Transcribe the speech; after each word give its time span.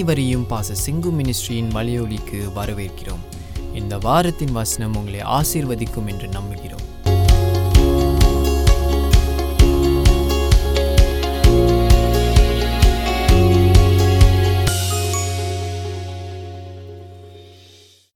அனைவரையும் 0.00 0.44
பாச 0.50 0.74
சிங்கு 0.84 1.10
மினிஸ்ட்ரியின் 1.16 1.70
மலையொலிக்கு 1.76 2.38
வரவேற்கிறோம். 2.58 3.22
இந்த 3.78 3.94
வாரத்தின் 3.98 4.52
வசனம் 4.52 4.94
உங்களை 4.96 5.20
ஆசீர்வதிக்கும் 5.38 6.08
என்று 6.12 6.28
நம்புகிறோம். 6.36 6.84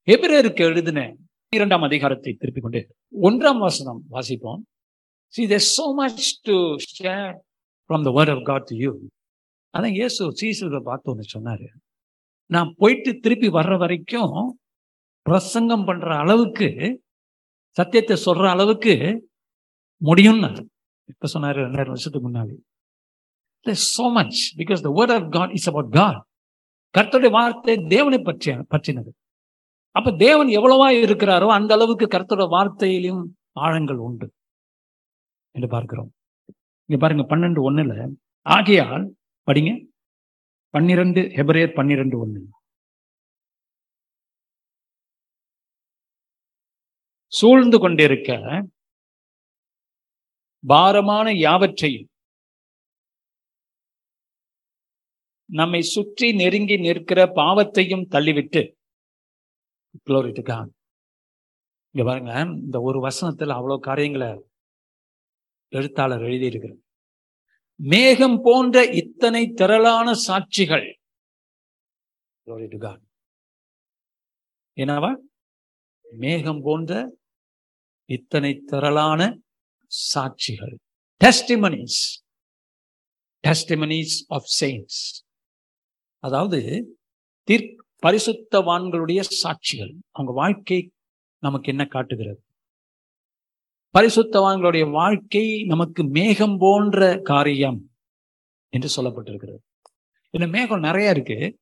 எபிரருக்கு 0.05 0.63
எழுதின 0.69 1.15
இரண்டாம் 1.49 1.81
அதிகாரத்தை 1.81 2.33
திருப்பிக் 2.33 2.63
கொண்டு 2.63 2.81
ஒன்றாம் 3.21 3.61
வசனம் 3.67 4.01
வாசிப்போம். 4.11 4.63
See 5.35 5.47
there's 5.51 5.73
so 5.81 5.89
much 6.03 6.23
to 6.49 6.55
share 6.97 7.33
from 7.89 8.01
the 8.07 8.15
word 8.19 8.31
of 8.37 8.41
god 8.51 8.65
to 8.71 8.77
you. 8.85 8.95
அதான் 9.77 9.95
இயேசு 9.99 10.21
சீசுகளை 10.41 10.79
பார்த்து 10.79 11.09
ஒன்று 11.11 11.23
சொன்னாரு. 11.33 11.65
நான் 12.45 12.73
போயிட்டு 12.77 13.19
திருப்பி 13.19 13.47
வர்ற 13.47 13.77
வரைக்கும் 13.77 14.59
பிரசங்கம் 15.21 15.85
பண்ற 15.85 16.17
அளவுக்கு 16.17 17.01
சத்தியத்தை 17.69 18.17
சொல்ற 18.25 18.49
அளவுக்கு 18.49 18.93
முடியும்னு 20.05 20.65
இப்ப 21.05 21.27
சொன்னாரு 21.33 21.57
ரெண்டாயிரம் 21.65 21.93
வருஷத்துக்கு 21.93 22.29
முன்னாடி. 22.29 22.55
So 23.97 24.11
much 24.11 24.57
because 24.57 24.81
the 24.81 24.89
word 24.95 25.13
of 25.15 25.31
God 25.31 25.51
is 25.51 25.67
about 25.69 25.91
God 25.91 26.23
கர்த்தருடைய 26.97 27.31
வார்த்தை 27.31 27.77
தேவனை 27.87 28.19
பற்றிய 28.19 28.63
பற்றினது. 28.67 29.13
அப்ப 29.91 30.11
தேவன் 30.11 30.47
எவ்வளவா 30.47 30.89
இருக்கிறாரோ 31.03 31.47
அந்த 31.47 31.73
அளவுக்கு 31.73 32.05
கர்த்தரோட 32.05 32.45
வார்த்தையிலும் 32.57 33.23
ஆழங்கள் 33.51 33.97
உண்டு. 33.97 34.31
என்று 35.51 35.67
பார்க்கிறோம். 35.67 36.11
இங்க 36.85 37.07
பாருங்க 37.07 37.35
பன்னெண்டு 37.35 37.61
ஒண்ணுல 37.69 38.13
ஆகையால் 38.41 39.15
படிங்க. 39.51 39.71
பன்னிரண்டு 40.75 41.21
ஹெபரேர் 41.35 41.75
பன்னிரண்டு 41.77 42.15
ஒன்று 42.23 42.41
சூழ்ந்து 47.33 47.77
கொண்டிருக்க 47.79 48.31
பாரமான 50.63 51.27
யாவற்றையும் 51.37 52.09
நம்மை 55.49 55.81
சுற்றி 55.93 56.27
நெருங்கி 56.33 56.77
நிற்கிற 56.77 57.19
பாவத்தையும் 57.39 58.07
தள்ளிவிட்டு 58.15 58.63
இங்க 61.95 62.03
பாருங்க 62.09 62.31
இந்த 62.63 62.77
ஒரு 62.81 62.99
வசனத்துல 63.07 63.55
அவ்வளவு 63.57 63.85
காரியங்களை 63.89 64.29
எழுத்தாளர் 65.73 66.25
எழுதியிருக்கிறார். 66.29 66.84
மேகம் 67.77 68.41
போன்ற 68.43 68.85
இத்தனை 68.85 69.47
திரளான 69.47 70.11
சாட்சிகள். 70.27 70.93
என்னவா? 74.75 75.15
மேகம் 76.11 76.61
போன்ற 76.61 77.17
இத்தனை 78.05 78.61
திரளான 78.65 79.39
சாட்சிகள். 80.13 80.75
டெஸ்டிமனிஸ் 81.25 81.99
டெஸ்டிமனிஸ் 83.47 84.15
ஆஃப் 84.27 84.47
செயின்ஸ் 84.61 84.99
அதாவது 86.19 86.59
தீர்க் 87.43 87.85
பரிசுத்தவான்களுடைய 88.01 89.23
சாட்சிகள். 89.43 89.93
அவங்க 90.11 90.33
வாழ்க்கை 90.33 90.91
நமக்கு 91.39 91.69
என்ன 91.69 91.85
காட்டுகிறது? 91.85 92.44
பரிசுத்தவான்களுடைய 93.99 94.91
வாழ்க்கை 94.91 95.63
நமக்கு 95.63 96.03
மேகம் 96.03 96.57
போன்ற 96.57 97.19
காரியம் 97.23 97.89
என்று 98.69 98.89
சொல்லப்பட்டிருக்கிறது. 98.95 99.59
இந்த 100.29 100.47
மேகம் 100.47 100.79
நிறைய 100.79 101.09
இருக்கு. 101.09 101.59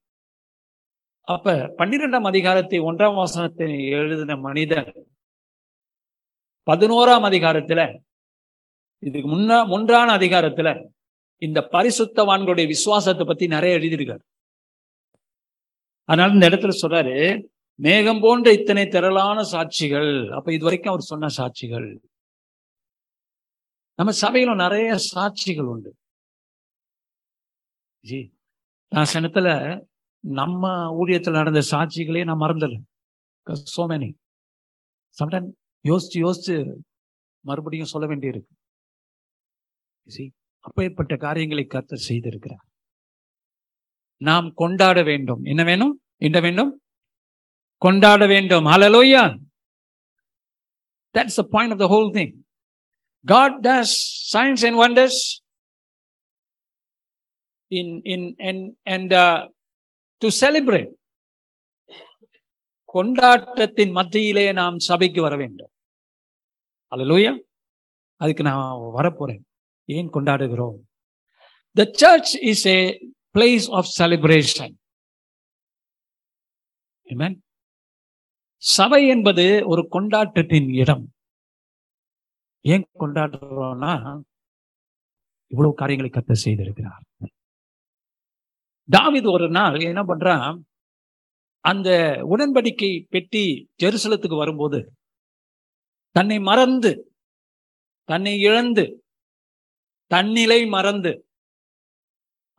அப்ப 1.21 1.73
பன்னிரெண்டாம் 1.77 2.27
அதிகாரத்தை 2.27 2.79
ஒன்றாம் 2.79 3.15
வாசனத்தை 3.15 3.87
எழுதின 3.89 4.35
மனிதன் 4.35 4.89
பதினோராம் 6.71 7.27
அதிகாரத்துல 7.29 7.99
இதுக்கு 8.99 9.29
முன்னா 9.29 9.67
முன்றான 9.67 10.17
அதிகாரத்துல 10.17 10.89
இந்த 11.37 11.69
பரிசுத்தவான்களுடைய 11.71 12.65
விசுவாசத்தை 12.67 13.25
பத்தி 13.25 13.47
நிறைய 13.47 13.77
எழுதியிருக்காரு. 13.79 14.23
அதனால 16.03 16.33
இந்த 16.33 16.49
இடத்துல 16.49 16.73
சொல்றாரு 16.81 17.43
மேகம் 17.79 18.19
போன்ற 18.19 18.51
இத்தனை 18.51 18.87
திரளான 18.87 19.41
சாட்சிகள். 19.51 20.29
அப்ப 20.29 20.53
இது 20.53 20.63
வரைக்கும் 20.63 20.93
அவர் 20.93 21.09
சொன்ன 21.11 21.27
சாட்சிகள். 21.37 21.97
நம்ம 23.95 24.11
சபையில 24.21 24.55
நிறைய 24.55 24.97
சாட்சிகள் 25.15 25.69
உண்டு. 25.73 25.95
ஜி 27.99 28.33
நான் 28.89 29.05
சனத்துல 29.13 29.47
நம்ம 30.19 30.71
ஊழியத்தில் 30.99 31.31
நடந்த 31.31 31.61
சாட்சிகளே 31.71 32.23
நான் 32.23 32.39
மறந்துடல 32.39 32.81
சோ 33.75 33.81
மெனி 33.81 34.09
சம்டைம் 35.17 35.49
யோசிச்சு 35.83 36.13
யோசிச்சு 36.13 36.75
மறுபடியும் 37.39 37.85
சொல்ல 37.85 38.07
வேண்டியிருக்கு. 38.07 38.51
ஜி 40.03 40.31
அப்பேற்பட்ட 40.59 41.15
காரியங்களை 41.15 41.65
கர்த்தர் 41.65 42.05
செய்திருக்கிறார். 42.07 42.63
நாம் 44.17 44.53
கொண்டாட 44.53 45.03
வேண்டும். 45.03 45.43
என்ன 45.43 45.63
வேணும்? 45.63 46.01
என்ன 46.15 46.39
வேண்டும்? 46.39 46.81
கொண்டாட 47.77 48.25
வேண்டும். 48.27 48.65
Hallelujah 48.65 49.23
that's 51.13 51.37
the 51.37 51.47
point 51.51 51.71
of 51.71 51.77
the 51.77 51.85
whole 51.85 52.15
thing 52.17 52.42
God 53.25 53.63
does 53.63 53.89
signs 54.25 54.63
and 54.63 54.75
wonders 54.75 55.41
in, 57.71 58.01
in, 58.05 58.35
and, 58.39 58.75
and 58.85 59.13
uh, 59.15 59.47
to 60.21 60.29
celebrate. 60.43 60.91
கொண்டாட்டத்தின் 62.93 63.91
மத்தியிலே 63.91 64.43
நாம் 64.51 64.75
சபைக்கு 64.87 65.19
வர 65.21 65.35
வேண்டும் 65.35 65.71
அலலூயா 66.91 67.31
அதுக்கு 68.21 68.43
நான் 68.43 68.83
வரப்போறேன் 68.97 69.41
ஏன் 69.89 70.11
கொண்டாடுகிறோம் 70.13 70.75
the 71.75 71.85
church 72.01 72.33
is 72.51 72.65
a 72.67 72.77
place 73.35 73.65
of 73.71 73.89
celebration 73.99 74.75
சபை 78.63 79.01
என்பது 79.07 79.45
ஒரு 79.67 79.81
கொண்டாட்டத்தின் 79.87 80.69
இடம் 80.73 81.05
ஏன் 82.65 82.85
கொண்டாடுறோம்னா 82.99 84.23
இவ்வளவு 85.51 85.73
காரியங்களை 85.73 86.11
கத்த 86.11 86.33
செய்திருக்கிறார். 86.45 87.03
தாவிது 88.89 89.31
ஒரு 89.31 89.49
நாள் 89.49 89.79
என்ன 89.79 90.01
பண்றான் 90.03 90.61
அந்த 91.59 91.89
உடன்படிக்கை 92.29 93.05
பெட்டி 93.09 93.43
ஜெருசலத்துக்கு 93.83 94.37
வரும்போது 94.37 94.79
தன்னை 96.15 96.39
மறந்து 96.39 96.91
தன்னை 98.09 98.39
இழந்து 98.39 99.05
தன்னிலை 100.11 100.65
மறந்து 100.67 101.11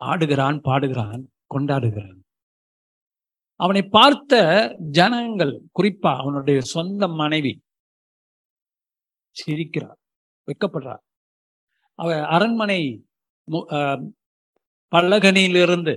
ஆடுகிறான் 0.01 0.57
பாடுகிறான் 0.61 1.21
கொண்டாடுகிறான். 1.53 2.19
அவனை 3.59 3.83
பார்த்த 3.97 4.33
ஜனங்கள் 4.91 5.53
குறிப்பா 5.79 6.11
அவனுடைய 6.17 6.61
சொந்த 6.61 7.07
மனைவி 7.07 7.53
சிரிக்கிறார் 9.35 9.99
வெக்கப்படுறார் 10.47 11.03
அவ 11.99 12.09
அரண்மனை 12.35 12.79
பலகனியிலிருந்து 14.91 15.93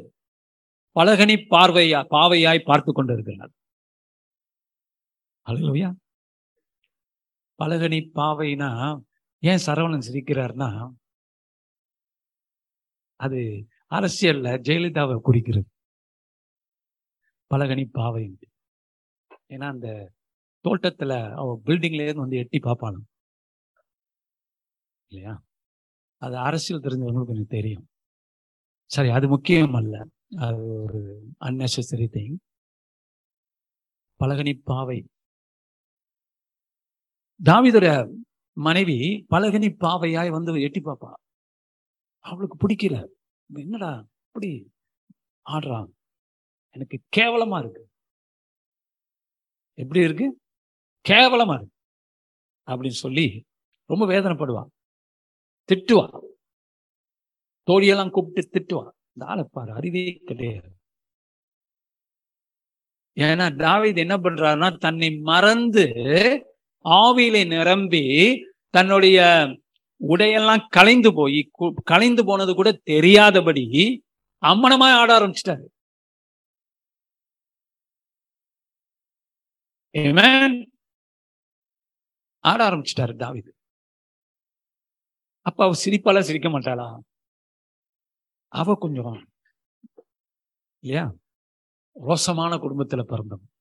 பலகனி 0.97 1.37
பார்வையா 1.53 2.01
பாவையாய் 2.15 2.69
பார்த்து 2.69 2.91
கொண்டிருக்கிறார். 2.93 3.53
அழுவையா 5.47 5.91
பலகனி 7.59 8.01
பாவைனா 8.19 8.71
ஏன் 9.43 9.65
சரவணன் 9.67 10.07
சிரிக்கிறார்னா 10.09 10.69
அது 13.21 13.41
அரசியல்ல 13.97 14.49
ஜெயலலிதாவை 14.67 15.17
குறிக்கிறது. 15.29 15.69
பலகனி 17.51 17.85
பாவை 17.99 18.25
ஏன்னா 19.55 19.67
அந்த 19.75 19.89
தோட்டத்துல 20.65 21.13
அவ 21.41 21.49
பில்டிங்ல 21.67 22.05
இருந்து 22.05 22.25
வந்து 22.25 22.41
எட்டி 22.43 22.59
பார்ப்பானும் 22.59 23.07
இல்லையா? 25.09 25.43
அது 26.17 26.37
அரசியல் 26.37 26.83
தெரிஞ்சவங்களுக்கு 26.83 27.25
கொஞ்சம் 27.25 27.47
தெரியும். 27.47 27.89
சரி 28.85 29.09
அது 29.09 29.29
முக்கியம் 29.29 29.75
அல்ல. 29.75 30.07
அது 30.37 30.63
ஒரு 30.83 31.01
அன்னெசரி 31.41 32.07
திங் 32.17 32.37
பலகனி 34.21 34.61
பாவை. 34.65 35.07
தாவிதோட 37.45 37.89
மனைவி 38.57 39.27
பலகனி 39.31 39.75
பாவையாய் 39.81 40.31
வந்து 40.31 40.61
எட்டி 40.61 40.81
பார்ப்பா 40.81 41.13
அவளுக்கு 42.19 42.69
பிடிக்கல. 42.69 43.07
என்னடா 43.55 44.07
இப்படி 44.27 44.71
ஆடுறான் 45.51 45.91
எனக்கு 46.71 47.01
கேவலமா 47.17 47.59
இருக்கு. 47.59 47.89
எப்படி 49.75 50.01
இருக்கு? 50.01 50.41
கேவலமா 51.09 51.55
இருக்கு. 51.55 51.75
அப்படின்னு 52.67 52.99
சொல்லி 53.05 53.45
ரொம்ப 53.85 54.07
வேதனைப்படுவான் 54.07 54.78
திட்டுவான். 55.73 56.27
தோழியெல்லாம் 57.71 58.11
கூப்பிட்டு 58.11 58.59
திட்டுவான். 58.59 58.97
இந்த 59.13 59.31
ஆளை 59.31 59.45
பாரு 59.51 59.73
அறிவே 59.73 60.21
கிடையாது. 60.25 60.69
ஏன்னா 63.21 63.53
தாவித் 63.59 63.97
என்ன 63.97 64.17
பண்றாருன்னா 64.17 64.79
தன்னை 64.79 65.17
மறந்து 65.17 65.85
ஆவியிலே 66.85 67.47
நிரம்பி 67.47 68.35
தன்னுடைய 68.69 69.21
உடையெல்லாம் 70.09 70.67
கலைந்து 70.69 71.15
போய் 71.15 71.51
கு- 71.59 71.73
கலைந்து 71.85 72.25
போனது 72.25 72.55
கூட 72.55 72.73
தெரியாதபடி 72.73 74.03
அம்மனமா 74.41 74.93
ஆட 74.93 75.19
ஆரம்பிச்சிட்டாரு. 75.19 75.67
ஆட 82.39 82.71
ஆரம்பிச்சிட்டாரு 82.71 83.17
தாவிது. 83.19 83.58
அப்ப 85.49 85.59
அவ 85.67 85.77
சிரிப்பால 85.85 86.21
சிரிக்க 86.29 86.49
மாட்டாளா? 86.49 86.89
அவ 88.53 88.75
கொஞ்சம் 88.75 89.17
இல்லையா? 90.83 91.05
ரோசமான 91.97 92.53
குடும்பத்துல 92.57 93.03
பிறந்தவன் 93.03 93.53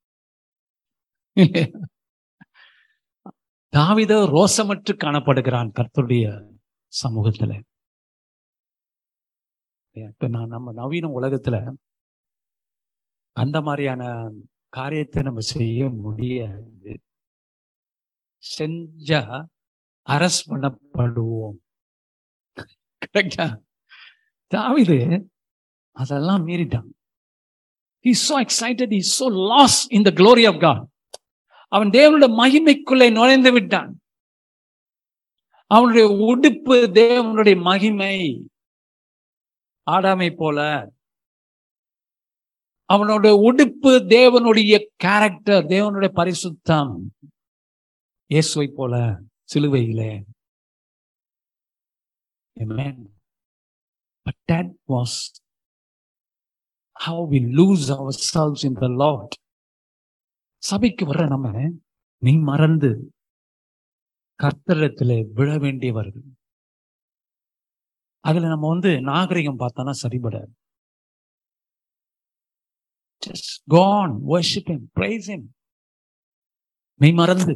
தாவித 3.74 4.14
ரோசமற்று 4.36 4.94
காணப்படுகிறான் 5.04 5.74
கர்த்தருடைய 5.78 6.26
சமூகத்துல. 6.94 7.52
இப்ப 9.96 10.28
நான் 10.28 10.54
நம்ம 10.56 10.72
நவீன 10.72 11.06
உலகத்துல 11.20 11.58
அந்த 13.38 13.58
மாதிரியான 13.62 14.04
காரியத்தை 14.74 15.20
நம்ம 15.24 15.42
செய்ய 15.56 15.90
முடியாது. 16.06 16.94
செஞ்சா 18.44 19.22
அரஸ்ட் 20.08 20.50
பண்ணப்படுவோம். 20.50 21.58
கரெக்டா 23.06 23.58
தாவிது 24.56 25.24
அதெல்லாம் 25.92 26.48
மீறிட்டான். 26.48 26.90
Is 28.00 28.34
so 28.34 28.36
excited 28.36 28.94
is 28.94 29.24
so 29.24 29.28
lost 29.48 29.92
in 29.92 30.02
the 30.02 30.12
glory 30.16 30.54
of 30.54 30.60
God 30.60 30.88
அவன் 31.68 31.90
தேவனுடைய 31.90 32.30
மகிமைக்குள்ளே 32.44 33.12
நுழைந்து 33.12 33.52
விட்டான். 33.52 34.02
அவனுடைய 35.68 36.08
உடுப்பு 36.08 36.74
தேவனுடைய 36.74 37.62
மகிமை. 37.62 38.48
ஆடாமை 39.92 40.36
போல. 40.36 40.90
அவனுடைய 42.86 43.52
உடுப்பு 43.52 43.88
தேவனுடைய 43.88 44.86
கேரக்டர் 44.96 45.66
தேவனுடைய 45.66 46.12
பரிசுத்தம். 46.16 46.96
இயேசுவை 48.26 48.72
போல 48.76 49.20
சிலுவையிலே. 49.54 50.24
Amen. 52.58 52.96
But 54.26 54.36
that 54.48 54.68
was 54.88 55.12
how 56.96 57.24
we 57.24 57.40
lose 57.52 57.90
ourselves 57.92 58.64
in 58.64 58.74
the 58.76 58.92
Lord. 59.04 59.32
சபைக்கு 60.64 61.04
வர்ற 61.06 61.24
நம்ம 61.34 61.48
நீ 62.22 62.32
மறந்து 62.50 62.90
கர்த்தரத்தில் 64.40 65.14
விழ 65.38 65.50
வேண்டியவர்கள் 65.66 66.26
அதுல 68.24 68.50
நம்ம 68.54 68.70
வந்து 68.74 68.92
நாகரிகம் 69.12 69.62
பார்த்தோம்னா 69.64 69.96
சரிபடாது 70.04 70.54
Just 73.24 73.48
go 73.68 73.80
on, 74.00 74.10
worship 74.32 74.68
him, 74.72 74.82
praise 74.98 75.26
him. 75.34 75.44
நீ 77.00 77.10
மறந்து 77.14 77.54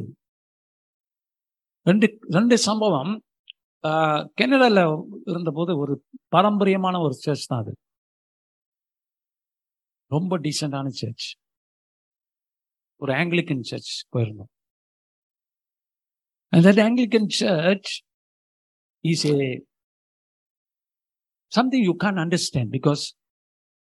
ரெண்டு 1.86 2.06
ரெண்டு 2.36 2.56
சம்பவம் 2.66 3.12
ஆஹ், 3.82 4.28
இருந்தபோது 5.24 5.78
ஒரு 5.78 6.04
பாரம்பரியமான 6.28 7.00
ஒரு 7.00 7.14
சர்ச் 7.14 7.46
தான் 7.46 7.60
அது. 7.60 7.76
ரொம்ப 10.06 10.38
டீசெண்டான 10.38 10.86
சர்ச் 10.86 11.34
ஒரு 12.96 13.12
ஆங்கிலிக்கன் 13.12 13.60
சர்ச் 13.60 14.06
போயிருந்தோம். 14.12 14.50
And 16.48 16.64
that 16.64 16.78
Anglican 16.78 17.26
church 17.40 18.02
is 19.02 19.26
a 19.26 19.62
something 21.52 21.82
you 21.82 21.92
because 22.70 23.04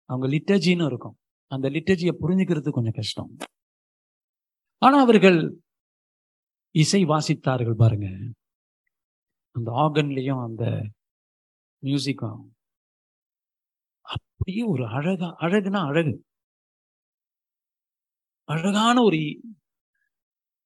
அவங்க 0.05 0.27
லிட்டர்ஜின்னு 0.37 0.87
இருக்கும். 0.87 1.19
அந்த 1.47 1.71
லிட்டர்ஜியை 1.71 2.17
புரிஞ்சுக்கிறது 2.23 2.71
கொஞ்சம் 2.71 2.93
கஷ்டம். 2.93 3.37
ஆனா 4.79 5.01
அவர்கள் 5.01 5.61
இசை 6.71 7.05
வாசித்தார்கள் 7.05 7.75
பாருங்க. 7.75 8.07
அந்த 9.57 9.71
ஆர்கன்லயும் 9.83 10.43
அந்த 10.47 10.65
மியூசிக்கும் 11.83 12.43
அப்படியே 14.07 14.63
ஒரு 14.73 14.85
அழகா 14.97 15.29
அழகுனா 15.45 15.81
அழகு. 15.91 16.15
அழகான 18.49 18.97
ஒரு 19.09 19.19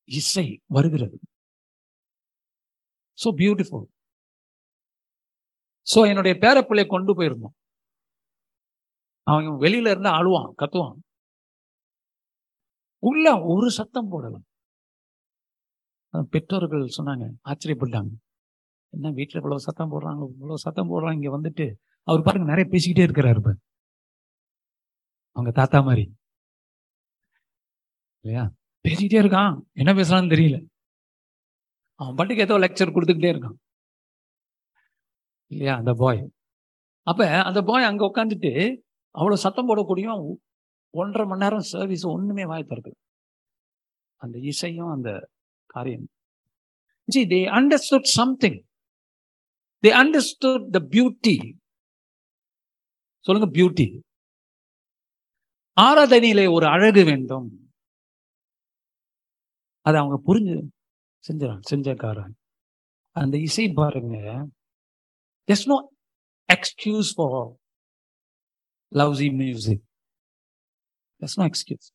இசை 0.08 0.46
வருகிறது. 0.76 1.16
சோ 3.19 3.28
பியூட்டிஃபுல் 3.40 3.86
சோ 5.87 6.00
என்னுடைய 6.10 6.34
பேரப்பிள்ளையை 6.44 6.88
கொண்டு 6.94 7.12
போயிருந்தோம் 7.19 7.56
அவன் 9.26 9.60
வெளியில 9.64 9.90
இருந்து 9.92 10.10
அழுவான் 10.19 10.50
கத்துவான். 10.60 10.98
உள்ள 13.02 13.26
ஒரு 13.52 13.69
சத்தம் 13.78 14.10
போடலாம் 14.12 14.46
பெற்றோர்கள் 16.32 16.94
சொன்னாங்க 16.96 17.25
ஆச்சரியப்பட்டாங்க. 17.50 18.12
என்ன 18.94 19.11
வீட்டுல 19.19 19.41
இவ்வளவு 19.41 19.64
சத்தம் 19.67 19.93
போடுறாங்க 19.93 20.23
இவ்வளவு 20.35 20.64
சத்தம் 20.64 20.91
போடுறாங்க 20.91 21.17
இங்க 21.19 21.31
வந்துட்டு 21.38 21.67
அவர் 22.08 22.26
பாருங்க 22.26 22.46
நிறைய 22.52 22.67
பேசிக்கிட்டே 22.73 23.05
இருக்கிறாரு 23.06 23.38
இப்போ 23.41 23.52
அவங்க 25.37 25.50
தாத்தா 25.50 25.79
மாதிரி. 25.81 26.05
இல்லையா? 28.25 28.44
பேசிக்கிட்டே 28.85 29.19
இருக்கான். 29.25 29.55
என்ன 29.73 29.91
பேசுறான்னு 29.93 30.32
தெரியல. 30.35 30.56
அவன் 32.00 32.17
பாட்டுக்கு 32.19 32.44
ஏதோ 32.46 32.56
லெக்சர் 32.58 32.94
கொடுத்துக்கிட்டே 32.94 33.32
இருக்கான். 33.35 33.56
இல்லையா 35.50 35.75
அந்த 35.81 35.93
பாய் 36.02 36.20
அப்ப 37.06 37.26
அந்த 37.49 37.61
பாய் 37.62 37.85
அங்க 37.85 38.02
உட்காந்துட்டு 38.11 38.52
அவ்வளவு 39.14 39.43
சத்தம் 39.44 39.69
போடக்கூடிய 39.69 40.06
ஒன்றரை 40.94 41.25
மணி 41.29 41.43
நேரம் 41.44 41.67
சர்வீஸ் 41.73 42.05
ஒண்ணுமே 42.06 42.44
வாய் 42.47 42.69
திறக்கு 42.70 42.93
அந்த 44.20 44.37
இசையும் 44.50 44.93
அந்த 44.97 45.11
காரியம். 45.70 46.06
G 47.08 47.23
they 47.32 47.40
understood 47.58 48.08
something 48.19 48.58
They 49.84 49.92
understood 50.04 50.62
the 50.76 50.82
beauty. 50.94 51.36
சொல்லுங்க 53.25 53.47
பியூட்டி 53.56 53.87
ஆராதனையிலே 55.76 56.44
ஒரு 56.56 56.66
அழகு 56.75 57.02
வேண்டும் 57.11 57.47
அதை 59.87 59.97
அவங்க 60.00 60.16
புரிஞ்சு 60.28 60.56
செஞ்சாங்க 61.25 61.68
செஞ்சக்காரன் 61.70 62.35
அந்த 63.16 63.35
இசை 63.47 63.66
பாருங்க 63.80 64.16
there's 65.49 65.64
no 65.73 65.78
excuse 66.49 67.09
for 67.18 67.30
lousy 68.92 69.28
music 69.42 69.80
there's 71.20 71.37
no 71.40 71.47
excuse 71.50 71.87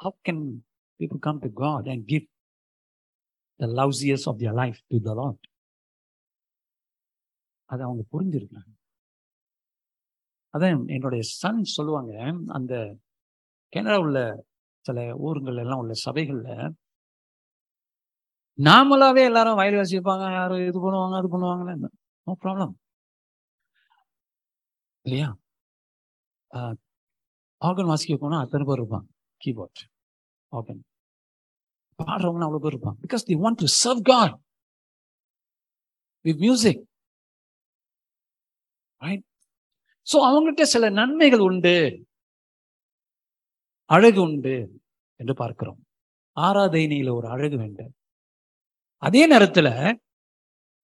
how 0.00 0.12
can 0.26 0.38
people 1.00 1.20
come 1.26 1.40
to 1.46 1.50
god 1.64 1.84
and 1.92 2.02
give 2.12 2.26
the 3.60 3.70
lousiest 3.80 4.26
of 4.32 4.38
their 4.42 4.56
life 4.62 4.78
to 4.92 4.98
the 5.08 5.14
lord 5.20 5.40
அதை 7.74 7.82
அவங்க 7.86 8.04
புரிஞ்சிருக்காங்க 8.14 8.72
அதான் 10.54 10.74
என்னுடைய 10.96 11.22
சன் 11.34 11.62
சொல்லுவாங்க 11.76 12.12
அந்த 12.58 12.74
கனடா 13.72 13.96
உள்ள 14.04 14.18
சில 14.84 14.98
ஊருங்கள் 15.26 15.60
எல்லாம் 15.62 15.82
உள்ள 15.82 15.94
சபைகள்ல 16.04 16.48
நாமளாவே 18.58 19.22
எல்லாரும் 19.30 19.58
வயல் 19.60 19.78
வாசிப்பாங்க 19.78 20.24
யாரும் 20.36 20.64
இது 20.64 20.78
பண்ணுவாங்க 20.84 21.16
அது 21.20 21.28
பண்ணுவாங்கன்னு. 21.32 21.88
நோ 22.26 22.34
ப்ராப்ளம் 22.44 22.74
இல்லையா? 25.04 25.28
ஆர்கன் 27.62 27.90
வாசிக்க 27.90 28.14
போனா 28.16 28.38
அத்தனை 28.44 28.64
பேர் 28.68 28.80
இருப்பாங்க 28.80 29.08
கீபோர்ட் 29.40 29.80
ஆர்கன் 30.52 30.82
பாடுறவங்க 31.98 32.46
அவ்வளோ 32.46 32.62
பேர் 32.64 32.74
இருப்பாங்க 32.74 32.98
because 33.04 33.26
they 33.30 33.36
want 33.42 33.60
to 33.62 33.68
serve 33.82 34.02
God 34.10 34.36
with 36.24 36.42
music 36.46 36.82
right 39.04 39.24
so 40.06 40.16
அவங்ககிட்ட 40.16 40.62
சில 40.62 40.90
நன்மைகள் 40.90 41.38
உண்டு. 41.38 42.06
அழகு 43.84 44.20
உண்டு 44.20 44.80
என்று 45.16 45.34
பார்க்கிறோம். 45.34 45.80
ஆராதனையில 46.36 47.14
ஒரு 47.14 47.28
அழகு 47.28 47.56
வேண்டும். 47.56 47.92
அதே 48.96 49.30
நேரத்துல 49.32 49.68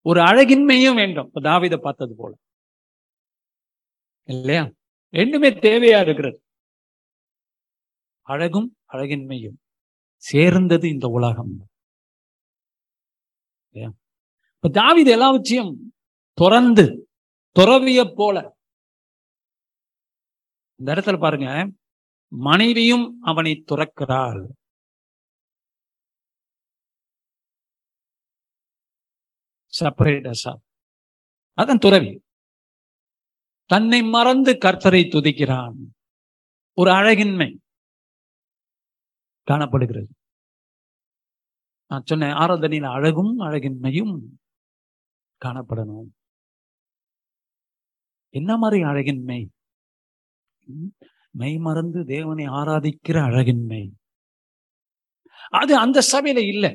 ஒரு 0.07 0.21
அழகின்மையும் 0.21 0.95
வேண்டும். 0.95 1.27
இப்போ 1.27 1.41
தாவீதை 1.41 1.77
பார்த்தது 1.77 2.15
போல. 2.17 2.33
இல்லையா? 4.25 4.65
ரெண்டுமே 5.15 5.51
தேவையா 5.67 6.01
இருக்கிறது. 6.01 6.39
அழகும் 8.23 8.77
அழகின்மையும் 8.93 9.59
சேர்ந்தது 10.23 10.89
இந்த 10.89 11.07
உலகம். 11.09 11.53
இல்லையா? 13.67 13.91
இப்ப 14.55 14.69
தாவீது 14.69 15.11
எல்லாவற்றையும் 15.11 15.73
துறந்து 16.39 16.87
துறவிய 17.59 18.13
போல. 18.17 18.57
இந்த 20.79 20.95
இடத்துல 20.95 21.21
பாருங்க 21.21 21.71
மனைவியும் 22.29 23.19
அவனை 23.23 23.65
துறக்கிறாள். 23.67 24.47
செப்பரேட் 29.81 30.57
அதான் 31.57 31.79
துறவி. 31.79 32.23
தன்னை 33.65 34.03
மறந்து 34.03 34.53
கர்த்தரை 34.53 35.03
துதிக்கிறான். 35.09 35.77
ஒரு 36.75 36.91
அழகின்மை 36.91 37.61
காணப்படுகிறது. 39.43 40.09
நான் 41.87 42.03
சொன்னேன் 42.05 42.31
ஆராதனையில் 42.31 42.91
அழகும் 42.91 43.39
அழகின்மையும் 43.39 44.21
காணப்படணும். 45.45 46.17
என்ன 48.39 48.57
மாதிரி 48.57 48.83
அழகின்மை 48.83 49.41
மெய்? 51.39 51.57
மறந்து 51.59 52.01
தேவனை 52.05 52.45
ஆராதிக்கிற 52.49 53.17
அழகின்மை 53.25 53.83
அது 55.61 55.73
அந்த 55.77 55.99
சபையில 56.13 56.39
இல்லை. 56.47 56.73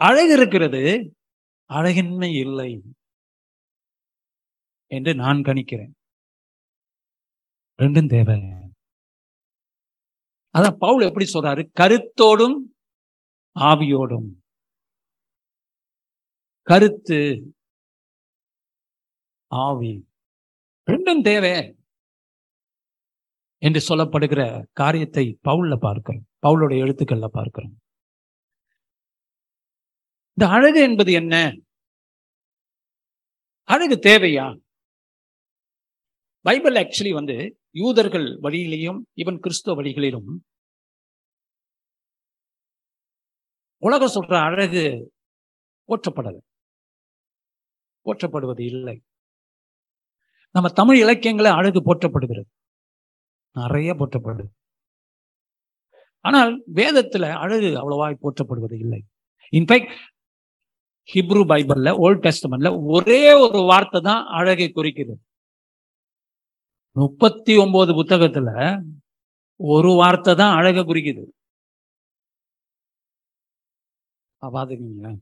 அழகு 0.00 0.32
இருக்கிறது 0.32 0.82
அழகின்மை 1.70 2.30
இல்லை 2.34 2.70
என்று 4.86 5.12
நான் 5.14 5.42
கணிக்கிறேன். 5.42 5.94
ரெண்டும் 7.78 8.08
தேவை. 8.08 8.38
அதான் 10.54 10.76
பவுல் 10.78 11.06
எப்படி 11.08 11.26
சொல்றாரு? 11.32 11.62
கருத்தோடும் 11.80 12.58
ஆவியோடும். 13.56 14.28
கருத்து 16.70 17.18
ஆவி. 19.46 19.92
ரெண்டும் 20.86 21.22
தேவை 21.22 21.52
என்று 23.62 23.80
சொல்லப்படுகிற 23.88 24.64
காரியத்தை 24.72 25.38
பவுல்ல 25.48 25.76
பார்க்கிறோம். 25.80 26.24
பவுலுடைய 26.46 26.80
எழுத்துக்கள்ல 26.84 27.26
பார்க்கிறோம். 27.26 27.74
இந்த 30.38 30.52
அழகு 30.52 30.80
என்பது 30.82 31.12
என்ன? 31.12 31.34
அழகு 33.68 33.96
தேவையா? 34.08 34.46
பைபிள் 36.40 36.74
ஆக்சுவலி 36.74 37.12
வந்து 37.12 37.36
யூதர்கள் 37.70 38.26
வழியிலையும் 38.42 39.00
இவன் 39.12 39.38
கிறிஸ்துவ 39.38 39.76
வழிகளிலும் 39.76 40.44
உலகம் 43.78 44.14
சொல்ற 44.14 44.34
அழகு 44.42 44.84
போற்றப்படல 45.88 46.38
போற்றப்படுவது 48.04 48.62
இல்லை. 48.64 48.96
நம்ம 50.54 50.68
தமிழ் 50.80 50.98
இலக்கியங்களை 51.04 51.50
அழகு 51.58 51.80
போற்றப்படுகிறது. 51.88 52.48
நிறைய 53.56 53.90
போற்றப்படுது. 54.00 54.50
ஆனால் 56.28 56.52
வேதத்துல 56.78 57.24
அழகு 57.44 57.68
அவ்வளவா 57.80 58.06
போற்றப்படுவது 58.24 58.76
இல்லை. 58.84 59.00
இன்ஃபேக்ட் 59.58 59.94
ஹிப்ரு 61.08 61.42
பைபிள்ல 61.50 61.88
ஓல்ட் 62.04 62.22
டெஸ்டமெண்ட்ல 62.26 62.70
ஒரே 62.94 63.22
ஒரு 63.44 63.60
வார்த்தை 63.70 64.00
தான் 64.08 64.22
அழகை 64.38 64.68
குறிக்குது 64.78 65.14
முப்பத்தி 66.96 67.52
ஒன்பது 67.62 67.92
புத்தகத்துல 67.98 68.50
ஒரு 69.60 69.90
வார்த்தை 70.00 70.32
தான் 70.40 70.56
அழக 70.58 70.84
குறிக்குது. 70.90 71.24
பாத்துக்கீங்களா 74.42 75.12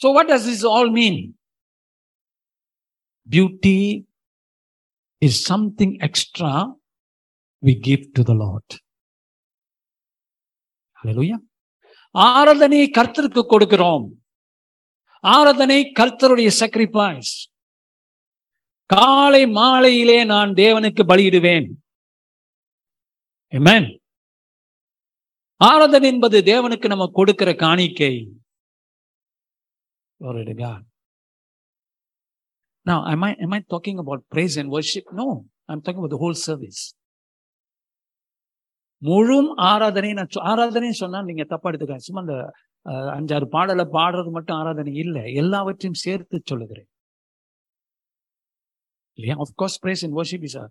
So 0.00 0.08
what 0.16 0.30
does 0.32 0.48
is 0.54 0.64
all 0.74 0.90
mean 0.98 1.18
beauty 3.28 3.76
is 5.24 5.36
something 5.52 5.92
extra 6.06 6.52
we 7.66 7.72
give 7.86 8.04
to 8.12 8.22
the 8.28 8.34
Lord. 8.34 8.68
Hallelujah. 10.92 11.40
ஆராதனை 12.10 12.90
கர்த்தருக்கு 12.98 13.42
கொடுக்கிறோம். 13.50 14.06
ஆராதனை 15.20 15.92
கர்த்தருடைய 16.00 16.50
சாக்ரிஃபைஸ் 16.60 17.34
காலை 18.86 19.46
மாலையிலே 19.46 20.24
நான் 20.24 20.50
தேவனுக்கு 20.50 21.02
பலியிடுவேன். 21.08 21.68
ஆராதனை 25.56 26.08
என்பது 26.12 26.40
தேவனுக்கு 26.40 26.86
நம்ம 26.86 27.10
கொடுக்கிற 27.12 27.54
காணிக்கை. 27.54 28.14
Now, 32.86 32.98
am 33.06 33.22
I 33.24 33.32
am 33.44 33.52
I 33.56 33.60
talking 33.72 33.98
about 33.98 34.20
praise 34.32 34.56
and 34.60 34.68
worship? 34.70 35.04
No, 35.20 35.26
I'm 35.68 35.80
talking 35.84 36.00
about 36.02 36.14
the 36.16 36.20
whole 36.24 36.36
service. 36.48 36.82
முழும் 39.02 39.48
ஆராதனை 39.70 40.10
நான் 40.18 40.36
ஆராதனைன்னு 40.50 40.98
சொன்னா 41.00 41.18
நீங்க 41.28 41.44
தப்பா 41.52 41.68
எடுத்துக்காங்க 41.70 42.04
சும்மா 42.06 42.22
அந்த 42.24 42.36
அஞ்சாறு 43.16 43.46
பாடலை 43.54 43.84
பாடுறது 43.96 44.30
மட்டும் 44.36 44.58
ஆராதனை 44.60 44.92
இல்லை. 45.04 45.24
எல்லாவற்றையும் 45.42 45.98
சேர்த்து 46.04 46.36
சொல்லுகிறேன். 46.50 46.88
இல்லையா? 49.18 49.36
Of course 49.44 49.78
praise 49.84 50.04
and 50.06 50.16
worship 50.20 50.46
is 50.48 50.58
a 50.62 50.64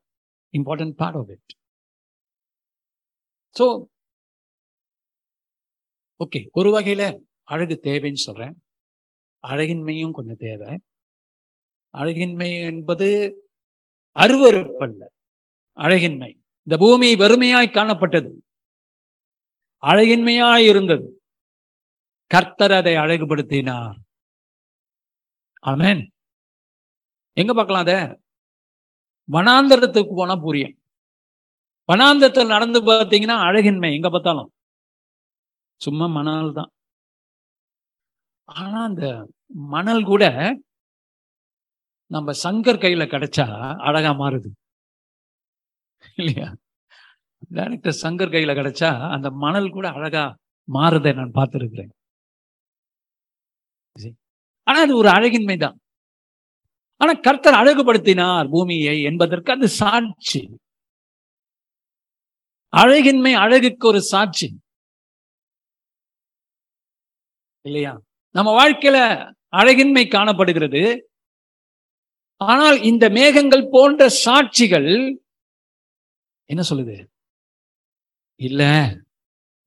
important 0.53 0.95
part 1.01 1.19
of 1.21 1.31
it 1.35 1.53
so 3.59 3.67
okay 6.25 6.41
ஒரு 6.59 6.69
வகையில 6.77 7.03
அழகு 7.53 7.75
தேவைன்னு 7.89 8.25
சொல்றேன். 8.27 8.55
அழகின்மையும் 9.43 10.15
கொஞ்சம் 10.17 10.41
தேவை. 10.47 10.71
அழகின்மை 11.93 12.49
என்பது 12.61 13.07
அருவருப்பல்ல. 14.15 15.01
அழகின்மை. 15.77 16.31
இந்த 16.67 16.75
பூமி 16.79 17.15
வெறுமையாய் 17.15 17.75
காணப்பட்டது. 17.75 18.31
அழகின்மையாய் 19.83 20.65
இருந்தது. 20.67 21.07
கர்த்தர் 22.31 22.71
அதை 22.71 22.93
அழகுபடுத்தினார். 22.95 23.97
ஆமேன். 25.65 26.01
எங்க 27.37 27.53
பார்க்கலாம் 27.53 27.81
அத? 27.81 27.93
வனாந்தரத்துக்கு 29.31 30.11
போனா 30.15 30.35
புரியும். 30.35 30.75
வனாந்தரத்தில் 31.89 32.47
நடந்து 32.47 32.79
பார்த்தீங்கன்னா 32.83 33.37
அழகின்மை. 33.47 33.93
எங்க 33.93 34.09
பார்த்தாலும். 34.09 34.51
சும்மா 35.81 36.05
மணல் 36.07 36.53
தான் 36.53 36.71
ஆனா 38.49 38.83
அந்த 38.83 39.27
மணல் 39.47 40.03
கூட 40.03 40.23
நம்ம 42.13 42.31
சங்கர் 42.43 42.83
கையில 42.83 43.03
கிடைச்சா 43.13 43.45
அழகா 43.79 44.11
மாறுது. 44.13 44.49
இல்லையா? 46.15 46.47
டைரக்டர் 47.49 47.99
சங்கர் 48.01 48.33
கையில 48.35 48.51
கிடைச்சா 48.59 48.89
அந்த 49.15 49.27
மணல் 49.43 49.69
கூட 49.69 49.87
அழகா 49.89 50.23
மாறுதை 50.67 51.11
நான் 51.15 51.37
பார்த்துருக்கிறேன். 51.39 51.91
ஆனா 54.67 54.79
அது 54.81 54.93
ஒரு 54.97 55.09
அழகின்மை 55.09 55.57
தான். 55.57 55.77
ஆனா 57.01 57.13
கர்த்தர் 57.19 57.59
அழகுபடுத்தினார் 57.61 58.49
பூமியை 58.49 58.95
என்பதற்கு 59.03 59.51
அது 59.51 59.67
சாட்சி. 59.81 60.41
அழகின்மை 62.73 63.33
அழகுக்கு 63.33 63.85
ஒரு 63.87 64.01
சாட்சி. 64.01 64.47
இல்லையா? 67.65 67.93
நம்ம 68.35 68.49
வாழ்க்கையில 68.59 68.97
அழகின்மை 69.53 70.07
காணப்படுகிறது. 70.07 70.81
ஆனால் 72.45 72.77
இந்த 72.81 73.09
மேகங்கள் 73.09 73.71
போன்ற 73.71 74.09
சாட்சிகள் 74.25 74.91
என்ன 76.49 76.61
சொல்லுது? 76.69 76.97
இல்ல 78.35 78.61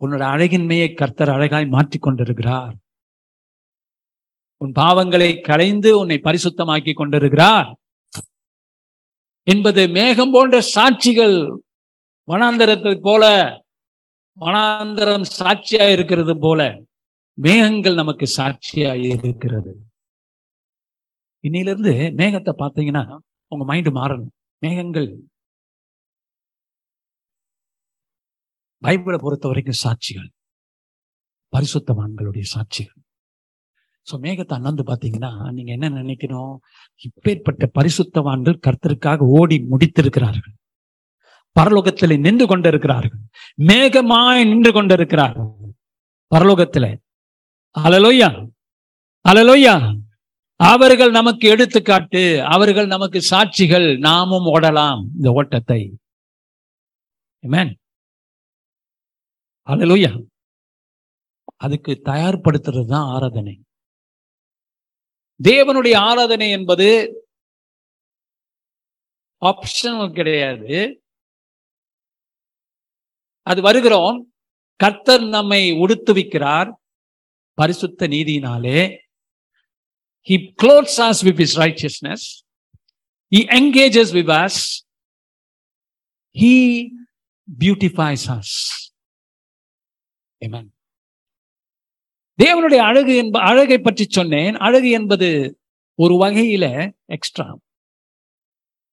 உன்னோட 0.01 0.23
அழகின்மையை 0.35 0.95
கர்த்தர் 0.95 1.31
அழகாய் 1.31 1.67
மாற்றிக் 1.67 2.03
கொண்டிருக்கிறார். 2.03 2.75
உன் 4.61 4.73
பாவங்களை 4.73 5.41
களைந்து 5.41 5.99
உன்னை 5.99 6.21
பரிசுத்தமாக்கி 6.25 6.93
கொண்டிருக்கிறார். 6.95 7.69
என்பது 9.43 9.89
மேகம் 9.89 10.31
போன்ற 10.31 10.57
சாட்சிகள் 10.75 11.37
வனாந்தரத்தை 12.29 12.95
போல 13.01 13.25
வனாந்தரம் 14.41 15.27
சாட்சியா 15.39 15.93
இருக்கிறது 15.93 16.35
போல 16.39 16.61
மேகங்கள் 17.39 17.95
நமக்கு 17.95 18.27
சாட்சியா 18.37 18.93
இருக்கிறது. 19.05 19.73
இன்னிலிருந்து 21.47 21.93
மேகத்தை 22.21 22.53
பார்த்தீங்கன்னா 22.63 23.05
உங்க 23.53 23.65
மைண்ட் 23.71 23.89
மாறணும். 23.99 24.33
மேகங்கள் 24.63 25.09
பைபிளை 28.83 29.19
பொறுத்த 29.25 29.47
வரைக்கும் 29.51 29.81
சாட்சிகள். 29.85 30.29
பரிசுத்தவான்களுடைய 31.53 32.45
சாட்சிகள். 32.55 33.01
சோ 34.07 34.15
மேகத்தை 34.25 34.55
அண்ணந்து 34.59 34.83
பாத்தீங்கன்னா 34.83 35.31
நீங்க 35.57 35.71
என்ன 35.77 35.89
நினைக்கணும்? 36.01 36.57
இப்பேற்பட்ட 37.07 37.65
பரிசுத்தவான்கள் 37.79 38.63
கர்த்தருக்காக 38.67 39.29
ஓடி 39.39 39.57
முடித்திருக்கிறார்கள். 39.71 40.55
பரலோகத்தில் 41.57 42.23
நின்று 42.27 42.47
கொண்டிருக்கிறார்கள். 42.47 43.23
மேகமாய் 43.69 44.49
நின்று 44.51 44.73
கொண்டிருக்கிறார்கள். 44.73 45.51
பரலோகத்தில். 46.33 46.91
அலலோயா 47.77 48.29
அலலோயா 49.25 49.75
அவர்கள் 50.57 51.11
நமக்கு 51.11 51.49
எடுத்துக்காட்டு 51.49 52.45
அவர்கள் 52.45 52.87
நமக்கு 52.87 53.23
சாட்சிகள் 53.31 53.99
நாமும் 53.99 54.55
ஓடலாம். 54.55 55.07
இந்த 55.17 55.31
ஓட்டத்தை. 55.31 55.97
அலலூயா 59.69 60.27
அதுக்கு 61.57 62.01
தயார்படுத்துறது 62.05 62.87
தான் 62.87 63.07
ஆராதனை. 63.07 63.61
தேவனுடைய 65.43 65.97
ஆராதனை 65.97 66.51
என்பது 66.51 67.13
ஆப்ஷனல் 69.41 70.13
கிடையாது. 70.13 71.03
அது 73.43 73.63
வருகிறோம். 73.63 74.33
கர்த்தர் 74.77 75.23
நம்மை 75.23 75.73
உடுத்துவிக்கிறார் 75.73 76.73
பரிசுத்த 77.53 78.09
நீதியினாலே. 78.09 79.06
He 80.29 80.37
clothes 80.63 80.99
us 80.99 81.19
with 81.27 81.39
his 81.39 81.53
righteousness. 81.57 82.23
He 83.33 83.41
engages 83.59 84.13
with 84.13 84.29
us. 84.45 84.85
He 86.37 86.55
beautifies 87.49 88.25
us. 88.39 88.51
Amen. 90.45 90.67
தேவனுடைய 92.43 92.81
அழகு 92.91 93.17
என்ப 93.17 93.41
அழகை 93.41 93.79
பற்றி 93.79 94.07
சொன்னேன். 94.09 94.55
அழகு 94.55 94.91
என்பது 94.91 95.59
ஒரு 95.95 96.15
வகையில 96.15 96.93
எக்ஸ்ட்ரா 97.05 97.59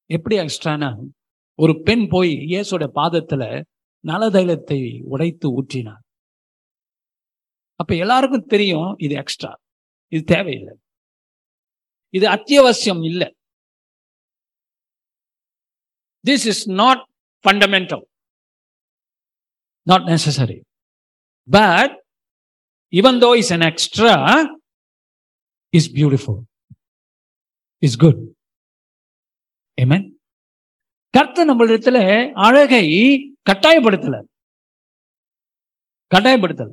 எப்படி 0.06 0.36
எக்ஸ்ட்ரானா 0.38 0.90
ஒரு 1.56 1.82
பெண் 1.82 2.08
போய் 2.08 2.32
இயேசோட 2.32 2.84
பாதத்துல 2.96 3.63
நலதைலத்தை 4.08 5.02
உடைத்து 5.04 5.48
ஊற்றினார். 5.62 6.04
அப்ப 7.75 7.96
எல்லாருக்கும் 7.96 8.46
தெரியும் 8.46 8.96
இது 8.98 9.16
எக்ஸ்ட்ரா 9.16 9.52
இது 10.08 10.24
தேவையில்லை. 10.24 10.75
இது 12.13 12.29
அத்தியாவசியம் 12.29 13.03
இல்லை. 13.03 13.36
This 16.27 16.48
is 16.51 16.70
not 16.70 17.08
fundamental 17.43 18.05
not 19.82 20.01
necessary 20.01 20.60
but 21.50 22.01
even 23.00 23.15
though 23.22 23.36
it's 23.39 23.51
an 23.53 23.63
extra, 23.70 24.12
is 25.77 25.86
beautiful, 25.93 26.38
is 27.86 27.96
good. 28.00 28.20
Amen. 29.82 30.03
கர்த்தர் 31.10 31.48
நம்மளிடத்துல 31.48 31.98
அழகை 32.34 32.84
கட்டாயப்படுத்தல. 33.50 34.24
கட்டாயப்படுத்தல. 36.15 36.72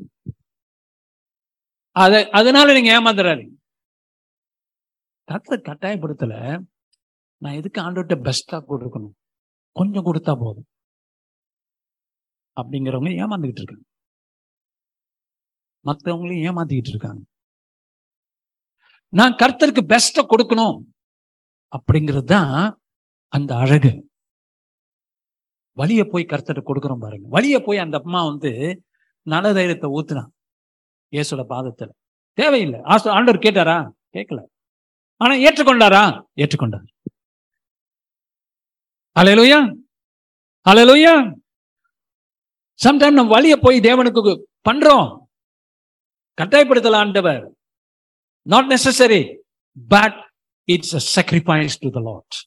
அத 1.90 2.28
அதனால 2.30 2.73
நீங்க 2.73 2.90
ஏமாந்துறாதீங்க. 3.00 3.60
கர்த்தர் 5.31 5.67
கட்டாயப்படுத்தல. 5.69 6.35
நான் 7.43 7.59
எதுக்கு 7.61 7.79
ஆண்டோட்ட 7.83 8.15
பெஸ்டா 8.27 8.57
கொடுக்கணும்? 8.71 9.15
கொஞ்சம் 9.77 10.07
கொடுத்தா 10.09 10.33
போதும். 10.43 10.69
அப்படிங்கிறவங்க 12.61 13.11
ஏமாந்துகிட்டு 13.25 13.61
இருக்காங்க. 13.63 13.85
மற்றவங்களையும் 15.89 16.47
ஏமாத்திக்கிட்டு 16.49 16.93
இருக்காங்க. 16.95 17.23
நான் 19.19 19.39
கர்த்தருக்கு 19.43 19.83
பெஸ்ட 19.93 20.23
கொடுக்கணும் 20.33 20.77
அப்படிங்கிறது 21.77 22.29
தான் 22.35 22.55
அந்த 23.37 23.53
அழகு. 23.63 23.93
வழிய 25.81 26.03
போய் 26.13 26.31
கர்த்தருக்கு 26.33 26.71
கொடுக்குறோம் 26.71 27.03
பாருங்க. 27.05 27.27
வழிய 27.37 27.57
போய் 27.67 27.85
அந்த 27.85 27.97
அம்மா 28.05 28.21
வந்து 28.31 28.51
நல 29.33 29.53
தைரியத்தை 29.59 29.89
ஊத்துனான் 29.97 30.31
இயேசுட 31.15 31.43
பாதத்துல. 31.53 31.91
தேவையில்லை. 32.39 32.81
ஆண்டவர் 33.17 33.45
கேட்டாரா? 33.47 33.79
கேட்கல 34.17 34.41
ஆனா 35.21 35.35
ஏற்றுக்கொண்டாரா? 35.47 36.03
ஏற்றுக்கொண்டார். 36.43 36.87
அலையலோயா 39.17 39.59
அலையலோயா 40.71 41.14
சம்டைம் 42.85 43.16
நம்ம 43.18 43.31
வழிய 43.35 43.55
போய் 43.57 43.85
தேவனுக்கு 43.88 44.23
பண்றோம். 44.68 45.09
கட்டாயப்படுத்தல 46.38 47.01
ஆண்டவர் 47.03 47.42
not 48.47 48.71
necessary 48.73 49.23
but 49.88 50.18
it's 50.68 50.94
a 50.99 51.03
sacrifice 51.14 51.77
to 51.81 51.90
the 51.97 52.01
lord 52.09 52.38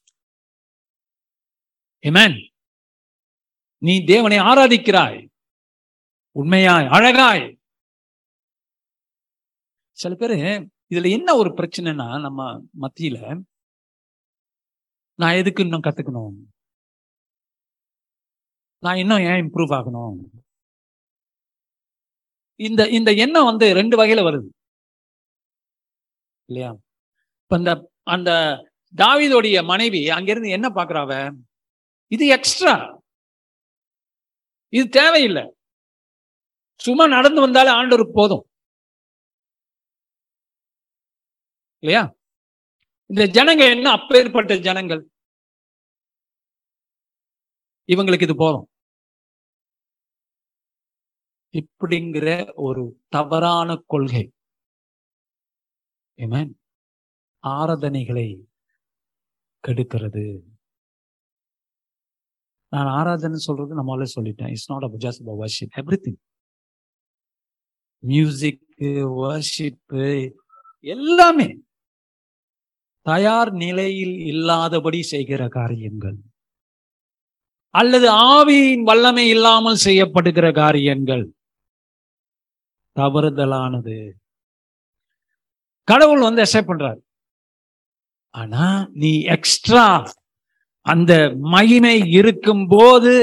amen 2.07 2.37
நீ 3.81 3.93
தேவனை 4.11 4.37
ஆராதிக்கிறாய். 4.51 5.19
உண்மையாய் 6.39 6.87
அழகாய். 6.97 7.45
சில 9.97 10.13
பேர் 10.21 10.35
இதுல 10.93 11.09
என்ன 11.17 11.29
ஒரு 11.35 11.49
பிரச்சனைனா 11.49 12.07
நம்ம 12.21 12.41
மத்தியில 12.81 13.17
நான் 15.19 15.37
எதுக்கு 15.41 15.63
இன்னும் 15.63 15.85
கத்துக்கணும்? 15.87 16.35
நான் 18.83 18.97
இன்னும் 18.97 19.23
ஏன் 19.29 19.41
இம்ப்ரூவ் 19.43 19.73
ஆகணும்? 19.79 20.15
இந்த 22.59 22.81
இந்த 22.97 23.09
எண்ணம் 23.25 23.49
வந்து 23.51 23.65
ரெண்டு 23.73 23.95
வகையில 23.99 24.21
வருது. 24.27 24.49
இல்லையா? 26.49 26.71
இப்ப 27.43 27.57
இந்த 27.61 27.71
அந்த 28.15 28.29
தாவிதோடைய 28.95 29.57
மனைவி 29.71 30.01
அங்கிருந்து 30.17 30.49
என்ன 30.57 30.67
பாக்குறாவ 30.69 31.11
இது 32.11 32.25
எக்ஸ்ட்ரா 32.37 32.75
இது 34.77 34.85
தேவையில்லை. 34.99 35.43
சும்மா 36.85 37.05
நடந்து 37.07 37.39
வந்தாலே 37.41 37.71
ஆண்டவருக்கு 37.79 38.13
போதும். 38.13 38.45
இல்லையா? 41.83 42.15
இந்த 43.05 43.23
ஜனங்க 43.23 43.75
என்ன 43.75 43.89
அப்பேற்பட்ட 43.91 44.59
ஜனங்கள்? 44.59 45.09
இவங்களுக்கு 47.87 48.21
இது 48.21 48.35
போதும். 48.35 48.67
இப்படிங்கிற 51.51 52.51
ஒரு 52.55 53.03
தவறான 53.09 53.83
கொள்கை. 53.85 54.31
ஆராதனைகளை 57.47 58.43
கெடுக்கிறது. 59.67 60.23
நான் 62.67 62.87
ஆராதனை 62.87 63.37
சொல்றது 63.37 63.73
நான் 63.73 63.85
சொல்லிட்டேன். 64.15 64.49
It's 64.49 64.71
not 64.71 64.83
about 64.83 65.01
just 65.01 65.21
about 65.21 65.47
worship 65.47 65.75
everything 66.05 66.21
music 67.99 68.65
worship 68.77 70.33
எல்லாமே. 70.79 71.61
தயார் 73.05 73.51
நிலையில் 73.51 74.17
இல்லாதபடி 74.25 75.01
செய்கிற 75.03 75.47
காரியங்கள். 75.47 76.17
அல்லது 77.73 78.07
ஆவியின் 78.11 78.83
வல்லமை 78.83 79.29
இல்லாமல் 79.29 79.83
செய்யப்படுகிற 79.85 80.53
காரியங்கள். 80.53 81.25
தவறுதலானது. 82.95 83.97
கடவுள் 85.87 86.21
வந்து 86.21 86.43
அக்செப்ட் 86.43 86.69
பண்றாரு. 86.71 87.01
ஆனா 88.33 88.65
நீ 88.93 89.21
எக்ஸ்ட்ரா 89.35 89.87
அந்த 90.85 91.13
மகிமை 91.55 91.95
இருக்கும் 92.19 92.67
போது 92.67 93.13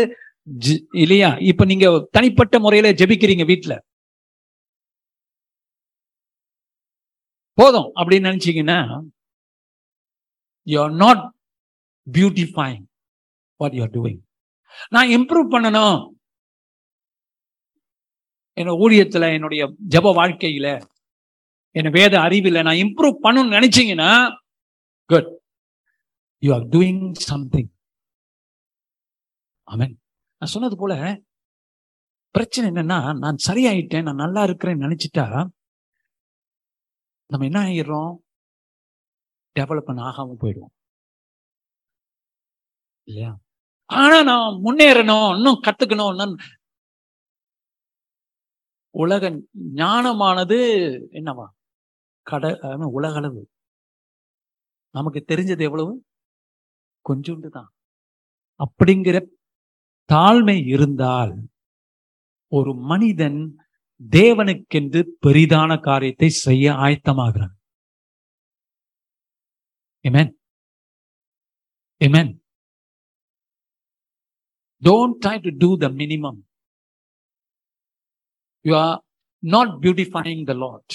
இல்லையா? 0.95 1.31
இப்ப 1.51 1.65
நீங்க 1.65 1.87
தனிப்பட்ட 2.11 2.59
முறையில 2.59 2.93
ஜெபிக்கிறீங்க 2.93 3.45
வீட்டுல 3.53 3.75
போதும் 7.59 7.91
அப்படின்னு 7.97 8.29
நினைச்சீங்கன்னா 8.31 8.79
you are 10.71 10.95
not 10.97 11.23
beautifying 12.07 12.83
what 13.61 13.77
you are 13.79 13.95
doing 13.97 14.21
நான் 14.93 15.13
இம்ப்ரூவ் 15.17 15.49
பண்ணணும். 15.55 15.99
என்னோட 18.57 18.77
ஊழியத்துல 18.85 19.25
என்னுடைய 19.35 19.63
ஜெப 19.93 20.13
வாழ்க்கையில 20.17 20.69
என் 21.77 21.95
வேத 21.97 22.15
அறிவில் 22.21 22.65
நான் 22.67 22.83
இம்ப்ரூவ் 22.85 23.17
பண்ணணும்னு 23.25 23.57
நினைச்சீங்கன்னா 23.57 24.11
good 25.11 25.31
you 26.43 26.51
are 26.55 26.67
doing 26.73 27.03
something 27.29 27.71
amen 29.69 29.95
நான் 30.43 30.53
சொன்னது 30.55 30.77
போல 30.77 30.95
பிரச்சனை 32.35 32.67
என்னன்னா 32.71 32.99
நான் 33.23 33.39
சரியாயிட்டேன் 33.47 34.07
நான் 34.09 34.23
நல்லா 34.25 34.43
இருக்கிறேன்னு 34.49 34.87
நினைச்சிட்டா 34.87 35.27
நம்ம 37.31 37.47
என்ன 37.49 37.59
ஆயிடுறோம்? 37.65 38.13
டெவலப் 39.59 39.87
பண்ண 39.89 40.03
ஆகாம 40.03 40.35
போயிடுவோம். 40.41 40.75
இல்லையா? 43.09 43.33
ஆனா 43.91 44.23
நான் 44.23 44.61
முன்னேறணும் 44.65 45.37
இன்னும் 45.37 45.63
கத்துக்கணும் 45.67 46.11
உலக 48.93 49.31
ஞானமானது 49.75 50.59
என்னவா? 51.19 51.47
கட 52.27 52.45
உலக 52.63 52.89
உலகளவு 52.99 53.43
நமக்கு 54.95 55.21
தெரிஞ்சது 55.29 55.61
எவ்வளவு? 55.61 55.93
கொஞ்சோண்டு 57.09 57.49
தான். 57.49 57.71
அப்படிங்கிற 58.61 59.17
தாழ்மை 60.11 60.57
இருந்தால் 60.67 61.35
ஒரு 62.53 62.75
மனிதன் 62.91 63.41
தேவனுக்கென்று 64.11 65.01
பெரிதான 65.27 65.81
காரியத்தை 65.81 66.29
செய்ய 66.29 66.73
ஆயத்தமாகிறான். 66.85 67.55
Amen. 70.05 70.29
Amen. 72.01 72.41
Don't 74.83 75.21
try 75.21 75.39
to 75.39 75.51
do 75.53 75.77
the 75.77 75.91
minimum. 75.93 76.37
You 78.65 78.75
are 78.77 78.99
not 79.43 79.69
beautifying 79.83 80.43
the 80.49 80.55
lord 80.63 80.95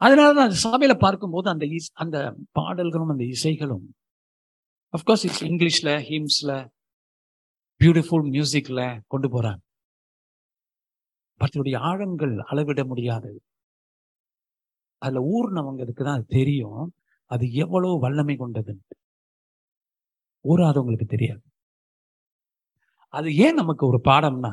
அதனால 0.00 0.30
தான் 0.38 0.52
சபையில 0.64 0.94
பார்க்கும்போது 1.04 1.48
அந்த 1.52 1.64
அந்த 2.02 2.16
பாடல்களும் 2.58 3.12
அந்த 3.14 3.24
இசைகளும் 3.34 3.86
அஃப்கோர்ஸ் 4.94 5.24
இட்ஸ் 5.28 5.44
இங்கிலீஷ்ல 5.48 5.92
ஹிம்ஸ்ல 6.08 6.52
பியூட்டிஃபுல் 7.80 8.26
மியூசிக்ல 8.34 8.80
கொண்டு 9.12 9.28
போறாங்க 9.34 9.62
பத்தினுடைய 11.40 11.76
ஆழங்கள் 11.90 12.34
அளவிட 12.50 12.82
முடியாதது 12.92 13.40
அதுல 15.02 15.20
ஊர்னவங்களுக்கு 15.34 16.02
தான் 16.04 16.16
அது 16.18 16.26
தெரியும் 16.38 16.80
அது 17.32 17.52
எவ்வளவு 17.52 17.98
வல்லமை 17.98 18.36
கொண்டதுன்னு. 18.38 18.80
உங்களுக்கு 20.80 21.06
தெரியாது. 21.06 21.42
அது 23.08 23.36
ஏன் 23.36 23.54
நமக்கு 23.54 23.86
ஒரு 23.86 24.00
பாடம்னா 24.04 24.52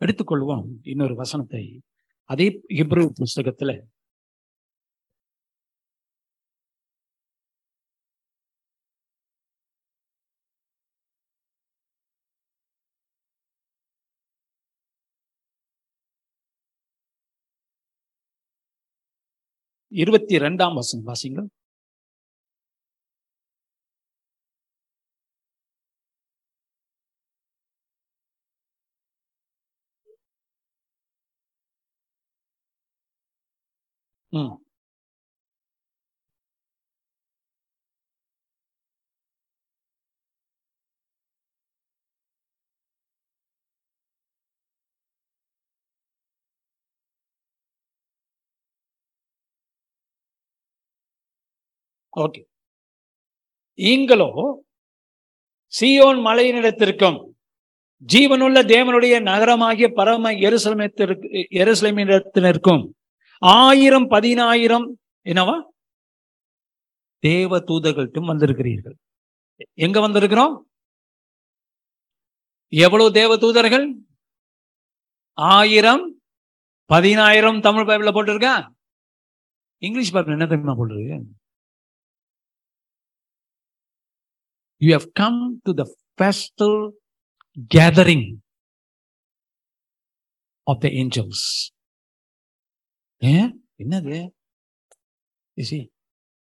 எடுத்துக்கொள்வோம் 0.00 0.66
இன்னொரு 0.82 1.14
வசனத்தை. 1.14 1.64
அதே 2.24 2.46
ஹிப்ரு 2.68 3.10
புஸ்தகத்துல 3.20 3.72
இருபத்தி 19.92 20.36
ரெண்டாம் 20.36 20.74
வசனம் 20.74 21.04
வாசிங்கள் 21.04 21.48
ஓகே. 52.12 52.40
நீங்களோ 53.78 54.28
சீயோன் 55.72 56.20
மலையினிடத்திற்கும் 56.26 57.18
ஜீவனுள்ள 58.08 58.58
தேவனுடைய 58.66 59.14
நகரமாகிய 59.22 59.88
பரம 59.92 60.32
எருசலமத்திற்கு 60.32 61.28
எருசலமிடத்தினருக்கும் 61.52 62.82
ஆயிரம் 63.42 64.08
பதினாயிரம் 64.08 64.98
என்னவா? 65.24 65.62
தேவ 67.18 67.58
தூதர்கள்ட்டும் 67.58 68.26
வந்திருக்கிறீர்கள். 68.26 68.94
எங்க 69.74 70.08
வந்திருக்கிறோம்? 70.08 70.56
எவ்வளவு 72.68 73.12
தேவ 73.12 73.36
தூதர்கள் 73.36 73.96
ஆயிரம் 75.32 76.20
பதினாயிரம் 76.84 77.60
தமிழ் 77.60 77.88
பைபிள்ல 77.88 78.10
போட்டிருக்கா? 78.10 78.70
இங்கிலீஷ் 79.82 80.12
பைபிள் 80.12 80.32
என்ன 80.32 80.46
தெரியுமா 80.46 80.72
போட்டிருக்கு? 80.72 81.22
You 84.76 84.98
have 84.98 85.10
come 85.12 85.60
to 85.62 85.74
the 85.74 85.96
festal 86.22 86.92
gathering 87.74 88.36
of 90.62 90.80
the 90.80 90.88
angels. 90.88 91.40
ஏன் 93.22 93.68
என்னது? 93.78 94.30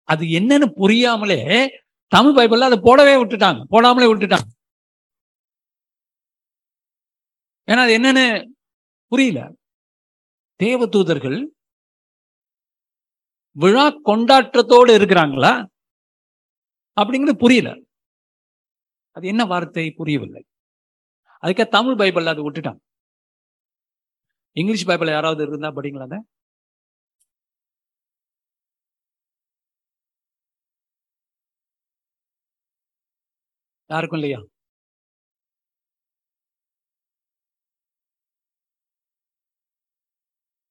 அது 0.03 0.23
என்னன்னு 0.25 0.71
புரியாமலே 0.71 1.69
தமிழ் 2.07 2.35
பைபிள்ல 2.35 2.67
அதை 2.67 2.79
போடவே 2.83 3.13
விட்டுட்டாங்க. 3.21 3.59
போடாமலே 3.71 4.07
விட்டுட்டாங்க. 4.11 4.47
ஏன்னா 7.71 7.81
அது 7.83 7.93
என்னன்னு 7.97 8.45
புரியல. 9.07 9.39
தேவதூதர்கள் 10.63 11.47
விழா 13.51 13.87
கொண்டாட்டத்தோடு 13.87 14.91
இருக்கிறாங்களா? 14.97 15.53
அப்படிங்கிறது 17.01 17.37
புரியல. 17.37 17.69
அது 19.11 19.27
என்ன 19.27 19.45
வார்த்தை? 19.45 19.91
புரியவில்லை. 19.91 20.43
அதுக்கே 21.41 21.67
தமிழ் 21.67 21.97
பைபிள்ல 21.99 22.27
அது 22.27 22.51
விட்டுட்டாங்க. 22.51 22.79
இங்கிலீஷ் 24.51 24.85
பைபிள் 24.85 25.07
யாராவது 25.07 25.43
இருந்தா 25.47 25.69
படிங்களா 25.69 26.21
யாருக்கும் 33.89 34.19
இல்லையா? 34.19 34.39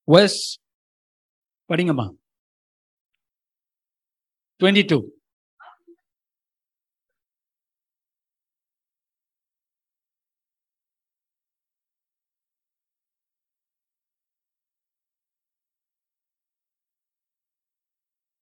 வெஸ் 0.09 0.40
படிங்கம்மா. 1.70 2.07
டுவெண்ட்டி 4.61 4.85
டூ 4.90 4.98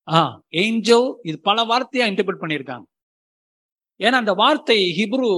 ஆ 0.09 0.21
ஏஞ்சல் 0.63 1.07
இது 1.23 1.37
பல 1.49 1.65
வார்த்தையா 1.65 2.07
இன்டர்பிரட் 2.11 2.43
பண்ணியிருக்காங்க. 2.43 2.85
ஏன்னா 4.01 4.17
அந்த 4.23 4.33
வார்த்தை 4.43 4.77
ஹிப்ரு 4.99 5.29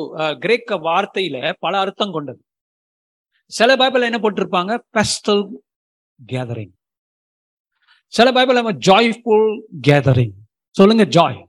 கிரேக்க 0.45 0.77
வார்த்தையில 0.89 1.37
பல 1.65 1.73
அர்த்தம் 1.85 2.15
கொண்டது. 2.17 2.41
சில 3.53 3.71
பைபிள் 3.81 4.07
என்ன 4.09 4.19
போட்டிருப்பாங்க? 4.23 4.73
பெஸ்டல் 4.97 5.43
கேதரிங் 6.19 6.75
சில 8.13 8.29
பைபிள் 8.37 8.61
நம்ம 8.61 8.73
ஜாய்ஃபுல் 8.89 9.49
கேதரிங் 9.89 10.35
சொல்லுங்க 10.79 11.05
ஜாய் 11.17 11.41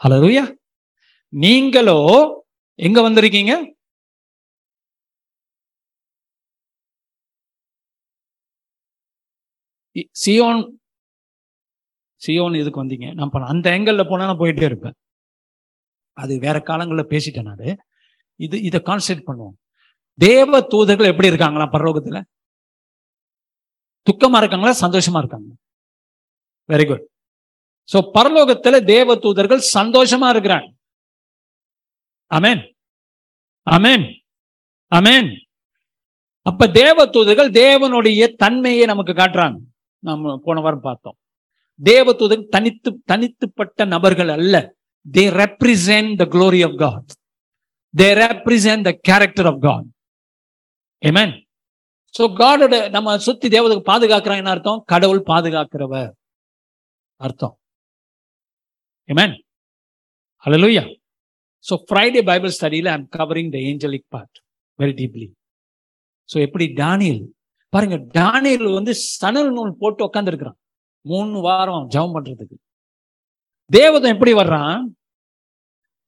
ஹலோயா 0.00 0.44
நீங்களோ 1.32 1.98
எங்க 2.86 2.98
வந்திருக்கீங்க? 3.06 3.52
சியோன் 10.22 10.62
சியோன் 12.22 12.58
இதுக்கு 12.60 12.82
வந்தீங்க? 12.82 13.08
நான் 13.18 13.50
அந்த 13.54 13.66
எங்கல்ல 13.78 14.02
போனா 14.10 14.28
நான் 14.28 14.42
போயிட்டே 14.42 14.66
இருப்பேன். 14.70 14.96
அது 16.22 16.38
வேற 16.44 16.56
காலங்களில் 16.60 17.10
பேசிட்டேன் 17.12 17.48
நான். 17.50 17.78
இது 18.34 18.56
இதை 18.68 18.80
கான்சென்ட் 18.84 19.26
பண்ணுவோம். 19.28 19.56
தேவ 20.14 20.60
தூதர்கள் 20.72 21.10
எப்படி 21.12 21.28
இருக்காங்களா 21.28 21.66
பரலோகத்துல? 21.72 22.18
துக்கமா 24.06 24.38
இருக்காங்களா 24.42 24.72
சந்தோஷமா 24.84 25.18
இருக்காங்க 25.22 25.50
வெரி 26.68 26.84
குட் 26.88 27.04
சோ 27.92 27.98
பரலோகத்தில் 28.16 28.78
தேவ 28.84 29.16
தூதர்கள் 29.24 29.62
சந்தோஷமா 29.78 30.28
இருக்கிறாங்க. 30.34 30.68
அமேன் 32.30 32.62
அமேன் 33.66 34.06
அமேன் 34.92 35.30
அப்ப 36.46 36.68
தேவ 36.80 37.06
தூதர்கள் 37.14 37.50
தேவனுடைய 37.50 38.22
தன்மையை 38.42 38.84
நமக்கு 38.86 39.12
காட்டுறாங்க. 39.12 39.56
நம்ம 39.98 40.34
போன 40.44 40.60
வாரம் 40.60 40.80
பார்த்தோம். 40.80 41.16
தேவ 41.82 42.12
தூதர்கள் 42.12 42.52
தனித்து 42.54 42.90
தனித்துப்பட்ட 43.12 43.86
நபர்கள் 43.94 44.28
அல்ல. 44.28 44.56
They 45.14 45.30
represent 45.30 46.16
the 46.16 46.24
glory 46.24 46.62
of 46.64 46.72
God. 46.76 47.12
They 47.96 48.14
represent 48.14 48.82
the 48.82 48.98
character 49.08 49.46
of 49.46 49.60
God 49.60 49.86
Amen. 51.02 51.42
So 52.18 52.24
காடோட 52.34 52.90
நம்ம 52.90 53.18
சுத்தி 53.18 53.48
தேவதை 53.48 53.82
என்ன 54.36 54.50
அர்த்தம்? 54.50 54.82
கடவுள் 54.84 55.22
பாதுகாக்கிறவர். 55.26 56.12
அர்த்தம். 57.16 57.58
Amen. 59.08 59.36
Hallelujah. 60.38 60.98
So 61.64 61.76
Friday 61.90 62.22
Bible 62.22 62.50
ஸ்டடியில் 62.60 62.86
I'm 62.86 63.08
covering 63.18 63.50
the 63.50 63.58
angelic 63.58 64.04
part 64.08 64.38
very 64.80 64.92
deeply 64.92 65.32
so 66.32 66.40
எப்படி 66.40 66.66
டானியல் 66.66 67.32
பாருங்க 67.68 67.96
டானியல் 67.96 68.72
வந்து 68.72 68.94
சணல் 68.94 69.52
நூல் 69.52 69.76
போட்டு 69.78 70.06
உட்காந்துருக்குறான் 70.06 70.58
மூணு 71.00 71.40
வாரம் 71.40 71.88
ஜெபம் 71.88 72.14
பண்றதுக்கு. 72.14 72.56
தேவதம் 73.66 74.12
எப்படி 74.12 74.32
வர்றான்? 74.32 74.82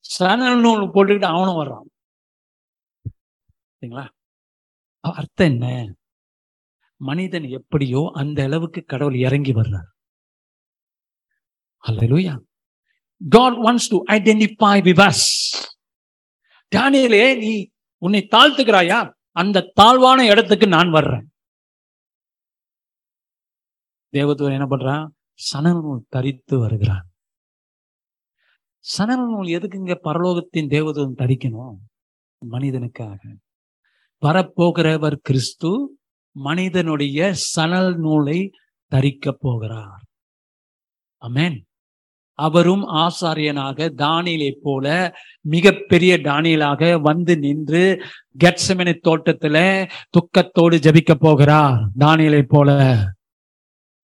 சணல் 0.00 0.60
நூல் 0.60 0.80
போட்டுக்கிட்டு 0.80 1.22
அவனும் 1.22 1.54
வர்றான். 1.54 1.88
சரிங்களா? 3.80 4.08
அர்த்தம் 5.00 5.46
என்ன? 5.46 5.94
மனிதன் 6.96 7.42
எப்படியோ 7.42 8.10
அந்த 8.14 8.42
அளவுக்கு 8.42 8.84
கடவுள் 8.84 9.14
இறங்கி 9.14 9.52
வர்றார். 9.52 9.88
Hallelujah 11.86 12.40
God 13.28 13.52
wants 13.52 13.86
to 13.88 14.04
identify 14.04 14.82
with 14.84 15.10
us. 15.10 15.20
தானியேலே 16.76 17.38
நீ 17.38 17.70
உன்னை 17.96 18.28
தாழ்த்துக்கிறாயா 18.30 19.12
அந்த 19.30 19.70
தாழ்வான 19.74 20.26
இடத்துக்கு 20.26 20.66
நான் 20.66 20.90
வர்றேன். 20.90 21.32
தேவத்துவர் 24.12 24.52
என்ன 24.52 24.66
பண்றான்? 24.66 25.08
சனநூல் 25.52 25.82
நூல் 25.82 26.06
தரித்து 26.08 26.58
வருகிறான். 26.58 27.07
சணல் 28.78 29.26
நூல் 29.26 29.46
எதுக்குங்க 29.46 29.94
பரலோகத்தின் 30.04 30.68
தேவதூதன் 30.68 31.18
தரிக்கணும்? 31.18 31.74
மனிதனுக்காக. 32.50 33.18
வரப்போகிறவர் 34.22 35.16
கிறிஸ்து 35.22 35.98
மனிதனுடைய 36.32 37.32
சணல் 37.32 37.98
நூலை 37.98 38.50
தரிக்க 38.86 39.32
போகிறார். 39.32 40.02
அமேன் 41.20 41.60
அவரும் 42.32 42.88
ஆசாரியனாக 42.88 43.90
தானியலை 43.96 44.50
போல 44.62 45.14
மிகப்பெரிய 45.40 46.18
தானியலாக 46.18 47.00
வந்து 47.00 47.38
நின்று 47.38 48.02
கெட்சமனை 48.44 48.98
தோட்டத்துல 49.08 49.88
துக்கத்தோடு 50.10 50.76
ஜபிக்க 50.76 51.14
போகிறார். 51.14 51.88
தானியலை 51.98 52.42
போல. 52.42 52.96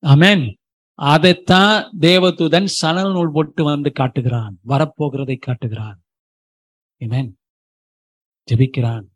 அமேன் 0.06 0.54
அதைத்தான் 0.98 1.76
தேவதூதன் 2.00 2.68
சணல் 2.80 3.12
நூல் 3.12 3.32
போட்டு 3.32 3.62
வந்து 3.64 3.90
காட்டுகிறான். 3.92 4.54
வரப்போகிறதை 4.68 5.36
காட்டுகிறான். 5.38 5.98
அமேன் 7.00 7.30
ஜபிக்கிறான். 8.48 9.06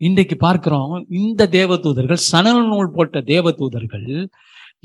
இன்றைக்கு 0.00 0.36
பார்க்கிறோம் 0.36 0.94
இந்த 1.20 1.46
தேவதூதர்கள் 1.46 2.26
சணல் 2.32 2.62
நூல் 2.68 2.94
போட்ட 2.94 3.18
தேவதூதர்கள் 3.32 4.28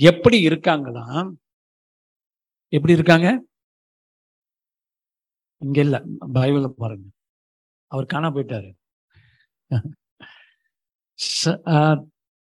எப்படி 0.10 0.38
இருக்காங்களாம்? 0.48 1.30
எப்படி 2.74 2.94
இருக்காங்க? 2.94 3.28
இங்க 5.62 5.80
இல்ல 5.82 5.98
பைபிள்ல 6.34 6.68
பாருங்க. 6.68 7.08
அவர் 7.92 8.12
காண 8.14 8.30
போயிட்டாரு. 8.30 8.72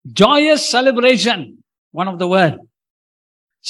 Joyous 0.07 0.66
celebration 0.72 1.44
one 1.94 2.07
of 2.07 2.18
the 2.18 2.24
word 2.24 2.59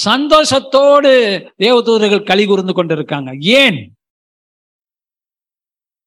சந்தோஷத்தோடு 0.05 1.13
தேவதூதர்கள் 1.59 2.25
களி 2.25 2.47
கூர்ந்து 2.47 2.73
கொண்டிருக்காங்க. 2.73 3.41
ஏன்? 3.41 3.95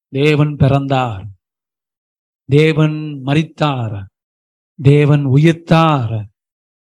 தேவன் 0.10 0.56
பிறந்தார். 0.56 1.23
தேவன் 2.49 3.21
மறித்தார் 3.25 4.03
தேவன் 4.84 5.25
உயிர்த்தார். 5.25 6.23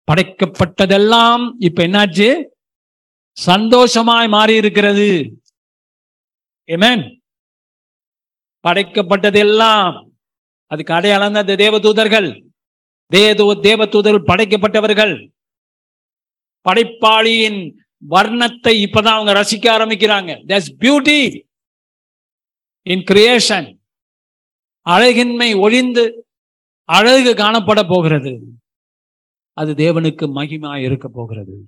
படைக்கப்பட்டதெல்லாம் 0.07 1.51
இப்ப 1.57 1.87
என்னாச்சு? 1.87 2.29
சந்தோஷமாய் 3.37 4.27
மாறி 4.27 4.55
இருக்கிறது 4.55 5.09
ஏமேன் 6.67 7.03
படைக்கப்பட்டதெல்லாம் 8.63 10.09
அதுக்கு 10.71 10.93
அடையாளம் 10.93 11.33
தான் 11.33 11.47
இந்த 11.47 11.63
தேவதூதர்கள். 11.65 12.48
தேவ 13.11 13.53
தேவதூதர்கள் 13.53 14.29
படைக்கப்பட்டவர்கள். 14.31 15.29
படைப்பாளியின் 16.69 17.75
வர்ணத்தை 18.09 18.71
இப்பதான் 18.85 19.15
அவங்க 19.15 19.31
ரசிக்க 19.41 19.65
ஆரம்பிக்கிறாங்க. 19.75 20.31
தட்ஸ் 20.47 20.71
பியூட்டி 20.79 21.19
இன் 22.81 23.03
கிரியேஷன் 23.11 23.77
அழகின்மை 24.81 25.53
ஒழிந்து 25.53 26.27
அழகு 26.89 27.33
காணப்பட 27.33 27.89
போகிறது. 27.89 28.41
அது 29.53 29.73
தேவனுக்கு 29.73 30.25
மகிமா 30.35 30.81
இருக்க 30.81 31.07
போகிறது. 31.07 31.67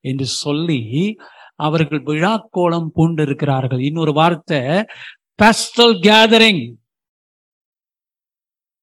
என்று 0.00 0.26
சொல்லி 0.26 1.16
அவர்கள் 1.54 2.02
விழாக்கோலம் 2.02 2.86
பூண்டு 2.86 3.22
இருக்கிறார்கள் 3.22 3.80
இன்னொரு 3.80 4.12
வார்த்தை 4.12 4.58
பெஸ்டல் 5.42 5.96
கேதரிங் 6.06 6.74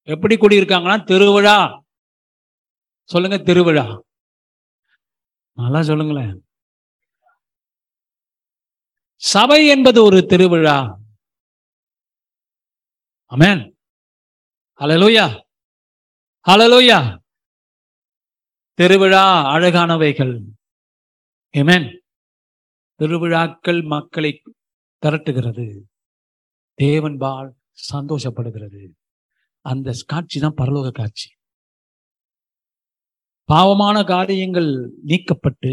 எப்படி 0.04 0.36
கூடியிருக்காங்கன்னா 0.36 1.04
திருவிழா. 1.04 1.88
சொல்லுங்க 3.12 3.38
திருவிழா. 3.48 3.86
நல்லா 5.60 5.80
சொல்லுங்களேன் 5.89 6.36
சபை 9.22 9.62
என்பது 9.67 10.00
ஒரு 10.08 10.19
திருவிழா. 10.32 10.76
அமேன் 13.36 13.63
ஹலலூயா 14.80 15.26
ஹலலூயா 16.48 17.00
திருவிழா 18.80 19.24
அழகானவைகள். 19.56 20.36
ஏமேன் 21.54 21.89
திருவிழாக்கள் 23.00 23.82
மக்களை 23.95 24.32
திரட்டுகிறது. 25.02 25.67
தேவன் 26.84 27.17
பால் 27.17 27.50
சந்தோஷப்படுகிறது. 27.91 28.84
அந்த 29.65 29.91
காட்சி 30.12 30.39
தான் 30.39 30.58
பரலோக 30.62 30.89
காட்சி. 30.91 31.30
பாவமான 33.52 33.98
காரியங்கள் 34.14 34.72
நீக்கப்பட்டு 35.10 35.72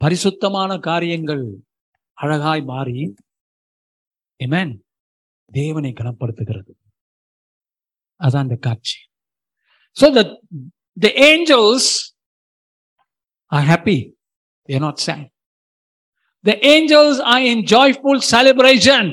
பரிசுத்தமான 0.00 0.72
காரியங்கள் 0.88 1.44
அழகாய் 2.18 2.62
மாறி 2.72 3.00
எமேன் 4.40 4.72
தேவனை 5.50 5.90
கனப்படுத்துகிறது. 5.92 6.72
அதான் 8.20 8.46
இந்த 8.46 8.58
காட்சி. 8.66 8.98
So 9.96 10.06
the 10.18 10.22
the 11.04 11.08
angels 11.30 11.88
are 13.52 13.66
happy 13.70 13.98
a 14.68 14.78
not 14.86 15.02
sad 15.06 15.26
the 16.44 16.54
angels 16.74 17.20
are 17.32 17.46
in 17.52 17.64
joyful 17.74 18.22
celebration 18.34 19.10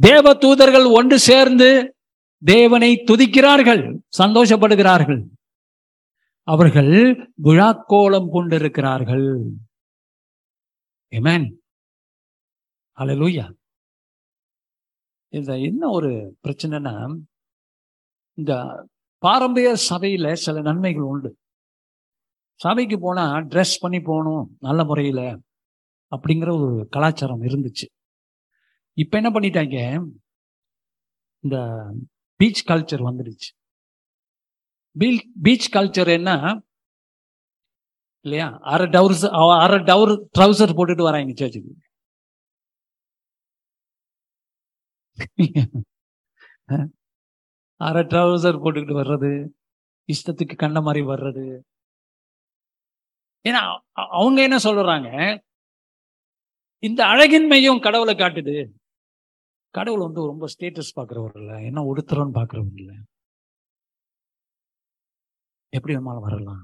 தேவ 0.00 0.34
தூதர்கள் 0.44 0.88
ஒன்று 0.98 1.18
சேர்ந்து 1.28 1.70
தேவனை 2.42 2.90
துதிக்கிறார்கள் 3.10 3.84
சந்தோஷப்படுகிறார்கள். 4.20 5.22
அவர்கள் 6.48 6.92
விழாக்கோலம் 7.42 8.30
கொண்டிருக்கிறார்கள். 8.30 9.28
எமேன் 11.12 11.46
அலலூயா 12.98 13.46
இந்த 15.32 15.58
என்ன 15.58 15.88
ஒரு 15.88 16.10
பிரச்சனைனா 16.42 16.94
இந்த 18.38 18.52
பாரம்பரிய 19.22 19.76
சபையில 19.90 20.32
சில 20.32 20.60
நன்மைகள் 20.60 21.02
உண்டு. 21.02 21.30
சபைக்கு 22.60 22.96
போனா 23.00 23.24
ட்ரெஸ் 23.52 23.80
பண்ணி 23.80 24.00
போகணும் 24.00 24.56
நல்ல 24.60 24.84
முறையில 24.84 25.20
அப்படிங்கிற 26.12 26.50
ஒரு 26.60 26.86
கலாச்சாரம் 26.90 27.42
இருந்துச்சு. 27.42 27.86
இப்ப 28.96 29.20
என்ன 29.20 29.30
பண்ணிட்டாங்க? 29.30 29.78
இந்த 31.44 31.56
பீச் 32.36 32.68
கல்ச்சர் 32.68 33.06
வந்துடுச்சு. 33.08 33.50
பீச் 35.44 35.68
கல்ச்சர் 35.76 36.10
என்ன? 36.18 36.30
இல்லையா? 38.24 38.48
அரை 38.72 38.86
டவுர்ஸ் 38.96 39.24
அரை 39.64 39.78
டவுர் 39.90 40.12
ட்ரௌசர் 40.38 40.76
போட்டுட்டு 40.78 41.04
வராங்க 41.08 41.32
சர்ச்சுக்கு 41.40 41.72
அரை 47.88 48.02
ட்ரௌசர் 48.12 48.62
போட்டுக்கிட்டு 48.64 48.96
வர்றது 49.00 49.30
இஷ்டத்துக்கு 50.12 50.54
கண்ட 50.62 50.78
மாதிரி 50.86 51.02
வர்றது. 51.12 51.44
ஏன்னா 53.48 53.62
அவங்க 54.18 54.38
என்ன 54.46 54.56
சொல்றாங்க? 54.66 55.08
இந்த 56.88 57.00
அழகின்மையும் 57.12 57.82
கடவுளை 57.86 58.14
காட்டுது. 58.14 58.56
கடவுள் 59.76 60.06
வந்து 60.06 60.20
ரொம்ப 60.32 60.46
ஸ்டேட்டஸ் 60.54 60.96
பார்க்குறவர் 60.98 61.36
இல்லை. 61.40 61.56
என்ன 61.68 61.80
உடுத்துறோன்னு 61.90 62.36
பார்க்குறவங்க 62.38 62.78
இல்லை. 62.82 62.96
எப்படி 65.72 65.96
வேணாலும் 65.96 66.26
வரலாம். 66.26 66.62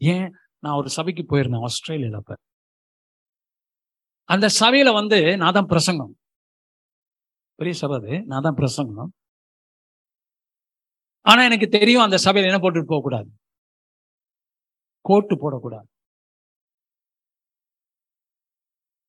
ஏன்? 0.00 0.28
நான் 0.58 0.76
ஒரு 0.76 0.88
சபைக்கு 0.88 1.22
போயிருந்தேன் 1.22 1.66
ஆஸ்திரேலியால 1.66 2.16
அப்ப. 2.16 2.34
அந்த 4.28 4.46
சபையில 4.60 4.92
வந்து 4.92 5.36
நான் 5.36 5.52
தான் 5.52 5.66
பிரசங்கம். 5.66 6.14
பெரிய 7.58 7.74
சபை 7.74 7.96
அது. 7.96 8.22
நான் 8.26 8.42
தான் 8.42 8.54
பிரசங்கம். 8.54 9.10
ஆனா 11.26 11.42
எனக்கு 11.44 11.68
தெரியும் 11.68 12.02
அந்த 12.02 12.16
சபையில 12.24 12.48
என்ன 12.50 12.58
போட்டுட்டு 12.58 12.84
போக 12.86 13.00
கூடாது. 13.02 13.28
கோட்டு 15.04 15.34
போடக்கூடாது 15.34 15.88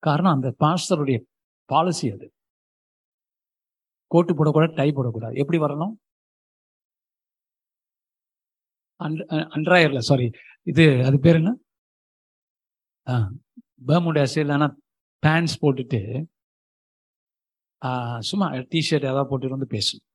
காரணம் 0.03 0.31
அந்த 0.31 0.55
பாஸ்டருடைய 0.59 1.17
பாலிசி 1.69 2.11
அது. 2.11 2.27
கோட்டு 4.11 4.31
போடக்கூடாது 4.33 4.75
டை 4.75 4.89
போடக்கூடாது. 4.91 5.35
எப்படி 5.35 5.57
வரணும்? 5.57 5.93
அண்ட்ராயர்ல 8.99 10.01
சாரி 10.09 10.27
இது 10.67 10.83
அது 11.07 11.17
பேர் 11.25 11.39
என்ன? 11.41 11.51
பர்முடாஸ் 13.89 14.35
இல்லைன்னா 14.43 14.67
பேண்ட்ஸ் 15.23 15.59
போட்டுட்டு 15.61 16.01
சும்மா 18.29 18.47
டிஷர்ட் 18.73 19.07
ஏதாவது 19.09 19.29
போட்டுட்டு 19.29 19.57
வந்து 19.57 19.73
பேசணும். 19.75 20.05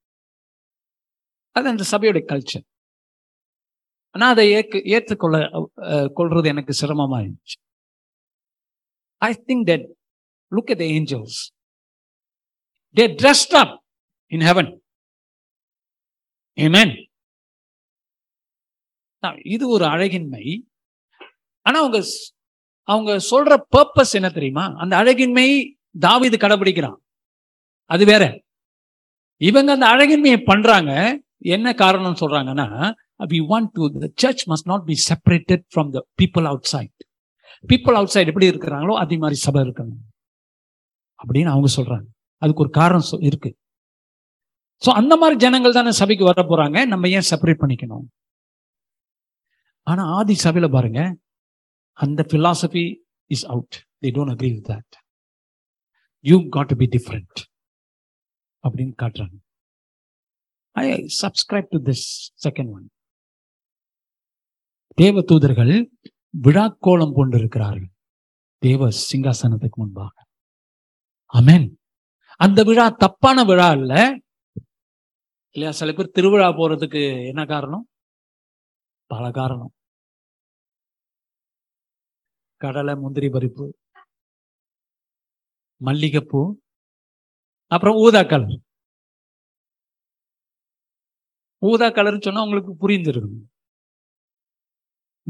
அது 1.56 1.66
அந்த 1.72 1.84
சபையோட 1.92 2.20
கல்ச்சர் 2.30 2.66
ஆனால் 4.14 4.32
அதை 4.34 4.44
ஏற்று 4.56 4.78
ஏற்றுக்கொள்ள 4.94 5.36
கொள்றது 6.18 6.46
எனக்கு 6.52 6.72
சிரமமா 6.80 7.18
இருந்துச்சு. 7.22 7.56
I 9.22 9.30
think 9.48 9.64
that 9.70 9.86
look 10.52 10.72
at 10.74 10.84
angels 10.94 11.38
they 12.96 13.06
dressed 13.20 13.54
up 13.62 13.74
in 14.32 14.44
heaven 14.48 14.70
amen 16.58 16.94
இது 19.44 19.68
ஒரு 19.68 19.84
அழகின்மை. 19.84 20.66
ஆனா 21.60 21.78
அவங்க 21.78 22.06
அவங்க 22.82 23.16
சொல்ற 23.30 23.62
பர்பஸ் 23.76 24.12
என்ன 24.12 24.28
தெரியுமா? 24.28 24.72
அந்த 24.74 24.96
அழகின்மை 24.96 25.76
தாவிது 26.00 26.36
கடைபிடிக்கிறான். 26.38 26.96
அது 27.84 28.04
வேற. 28.04 28.42
இவங்க 29.36 29.72
அந்த 29.72 29.86
அழகின்மையை 29.86 30.44
பண்றாங்க. 30.44 31.20
என்ன 31.38 31.74
காரணம் 31.74 32.16
சொல்றாங்கன்னா 32.20 32.94
we 33.18 33.44
want 33.48 33.68
to 33.72 33.98
the 33.98 34.10
church 34.14 34.48
must 34.48 34.64
not 34.64 34.84
be 34.84 34.96
separated 35.08 35.62
from 35.74 35.90
the 35.90 36.06
people 36.22 36.44
outside 36.62 37.04
people 37.68 37.92
outside 38.06 38.26
எப்படி 38.26 38.48
இருக்கிறாங்களோ 38.48 38.94
அதே 38.94 39.16
மாதிரி 39.16 39.38
சபை 39.38 39.62
இருக்கணும். 39.62 40.14
அப்படின்னு 41.00 41.44
அவங்க 41.44 41.68
சொல்றாங்க. 41.76 42.04
அதுக்கு 42.36 42.60
ஒரு 42.60 42.70
காரணம் 42.70 43.04
சொ- 43.10 43.24
இருக்கு. 43.24 43.56
சோ 44.86 44.90
அந்த 44.90 45.16
மாதிரி 45.16 45.38
ஜனங்கள் 45.38 45.72
தானே 45.72 45.90
சபைக்கு 45.90 46.24
வர 46.24 46.42
போறாங்க 46.42 46.86
நம்ம 46.86 47.08
ஏன் 47.08 47.22
செப்பரேட் 47.30 47.60
பண்ணிக்கணும்? 47.66 48.19
ஆனா 49.82 50.02
ஆதி 50.04 50.36
சபையில 50.44 50.72
பாருங்க 50.72 51.16
அந்த 51.92 52.26
philosophy 52.28 52.96
is 53.26 53.46
out 53.46 53.86
they 54.00 54.04
don't 54.04 54.32
agree 54.34 54.54
with 54.54 54.70
that 54.70 54.92
you 56.20 56.48
got 56.48 56.68
to 56.68 56.76
be 56.76 56.86
அப்படின்னு 58.68 58.92
காட்டுறாங்க. 59.02 59.36
I 60.70 61.06
subscribe 61.22 61.66
to 61.68 61.78
this 61.78 62.06
second 62.48 62.72
one 62.72 62.88
தேவ 64.94 65.20
தூதர்கள் 65.20 65.90
விழாக்கோலம் 66.42 67.12
கொண்டிருக்கிறார்கள். 67.12 67.90
தேவ 68.58 68.88
சிங்காசனத்துக்கு 68.88 69.76
முன்பாக. 69.76 70.26
அமேன் 71.34 71.74
அந்த 72.36 72.62
விழா 72.62 72.88
தப்பான 72.88 73.44
விழா 73.44 73.72
இல்ல 73.72 73.94
இல்லையா 75.50 75.72
சில 75.74 75.92
பேர் 75.92 76.10
திருவிழா 76.10 76.48
போறதுக்கு 76.48 77.26
என்ன 77.26 77.44
காரணம்? 77.44 77.89
பல 79.10 79.24
காரணம். 79.38 79.72
கடலை 82.60 82.94
முந்திரி 83.02 83.28
பருப்பு 83.34 83.66
மல்லிகைப்பூ 85.80 86.40
அப்புறம் 87.72 87.98
ஊதா 88.04 88.22
கலர். 88.32 88.56
ஊதா 91.62 91.86
கலர்னு 91.96 92.26
சொன்னா 92.26 92.44
உங்களுக்கு 92.46 92.72
புரிஞ்சிருக்கும் 92.82 93.40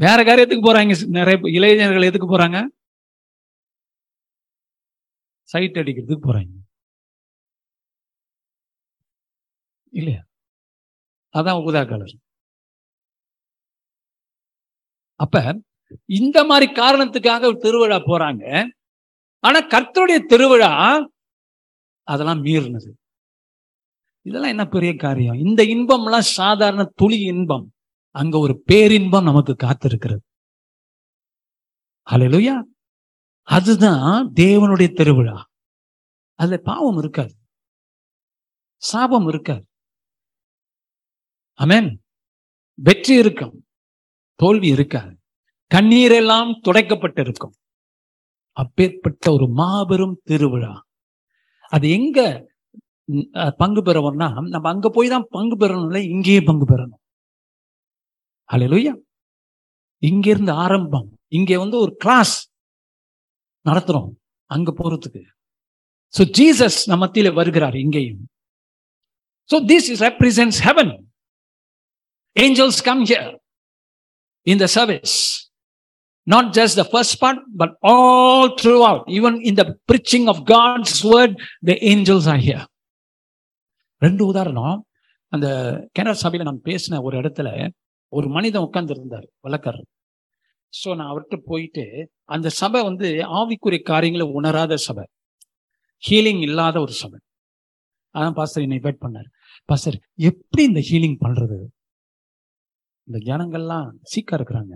வேற 0.03 0.19
காரியத்துக்கு 0.27 0.65
போறாங்க 0.67 0.93
நிறைய 1.17 1.37
இளைஞர்கள் 1.57 2.09
எதுக்கு 2.09 2.27
போறாங்க? 2.29 2.59
சைட் 5.49 5.79
அடிக்கிறதுக்கு 5.81 6.25
போறாங்க. 6.27 6.53
இல்லையா? 9.99 10.21
அதான் 11.35 11.63
ஊதா 11.67 11.81
கலர். 11.91 12.15
அப்ப 15.21 15.61
இந்த 16.05 16.43
மாதிரி 16.43 16.71
காரணத்துக்காக 16.71 17.57
திருவிழா 17.57 17.95
போறாங்க. 17.95 18.67
ஆனா 19.39 19.67
கர்த்தருடைய 19.67 20.25
திருவிழா 20.25 20.97
அதெல்லாம் 22.03 22.43
மீறினது. 22.43 22.89
இதெல்லாம் 24.21 24.49
என்ன 24.49 24.65
பெரிய 24.65 24.95
காரியம்? 24.95 25.35
இந்த 25.35 25.63
இன்பம்லாம் 25.63 26.19
சாதாரண 26.19 26.91
துளி 26.95 27.19
இன்பம். 27.19 27.71
அங்க 28.09 28.39
ஒரு 28.39 28.61
பேரின்பம் 28.65 29.23
நமக்கு 29.23 29.55
காத்திருக்கிறது. 29.63 30.23
ஹalleluya 32.11 32.61
அதுதான் 33.41 34.31
தேவனுடைய 34.35 34.95
திருவிழா. 34.95 35.45
அதுல 36.33 36.57
பாவம் 36.57 36.97
இருக்காது. 36.97 37.33
சாபம் 38.77 39.27
இருக்காது. 39.27 39.65
அமேன் 41.57 41.95
வெற்றி 42.73 43.15
இருக்கும். 43.15 43.60
தோல்வி 44.41 44.67
இருக்காது. 44.67 45.13
கண்ணீர் 45.71 46.15
எல்லாம் 46.15 46.51
துடைக்கப்பட்டிருக்கும். 46.65 47.55
அப்பேற்பட்ட 48.57 49.25
ஒரு 49.31 49.47
மாபெரும் 49.59 50.17
திருவிழா. 50.29 50.73
அது 51.71 51.85
எங்க 51.89 52.19
அஹ், 53.35 53.53
பங்கு 53.57 53.81
பெறவோம்னா 53.81 54.25
நம்ம 54.49 54.67
அங்க 54.69 54.87
போய் 54.89 55.09
தான் 55.09 55.25
பங்கு 55.29 55.55
பெறணும்ல 55.57 55.99
இங்கேயே 56.11 56.41
பங்கு 56.41 56.65
பெறணும். 56.65 56.99
அலையலுயா 58.49 58.93
இங்கிருந்து 60.03 60.53
ஆரம்பம். 60.63 61.07
இங்கே 61.31 61.57
வந்து 61.57 61.77
ஒரு 61.77 61.93
கிளாஸ் 61.95 62.35
நடத்துறோம் 63.65 64.09
அங்க 64.51 64.69
போறதுக்கு. 64.71 65.21
சோ 66.13 66.23
ஜீசஸ் 66.37 66.79
நம்ம 66.87 67.01
மத்தியில 67.01 67.29
வருகிறார் 67.33 67.77
இங்கேயும். 67.77 68.21
So 69.49 69.57
this 69.69 69.89
is 69.91 70.03
represents 70.03 70.59
heaven 70.67 70.93
angels 72.35 72.81
come 72.83 73.03
here 73.05 73.31
in 74.45 74.59
the 74.59 74.69
service. 74.77 75.15
not 76.33 76.53
just 76.53 76.75
the 76.75 76.85
first 76.93 77.19
part 77.21 77.37
but 77.61 77.71
all 77.81 78.55
throughout. 78.59 79.03
Even 79.17 79.33
in 79.41 79.55
the 79.55 79.67
preaching 79.89 80.27
of 80.31 80.37
god's 80.45 81.03
word 81.03 81.31
the 81.69 81.75
angels 81.91 82.27
are 82.33 82.41
here. 82.47 82.65
ரெண்டு 84.01 84.23
உதாரணம். 84.31 84.77
அந்த 85.33 85.47
Canada 85.93 86.13
சபையில 86.23 86.45
நான் 86.47 86.65
பேசின 86.69 87.01
ஒரு 87.01 87.15
இடத்துல 87.21 87.49
ஒரு 88.07 88.27
மனிதன் 88.27 88.65
உட்கார்ந்து 88.67 88.93
இருந்தார் 88.93 89.27
வழக்கர் 89.39 89.81
ஸோ 90.73 90.89
நான் 90.95 91.11
அவர்கிட்ட 91.11 91.37
போயிட்டு 91.45 91.83
அந்த 92.23 92.47
சபை 92.49 92.83
வந்து 92.83 93.07
ஆவிக்குரிய 93.39 93.81
காரியங்களை 93.81 94.25
உணராத 94.31 94.77
சபை. 94.87 95.05
ஹீலிங் 96.09 96.41
இல்லாத 96.41 96.79
ஒரு 96.79 96.91
சபை. 96.91 97.19
அதான் 98.15 98.37
பாஸ்டர் 98.39 98.63
என்னை 98.63 98.77
இன்வைட் 98.77 99.01
பண்ணார். 99.05 99.27
பாஸ்டர் 99.65 99.97
எப்படி 100.29 100.63
இந்த 100.63 100.81
ஹீலிங் 100.89 101.17
பண்றது? 101.25 101.59
இந்த 103.07 103.17
ஜனங்கள்லாம் 103.29 103.87
சீக்கா 104.11 104.35
இருக்கிறாங்க. 104.35 104.73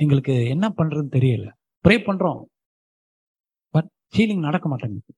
எங்களுக்கு 0.00 0.34
என்ன 0.48 0.66
பண்றதுன்னு 0.76 1.14
தெரியல. 1.16 1.48
ப்ரே 1.84 1.96
பண்றோம். 2.08 2.42
பட் 3.74 3.88
ஹீலிங் 4.16 4.46
நடக்க 4.48 4.68
மாட்டேங்குது. 4.68 5.12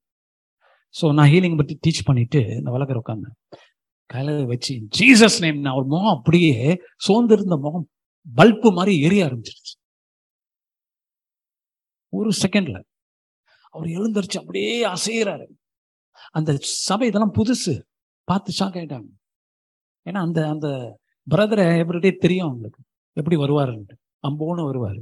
ஸோ 0.94 1.14
நான் 1.14 1.28
ஹீலிங் 1.28 1.56
பத்தி 1.56 1.74
டீச் 1.86 2.04
பண்ணிட்டு 2.04 2.40
இந்த 2.58 2.70
வழக்கர் 2.70 3.02
உட்காந்தேன் 3.02 3.36
கையில 4.10 4.46
வச்சு 4.46 4.72
ஜீசஸ் 4.98 5.38
நேம் 5.40 5.64
அவர் 5.64 5.84
முகம் 5.84 6.16
அப்படியே 6.16 6.56
சோர்ந்திருந்த 6.96 7.56
முகம் 7.56 7.86
பல்பு 8.34 8.72
மாதிரி 8.72 9.00
எரிய 9.00 9.26
ஆரம்பிச்சிருச்சு. 9.26 9.74
ஒரு 12.12 12.30
செகண்ட்ல 12.42 12.78
அவர் 13.70 13.88
எழுந்திருச்சு 13.98 14.38
அப்படியே 14.40 14.72
அசைகிறாரு 14.86 15.46
அந்த 16.30 16.50
சபை 16.60 17.06
இதெல்லாம் 17.08 17.36
புதுசு. 17.38 17.74
பார்த்து 18.28 18.52
ஷாக் 18.58 18.76
ஆயிட்டாங்க. 18.80 19.08
ஏன்னா 20.06 20.20
அந்த 20.26 20.40
அந்த 20.48 20.68
பிரதரை 21.30 21.64
எவ்ரிடே 21.80 22.16
தெரியும் 22.16 22.46
அவங்களுக்கு 22.46 22.82
எப்படி 23.12 23.36
வருவாருன்ட்டு. 23.36 23.94
அம்போன்னு 24.28 24.62
வருவாரு. 24.62 25.00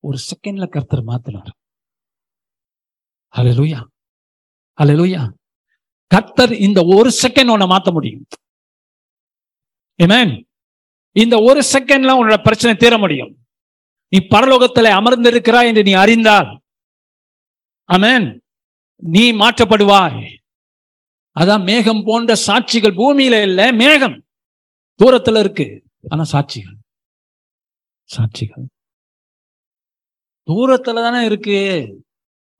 ஒரு 0.00 0.18
செகண்ட்ல 0.30 0.68
கர்த்தர் 0.68 1.04
மாத்தினார். 1.04 1.50
ஹalleluya 3.36 3.86
ஹalleluya 4.82 5.32
கர்த்தர் 6.06 6.52
இந்த 6.54 6.82
ஒரு 6.86 7.10
செகண்ட் 7.22 7.50
உன்னை 7.50 7.66
மாத்த 7.66 7.92
முடியும். 7.92 8.26
ஆமென் 10.02 10.46
இந்த 11.12 11.38
ஒரு 11.38 11.62
செகண்ட்ல 11.72 12.14
உன்னோட 12.20 12.42
பிரச்சனை 12.42 12.76
தீர 12.76 12.98
முடியும். 12.98 13.36
நீ 14.08 14.26
பரலோகத்தில் 14.26 14.90
அமர்ந்திருக்கிறாய் 14.90 15.66
என்று 15.66 15.82
நீ 15.82 15.92
அறிந்தால். 15.92 16.60
அமேன் 17.92 18.38
நீ 18.96 19.32
மாற்றப்படுவாய். 19.32 20.38
அதான் 21.40 21.64
மேகம் 21.64 22.02
போன்ற 22.04 22.34
சாட்சிகள் 22.46 22.96
பூமியில 22.96 23.42
இல்லை 23.42 23.72
மேகம். 23.72 24.24
தூரத்துல 25.00 25.38
இருக்கு. 25.38 25.66
ஆனா 26.10 26.24
சாட்சிகள். 26.32 26.78
சாட்சிகள். 28.10 28.64
தூரத்துல 30.48 31.02
தானே 31.02 31.24
இருக்கு. 31.24 31.56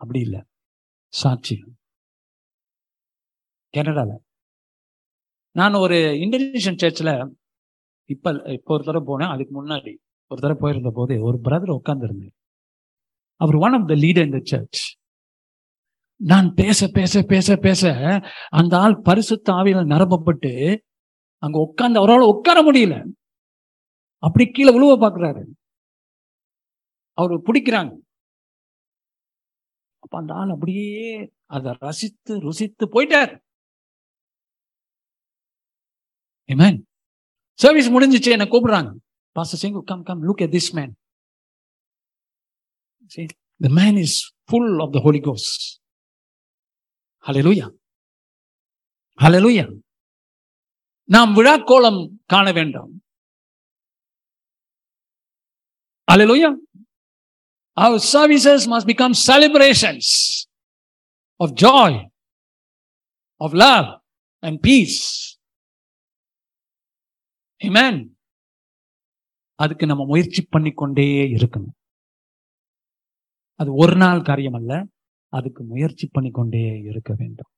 அப்படி 0.00 0.20
இல்ல. 0.20 0.36
சாட்சிகள். 1.12 1.72
கனடால. 3.74 4.10
நான் 5.56 5.74
ஒரு 5.74 5.96
இந்தோனேஷியன் 6.22 6.78
சர்ச்சில் 6.78 7.12
இப்போ 8.08 8.30
இப்போ 8.46 8.74
ஒரு 8.74 8.84
தடவை 8.84 9.04
போனேன். 9.08 9.32
அதுக்கு 9.32 9.52
முன்னாடி 9.58 9.92
ஒரு 10.30 10.40
தடவை 10.40 10.56
போயிருந்த 10.60 10.90
போது 10.94 11.22
ஒரு 11.22 11.38
பிரதர் 11.44 11.78
உட்காந்துருந்தேன் 11.78 12.34
அவர் 13.40 13.56
ஒன் 13.56 13.72
ஆஃப் 13.72 13.88
த 13.88 13.94
லீடர் 13.94 14.24
இந்த 14.24 14.40
சர்ச் 14.44 14.80
நான் 16.20 16.54
பேச 16.54 16.88
பேச 16.88 17.22
பேச 17.22 17.56
பேச 17.56 17.82
அந்த 18.50 18.74
ஆள் 18.78 18.96
பரிசுத்த 19.00 19.52
ஆவியில் 19.52 19.90
நிரப்பப்பட்டு 19.92 20.52
அங்க 21.42 21.58
உட்கார்ந்து 21.58 21.98
அவரால் 21.98 22.30
உட்கார 22.34 22.58
முடியல. 22.62 23.12
அப்படி 24.18 24.50
கீழே 24.50 24.72
விழுவ 24.74 24.96
பாக்குறாரு. 25.00 25.42
அவரு 27.12 27.42
பிடிக்கிறாங்க. 27.46 27.92
அப்ப 29.98 30.18
அந்த 30.18 30.34
ஆள் 30.34 30.50
அப்படியே 30.50 31.32
அதை 31.46 31.76
ரசித்து 31.78 32.40
ருசித்து 32.40 32.86
போயிட்டார். 32.86 33.40
சர்வீஸ் 37.52 37.90
முடிஞ்சிச்சு 37.90 38.30
என்ன 38.30 38.44
கூப்பிடுறாங்க. 38.44 38.96
Pastor 39.30 39.58
Singh 39.58 39.82
come 39.84 40.02
come 40.02 40.22
look 40.22 40.40
at 40.40 40.52
this 40.56 40.72
man 40.72 40.94
see 43.16 43.28
the 43.62 43.68
man 43.68 43.94
is 44.04 44.14
full 44.52 44.80
of 44.80 44.92
the 44.94 45.00
holy 45.00 45.20
ghost. 45.20 45.80
ஹalleluya 47.26 47.66
ஹalleluya 49.20 49.81
நாம் 51.04 51.36
விழாக்கோலம் 51.36 52.10
காண 52.26 52.52
வேண்டாம். 52.52 53.02
ஹalleluya 56.12 56.54
our 57.80 57.98
services 58.12 58.60
must 58.70 58.86
become 58.86 59.12
celebrations 59.26 60.08
of 61.36 61.48
joy 61.48 62.08
of 63.40 63.50
love 63.50 63.98
and 64.40 64.66
peace. 64.66 65.00
Amen. 67.64 68.18
அதுக்கு 69.54 69.86
நம்ம 69.86 70.04
முயற்சி 70.04 70.46
பண்ணிக்கொண்டே 70.46 71.26
இருக்கணும். 71.32 71.74
அது 73.54 73.74
ஒரு 73.74 73.96
நாள் 73.96 74.22
காரியம் 74.22 74.52
அல்ல 74.52 74.86
அதுக்கு 75.28 75.64
முயற்சி 75.64 76.06
பண்ணிக்கொண்டே 76.06 76.82
இருக்க 76.82 77.14
வேண்டும். 77.18 77.50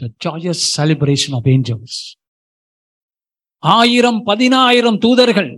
The 0.00 0.08
joyous 0.24 0.60
celebration 0.78 1.32
of 1.38 1.46
angels. 1.54 1.94
ஆயிரம் 3.58 4.22
பதினாயிரம் 4.22 4.98
தூதர்கள் 4.98 5.50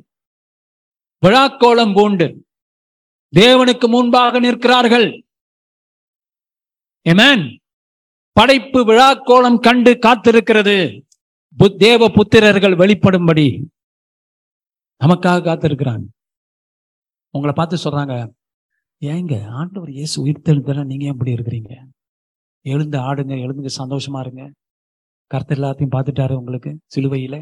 விழாக்கோலம் 1.26 1.94
பூண்டு 1.94 2.26
தேவனுக்கு 3.32 3.86
முன்பாக 3.88 4.40
நிற்கிறார்கள். 4.40 5.08
எமேன் 7.12 7.44
படைப்பு 8.38 8.80
விழாக்கோலம் 8.90 9.58
கண்டு 9.58 9.92
காத்திருக்கிறது. 10.06 10.76
தேவ 11.86 12.08
புத்திரர்கள் 12.08 12.80
வெளிப்படும்படி. 12.82 13.48
நமக்காக 15.04 15.44
காத்திருக்கிறாங்க 15.48 16.06
உங்களை 17.34 17.54
பார்த்து 17.56 17.76
சொல்றாங்க 17.84 18.14
ஏங்க 19.00 19.34
ஆண்டவர் 19.60 19.90
இயேசு 19.90 20.16
உயிர்த்தெழுந்தால 20.26 20.84
நீங்க 20.90 21.04
ஏன் 21.04 21.36
இருக்கிறீங்க? 21.36 21.72
எழுந்து 22.72 22.98
ஆடுங்க 22.98 23.34
எழுந்துங்க 23.44 23.70
சந்தோஷமா 23.78 24.20
இருங்க. 24.20 24.44
கர்த்தர் 25.30 25.58
எல்லாத்தையும் 25.58 25.94
பார்த்துட்டாரு 25.94 26.34
உங்களுக்கு 26.34 26.70
சிலுவையில். 26.86 27.40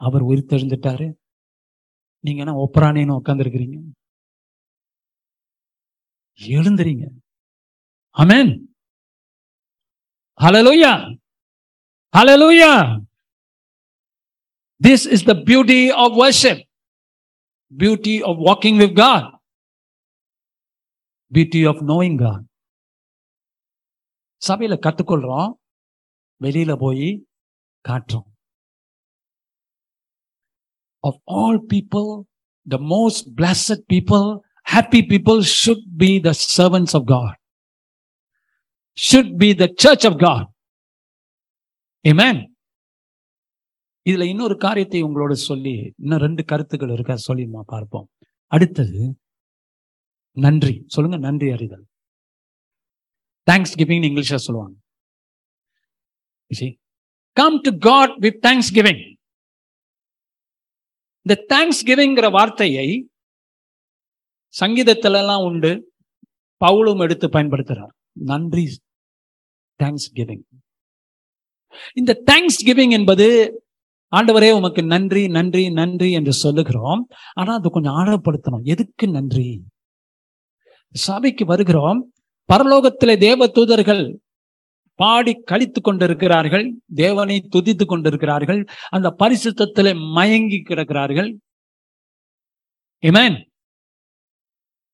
அவர் 0.00 0.24
உயிர்த்தெழுந்துட்டாரு. 0.24 1.06
நீங்க 2.24 2.40
என்ன 2.44 2.54
ஒப்பராணின்னு 2.64 3.18
உட்காந்துருக்கிறீங்க 3.20 3.78
எழுந்துறீங்க. 6.38 7.04
Amen 8.16 8.52
hallelujah 10.40 10.92
hallelujah 12.16 12.72
this 14.80 15.06
is 15.14 15.24
the 15.24 15.32
beauty 15.48 15.80
of 16.02 16.14
worship 16.20 16.62
beauty 17.76 18.14
of 18.28 18.40
walking 18.48 18.78
with 18.82 18.96
God 18.96 19.26
beauty 21.32 21.60
of 21.70 21.82
knowing 21.90 22.18
God 22.24 22.44
சபையில 24.48 24.76
கத்துக்கொள்றோம் 24.86 25.52
வெளியில 26.40 26.76
போய் 26.78 27.26
காட்டுறோம். 27.88 28.28
Of 31.02 31.14
all 31.24 31.66
people 31.74 32.22
the 32.70 32.76
most 32.76 33.20
blessed 33.36 33.80
people 33.92 34.38
happy 34.70 35.00
people 35.12 35.40
should 35.64 35.82
be 35.98 36.24
the 36.24 36.32
servants 36.58 36.94
of 36.94 37.02
god. 37.02 37.34
Should 39.10 39.30
be 39.42 39.58
the 39.58 39.68
church 39.82 40.04
of 40.10 40.16
god. 40.16 40.46
Amen. 42.08 42.54
இதுல 44.10 44.22
இன்னொரு 44.22 44.56
காரியத்தை 44.56 45.04
உங்களோட 45.04 45.32
சொல்லி 45.32 45.94
இன்னும் 45.96 46.18
ரெண்டு 46.18 46.44
கருத்துக்கள் 46.44 46.90
இருக்கா 46.90 47.16
சொல்லி 47.16 47.48
பார்ப்போம். 47.64 48.08
அடுத்தது 48.46 49.18
நன்றி. 50.32 50.84
சொல்லுங்க 50.86 51.18
நன்றி 51.18 51.50
அறிதல். 51.50 51.86
தேங்க்ஸ் 53.50 53.74
கிவிங் 53.76 54.04
இங்கிலீஷ்ல 54.08 54.36
சொல்லுவாங்க. 54.36 54.76
Come 57.32 57.60
to 57.60 57.70
God 57.78 58.16
with 58.18 58.44
thanksgiving 58.74 59.14
இந்த 61.22 61.44
தேங்க்ஸ் 61.48 61.88
கிவிங்கிற 61.88 62.30
வார்த்தையை 62.30 63.08
சங்கீதத்துல 64.60 65.44
உண்டு. 65.44 65.92
பவுலும் 66.64 67.00
எடுத்து 67.00 67.28
பயன்படுத்துறார். 67.28 67.92
நன்றி 68.12 68.78
தேங்க்ஸ் 69.82 70.08
கிவிங் 70.14 70.44
இந்த 71.94 72.22
தேங்க்ஸ் 72.26 72.60
கிவிங் 72.64 72.90
என்பது 72.90 73.26
ஆண்டவரே 74.16 74.52
உமக்கு 74.52 74.82
நன்றி 74.82 75.28
நன்றி 75.28 75.70
நன்றி 75.70 76.12
என்று 76.12 76.32
சொல்லுகிறோம். 76.32 77.08
ஆனா 77.32 77.54
அது 77.54 77.70
கொஞ்சம் 77.70 77.92
ஆழப்படுத்தணும். 77.92 78.62
எதுக்கு 78.62 79.08
நன்றி? 79.08 79.64
சபைக்கு 80.92 81.44
வருகிறோம். 81.44 82.12
பரலோகத்திலே 82.50 83.18
தேவ 83.18 83.46
தூதர்கள் 83.46 84.18
பாடி 84.94 85.32
கழித்து 85.50 85.80
கொண்டிருக்கிறார்கள் 85.80 86.74
தேவனை 86.94 87.48
துதித்து 87.56 87.84
கொண்டிருக்கிறார்கள் 87.84 88.66
அந்த 88.88 89.14
பரிசுத்திலே 89.18 89.92
மயங்கி 90.16 90.62
கிடக்கிறார்கள். 90.62 91.30
இமேன் 93.02 93.36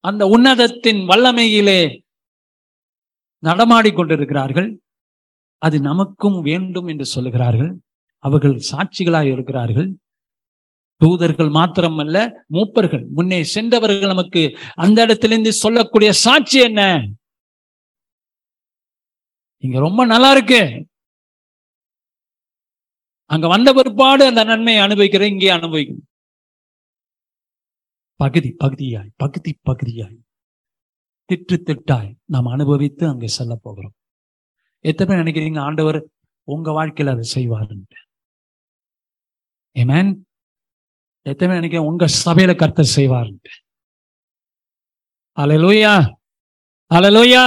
அந்த 0.00 0.26
உன்னதத்தின் 0.26 1.00
வல்லமையிலே 1.10 1.80
நடமாடிக் 3.42 3.96
கொண்டிருக்கிறார்கள். 3.96 4.68
அது 5.58 5.80
நமக்கும் 5.80 6.40
வேண்டும் 6.40 6.86
என்று 6.86 7.06
சொல்லுகிறார்கள். 7.14 7.72
அவர்கள் 8.18 8.60
சாட்சிகளாய் 8.70 9.32
இருக்கிறார்கள். 9.32 9.88
தூதர்கள் 11.00 11.48
மாத்திரமல்ல 11.48 12.16
மூப்பர்கள். 12.52 13.04
முன்னே 13.08 13.44
சென்றவர்கள் 13.44 14.12
நமக்கு 14.14 14.58
அந்த 14.74 15.02
இடத்திலிருந்து 15.02 15.52
சொல்லக்கூடிய 15.52 16.12
சாட்சி 16.12 16.58
என்ன? 16.58 16.82
இங்க 19.66 19.78
ரொம்ப 19.86 20.00
நல்லா 20.12 20.30
இருக்கு. 20.36 20.60
அங்க 23.34 23.46
வந்த 23.54 23.68
பிற்பாடு 23.76 24.24
அந்த 24.30 24.42
நன்மையை 24.50 24.80
அனுபவிக்கிற 24.86 25.24
இங்கே 25.32 25.50
அனுபவிக்கும் 25.58 26.02
பகுதி 28.20 28.50
பகுதியாய் 28.62 29.10
பகுதி 29.22 29.52
பகுதியாய். 29.68 30.18
திட்டு 31.28 31.56
திட்டாய் 31.68 32.10
நாம் 32.32 32.52
அனுபவித்து 32.54 33.04
அங்கே 33.12 33.28
செல்ல 33.36 33.52
போகிறோம். 33.66 33.94
எத்தனை 34.88 35.06
பேர் 35.08 35.22
நினைக்கிறீங்க 35.22 35.60
ஆண்டவர் 35.68 35.98
உங்க 36.48 36.68
வாழ்க்கையில் 36.76 37.12
அதை 37.14 37.24
செய்வாருன்ட்டு? 37.34 37.98
ஏமேன் 39.76 40.12
எத்தனை 41.30 41.46
பேர் 41.48 41.60
நினைக்கிறீங்க 41.60 41.90
உங்க 41.92 42.06
சபையில 42.24 42.52
கர்த்தர் 42.62 42.94
செய்வாருன்ட்டு? 42.98 43.52
Hallelujah 45.42 45.94
hallelujah 46.90 47.44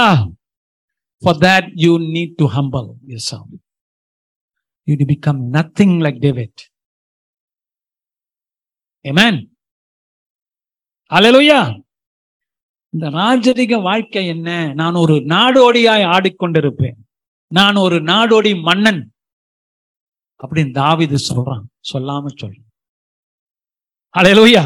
For 1.22 1.34
that, 1.34 1.64
you 1.74 1.98
need 1.98 2.38
to 2.38 2.46
humble 2.46 2.96
yourself. 3.04 3.48
You 4.88 4.96
need 4.96 5.00
to 5.00 5.06
become 5.06 5.50
nothing 5.50 5.92
like 6.00 6.18
David. 6.20 6.52
இந்த 12.94 13.06
ராஜரிக 13.10 13.74
வாழ்க்கை 13.82 14.22
என்ன 14.26 14.48
நான் 14.74 14.94
ஒரு 14.94 15.16
நாடோடியாய் 15.32 16.04
ஆடிக்கொண்டிருப்பேன் 16.14 16.98
நான் 17.50 17.76
ஒரு 17.76 17.98
நாடோடி 18.02 18.52
மன்னன் 18.62 19.02
அப்படின்னு 20.40 20.72
தாவிது 20.80 21.18
சொல்றான் 21.28 21.64
சொல்லாம 21.92 22.32
சொல்றான் 22.42 22.66
ஹலலோயா 24.14 24.64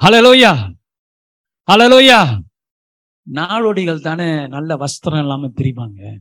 ஹலலோயா 0.00 0.52
ஹலலோயா 1.68 2.20
நாடோடிகள் 3.32 4.00
தானே 4.00 4.46
நல்ல 4.46 4.76
வஸ்திரம் 4.76 5.18
இல்லாம 5.18 5.46
திரிவாங்க 5.46 6.18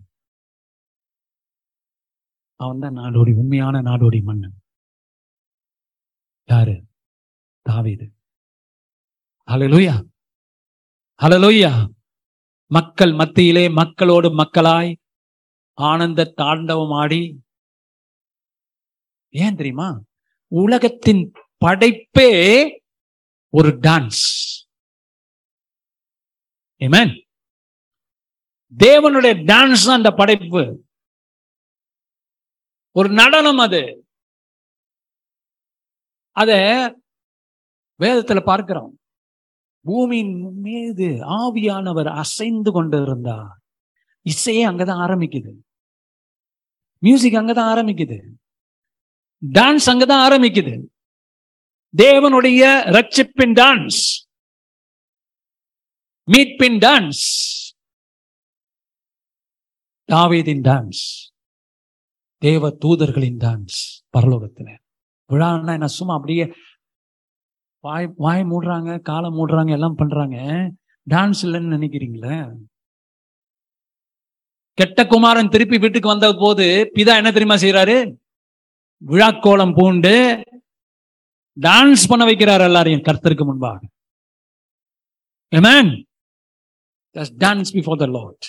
அவன் 2.55 2.79
தான் 2.79 2.93
நாடோடி 2.93 3.35
உண்மையான 3.35 3.81
நாடோடி 3.81 4.23
மன்னன். 4.23 4.61
யாரு? 6.45 6.83
தாவீது. 7.61 8.13
ஹalleluya. 9.47 10.09
ஹalleluya. 11.21 11.93
மக்கள் 12.65 13.13
மத்தியிலே 13.13 13.69
மக்களோடு 13.69 14.31
மக்களாய் 14.31 14.97
ஆனந்த 15.73 16.33
தாண்டவம் 16.37 16.91
ஆடி. 16.91 17.41
ஏன் 19.29 19.55
தெரியுமா? 19.55 20.01
உலகத்தின் 20.47 21.31
படைப்பே 21.65 22.69
ஒரு 23.49 23.69
டான்ஸ் 23.69 24.62
தேவனுடைய 28.77 29.35
டான்ஸ் 29.35 29.85
தான் 29.85 29.95
அந்த 29.95 30.11
படைப்பு. 30.11 30.85
ஒரு 32.91 33.09
நடனம் 33.09 33.57
அது. 33.57 34.07
அத 36.31 36.53
வேதத்துல 37.99 38.43
பார்க்கிறோம். 38.43 38.99
பூமியின் 39.81 40.59
மீது 40.59 41.05
ஆவியானவர் 41.05 42.15
அசைந்து 42.15 42.71
கொண்டு 42.71 43.01
இருந்தார் 43.01 43.59
இசையே 44.21 44.67
அங்கதான் 44.67 45.01
ஆரம்பிக்குது. 45.05 45.53
மியூசிக் 46.99 47.33
அங்கதான் 47.33 47.71
ஆரம்பிக்குது. 47.73 48.19
டான்ஸ் 49.53 49.85
அங்கதான் 49.85 50.23
ஆரம்பிக்குது. 50.27 50.85
தேவனுடைய 51.97 52.61
ரட்சிப்பின் 52.91 53.53
டான்ஸ் 53.53 54.32
மீட்பின் 56.31 56.77
டான்ஸ் 56.85 57.23
தாவீதின் 60.09 60.61
டான்ஸ் 60.67 61.01
தேவ 62.37 62.69
தூதர்களின் 62.69 63.39
டான்ஸ் 63.45 63.79
பரலோகத்துல. 64.17 64.69
விழான்னா 65.31 65.73
என்ன 65.73 65.87
சும்மா 65.87 66.13
அப்படியே 66.13 66.45
வாய் 67.79 68.07
வாய் 68.15 68.41
மூடுறாங்க 68.41 69.01
காலை 69.01 69.29
மூடுறாங்க 69.29 69.71
எல்லாம் 69.71 69.95
பண்றாங்க. 69.95 70.37
டான்ஸ் 71.09 71.41
இல்லைன்னு 71.41 71.75
நினைக்கிறீங்களே? 71.77 72.37
கெட்ட 74.73 75.07
குமாரன் 75.07 75.49
திருப்பி 75.49 75.77
வீட்டுக்கு 75.77 76.07
வந்த 76.07 76.33
போது 76.39 76.91
பிதா 76.95 77.15
என்ன 77.21 77.31
தெரியுமா 77.31 77.55
செய்யறாரு 77.55 77.97
விழாக்கோலம் 79.01 79.75
பூண்டு 79.79 80.15
டான்ஸ் 81.57 82.09
பண்ண 82.09 82.25
வைக்கிறார் 82.25 82.65
எல்லாரையும் 82.69 83.01
கர்த்தருக்கு 83.01 83.45
முன்பாக. 83.45 83.79
Amen 85.51 86.03
thus 87.13 87.33
dance 87.37 87.71
before 87.73 87.97
the 87.97 88.05
Lord. 88.05 88.41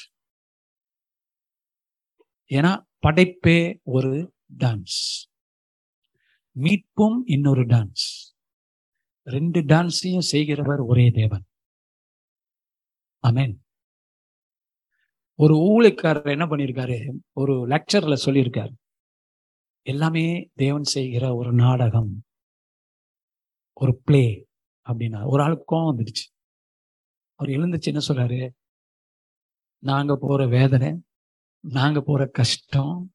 ஏன்னா 2.51 2.85
படைப்பே 3.07 3.81
ஒரு 3.83 4.35
டான்ஸ் 4.59 4.99
மீட்பும் 6.59 7.23
இன்னொரு 7.25 7.67
டான்ஸ் 7.67 8.07
ரெண்டு 9.23 9.61
டான்ஸையும் 9.61 10.29
செய்கிறவர் 10.33 10.79
ஒரே 10.79 11.11
தேவன். 11.11 11.45
அமேன் 13.23 13.57
ஒரு 15.35 15.55
ஊழிக்காரர் 15.55 16.31
என்ன 16.31 16.47
பண்ணியிருக்காரு 16.47 17.19
ஒரு 17.33 17.67
லெக்சர்ல 17.67 18.17
சொல்லியிருக்காரு. 18.25 18.75
எல்லாமே 19.83 20.51
தேவன் 20.55 20.83
செய்கிற 20.83 21.35
ஒரு 21.35 21.53
நாடகம். 21.53 22.25
ஒரு 23.73 24.01
பிளே 24.05 24.47
அப்படின்னா 24.89 25.27
ஒரு 25.27 25.43
ஆளுக்கு 25.43 25.77
கோவம் 25.77 25.97
வந்துடுச்சு. 25.97 26.34
அவர் 27.35 27.53
எழுந்துச்சு 27.53 27.91
என்ன 27.93 28.01
சொல்றாரு? 28.09 28.51
நாங்க 29.79 30.17
போற 30.21 30.47
வேதனை 30.47 31.03
நாங்க 31.61 32.01
போற 32.01 32.27
கஷ்டம் 32.27 33.15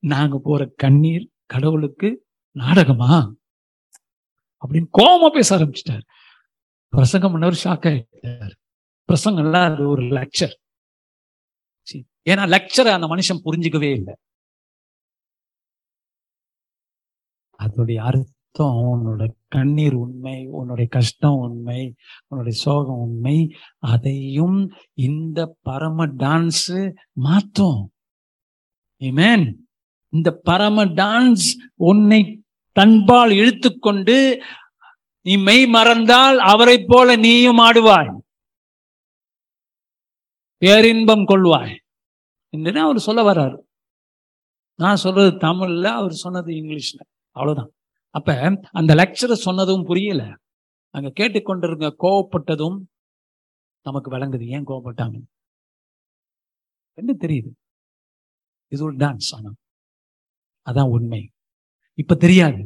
நாங்க 0.00 0.40
போற 0.42 0.72
கண்ணீர் 0.76 1.30
கடவுளுக்கு 1.46 2.26
நாடகமா? 2.50 3.34
அப்படின்னு 4.62 4.88
கோபமா 4.98 5.28
பேச 5.32 5.58
ஆரம்பிச்சிட்டார். 5.58 6.02
பிரசங்கம் 6.88 7.34
பண்ணவர் 7.34 7.60
ஷாக் 7.64 7.86
ஆயிட்டார். 7.90 8.54
பிரசங்கம்லாம் 9.08 9.74
அது 9.74 9.88
ஒரு 9.88 10.02
லெக்சர் 10.02 10.54
ஏன்னா 12.30 12.44
லெக்சரை 12.54 12.90
அந்த 12.92 13.06
மனுஷன் 13.06 13.40
புரிஞ்சுக்கவே 13.44 13.92
இல்லை. 13.92 14.14
அதோடைய 17.58 17.96
அர்த்தம் 18.08 18.39
உன்னோட 18.58 19.30
கண்ணீர் 19.48 19.94
உண்மை 19.94 20.46
உன்னுடைய 20.46 20.88
கஷ்டம் 20.90 21.36
உண்மை 21.36 21.94
உன்னுடைய 22.26 22.58
சோகம் 22.58 22.96
உண்மை 22.96 23.54
அதையும் 23.78 24.72
இந்த 24.94 25.56
பரம 25.62 26.06
டான்ஸ் 26.06 26.94
மாத்தும் 27.24 27.84
Amen. 29.00 29.54
இந்த 30.08 30.32
பரம 30.32 30.84
டான்ஸ் 30.84 31.72
உன்னை 31.74 32.42
தன்பால் 32.72 33.30
இழுத்துக்கொண்டு 33.30 34.42
நீ 35.20 35.36
மெய் 35.36 35.66
மறந்தால் 35.66 36.38
அவரை 36.38 36.84
போல 36.86 37.16
நீயும் 37.16 37.58
ஆடுவாய். 37.58 38.18
பேரின்பம் 40.56 41.26
கொள்வாய். 41.26 41.76
என்று 42.48 42.80
அவர் 42.80 42.98
சொல்ல 42.98 43.32
வர்றாரு. 43.32 43.58
நான் 44.74 44.96
சொல்றது 44.96 45.46
தமிழ்ல 45.46 45.84
அவர் 45.84 46.12
சொன்னது 46.12 46.52
இங்கிலீஷ்ல. 46.52 47.00
அவ்வளவுதான். 47.30 47.72
அப்ப 48.10 48.58
அந்த 48.72 48.94
லெக்சரர் 48.94 49.44
சொன்னதும் 49.46 49.84
புரியல. 49.84 50.36
அங்க 50.94 51.12
கேட்டுக்கொண்டிருங்க 51.20 51.94
கோவப்பட்டதும் 51.98 52.78
நமக்கு 53.82 54.10
விளங்குது 54.10 54.46
ஏன் 54.46 54.64
கோவப்பட்டாங்க? 54.64 55.22
என்ன 56.94 57.16
தெரியுது. 57.18 57.50
இது 58.68 58.84
ஒரு 58.84 58.96
டான்ஸ் 58.96 59.30
ஆனா. 59.30 59.52
அதான் 60.66 60.90
உண்மை. 60.90 61.30
இப்ப 61.94 62.14
தெரியாது. 62.14 62.64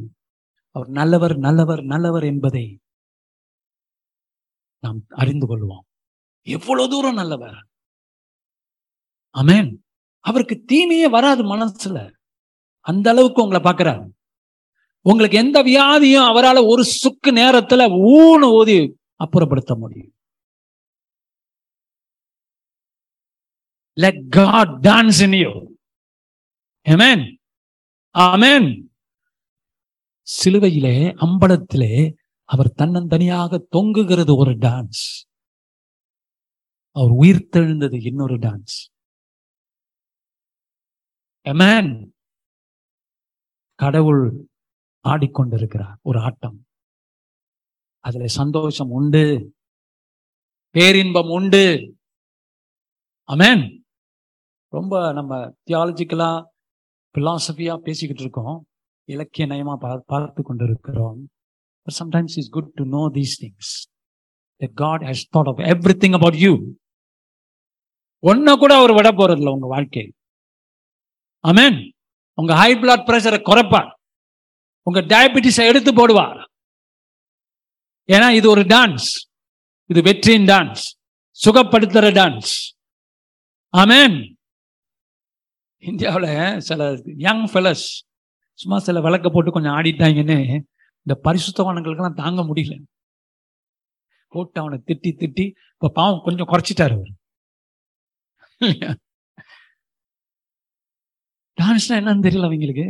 அவர் 0.71 0.89
நல்லவர் 0.89 1.37
நல்லவர் 1.37 1.83
நல்லவர் 1.83 2.25
என்பதை 2.25 2.79
நாம் 4.83 5.05
அறிந்து 5.09 5.47
கொள்வோம். 5.47 5.85
எவ்வளவு 6.47 6.89
தூரம் 6.89 7.15
நல்லவர்? 7.15 7.67
அமேன் 9.35 9.71
அவருக்கு 10.21 10.63
தீமையே 10.67 11.09
வராது 11.09 11.57
மனசுல. 11.57 12.11
அந்த 12.81 13.11
அளவுக்கு 13.11 13.43
உங்களை 13.43 13.73
பாக்குறாரு 13.73 14.05
உங்களுக்கு 15.07 15.39
எந்த 15.39 15.63
வியாதியும் 15.63 16.25
அவரால் 16.25 16.57
ஒரு 16.57 16.85
சுக்கு 16.85 17.33
நேரத்துல 17.33 17.93
ஊனு 17.93 18.53
ஊதி 18.53 18.97
அப்புறப்படுத்த 19.25 19.79
முடியும் 19.79 20.13
let 24.01 24.37
God 24.37 24.81
dance 24.81 25.23
in 25.23 25.31
you. 25.31 25.79
Amen. 26.89 27.39
Amen. 28.19 28.93
சிலுவையிலே 30.45 31.15
அம்பலத்திலே 31.17 32.15
அவர் 32.45 32.75
தன்னந்தனியாக 32.83 33.67
தொங்குகிறது 33.77 34.37
ஒரு 34.37 34.51
டான்ஸ் 34.51 35.27
அவர் 36.91 37.11
உயிர் 37.11 37.49
தெழுந்தது 37.53 38.05
இன்னொரு 38.05 38.39
டான்ஸ் 38.39 38.93
கடவுள் 43.75 44.49
ஆடிக்கொண்டிருக்கிறார். 45.05 45.95
ஒரு 46.03 46.21
ஆட்டம். 46.21 46.67
அதுல 47.99 48.27
சந்தோஷம் 48.27 48.91
உண்டு. 48.91 49.55
பேரின்பம் 50.71 51.29
உண்டு. 51.29 51.97
அமேன் 53.29 53.79
ரொம்ப 54.69 55.13
நம்ம 55.13 55.55
தியாலஜிக்கலா 55.71 56.45
பிலாசபியா 57.19 57.77
பேசிக்கிட்டு 57.77 58.23
இருக்கோம். 58.23 58.67
இலக்கிய 59.05 59.47
நயமா 59.47 59.99
பார்த்து 60.07 60.43
கொண்டிருக்கிறோம். 60.43 61.29
But 61.61 62.05
sometimes 62.05 62.29
it's 62.37 62.49
good 62.53 62.69
to 62.75 62.85
know 62.85 63.11
these 63.13 63.45
things. 63.45 63.69
That 64.59 64.71
God 64.81 65.03
has 65.03 65.15
thought 65.37 65.47
of 65.47 65.57
everything 65.57 66.13
about 66.21 66.41
you. 66.41 66.73
ஒன்ன 68.27 68.57
கூட 68.57 68.75
அவர் 68.77 68.93
விட 68.93 69.11
போறதில்ல 69.11 69.49
உங்க 69.49 69.67
வாழ்க்கை 69.67 70.13
அமேன் 71.49 71.91
உங்க 72.35 72.55
ஹை 72.55 72.75
பிளட் 72.75 73.07
பிரஷரை 73.07 73.41
குறைப்பார். 73.43 73.94
உங்க 74.89 75.01
டயபிட்டிஸை 75.13 75.65
எடுத்து 75.71 75.91
போடுவார். 75.99 76.41
ஏன்னா 78.15 78.29
இது 78.39 78.47
ஒரு 78.55 78.63
டான்ஸ் 78.75 79.09
இது 79.91 80.01
வெற்றியின் 80.09 80.49
டான்ஸ் 80.53 80.83
சுகப்படுத்துற 81.45 82.07
டான்ஸ் 82.21 82.53
ஆமேன். 83.83 84.17
இந்தியாவில் 85.91 86.61
சில 86.69 86.81
யங் 87.27 87.47
ஃபெலஸ் 87.53 87.87
சும்மா 88.61 88.79
சில 88.89 89.01
விளக்க 89.07 89.27
போட்டு 89.31 89.55
கொஞ்சம் 89.55 89.77
ஆடிட்டாங்கன்னு 89.79 90.39
இந்த 91.07 91.15
பரிசுத்தவானங்களுக்கெல்லாம் 91.27 92.21
தாங்க 92.23 92.43
முடியல. 92.51 92.75
போட்டு 94.35 94.61
அவனை 94.61 94.79
திட்டி 94.89 95.11
திட்டி 95.23 95.45
இப்போ 95.75 95.89
பாவம் 95.99 96.25
கொஞ்சம் 96.27 96.51
குறைச்சிட்டாரு 96.53 96.95
அவர். 96.99 97.13
டான்ஸ்னா 101.59 101.99
என்னன்னு 102.01 102.25
தெரியல 102.27 102.49
அவங்களுக்கு. 102.49 102.87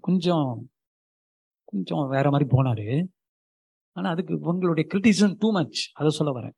கொஞ்சம் 0.00 0.70
கொஞ்சம் 1.64 2.08
வேற 2.08 2.30
மாதிரி 2.30 2.50
போனாரு. 2.50 3.06
ஆனா 3.92 4.10
அதுக்கு 4.10 4.38
உங்களுடைய 4.38 4.90
கிரிட்டிசம் 4.94 5.34
டூ 5.38 5.52
மச் 5.52 5.90
அதை 5.94 6.10
சொல்ல 6.10 6.40
வரேன். 6.40 6.54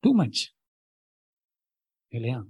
டூ 0.00 0.14
மச் 0.14 0.52
இல்லையா? 2.08 2.44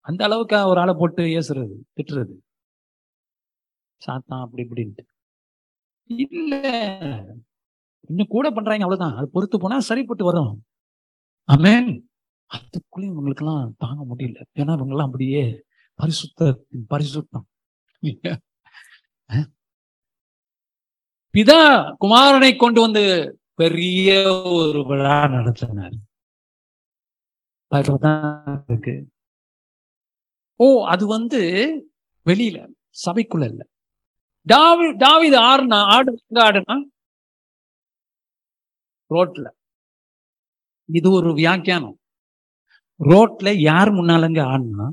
அந்த 0.00 0.24
அளவுக்கு 0.24 0.66
ஒரு 0.66 0.80
ஆளை 0.80 0.94
போட்டு 0.98 1.22
ஏசுறது 1.22 1.74
திட்டுறது. 1.96 2.34
சாத்தான் 4.06 4.40
அப்படி 4.40 4.68
இப்படின்ட்டு. 4.68 5.04
இல்ல. 6.04 6.54
இன்னும் 8.08 8.26
கூட 8.28 8.50
பண்றாங்க 8.50 8.84
அவ்வளவுதான். 8.84 9.18
அது 9.18 9.30
பொறுத்து 9.30 9.58
போனா 9.58 9.80
சரிப்பட்டு 9.80 10.24
வரும். 10.24 10.64
ஆமென் 11.44 12.08
அதுக்குள்ளேயும் 12.54 13.14
இவங்களுக்கெல்லாம் 13.14 13.72
தாங்க 13.76 14.14
முடியல. 14.14 14.42
ஏன்னா 14.54 14.72
இவங்கெல்லாம் 14.74 15.04
அப்படியே 15.04 15.62
பரிசுத்த 15.94 16.64
பரிசுத்தம். 16.94 17.46
பிதா 21.34 21.60
குமாரனை 22.00 22.56
கொண்டு 22.56 22.80
வந்து 22.80 23.02
பெரிய 23.54 24.08
ஒரு 24.52 24.86
விழா 24.86 25.28
நடத்தினார். 25.28 25.96
இருக்கு 28.68 28.94
ஓ 30.56 30.86
அது 30.86 31.06
வந்து 31.06 31.40
வெளியில 32.26 32.58
சபைக்குள்ள 33.06 33.44
இல்ல. 33.44 33.62
டாவி 34.46 34.86
டாவிது 35.04 35.38
ஆடுனா 35.50 35.82
ஆடு 35.84 36.18
எங்க 36.28 36.52
ஆடுனா? 36.52 36.76
ரோட்ல. 39.10 39.46
இது 40.88 41.10
ஒரு 41.12 41.34
வியாக்கியானம். 41.34 41.98
ரோட்ல 43.00 43.54
யார் 43.58 43.92
முன்னாலங்க 43.92 44.40
ஆடுனா? 44.42 44.86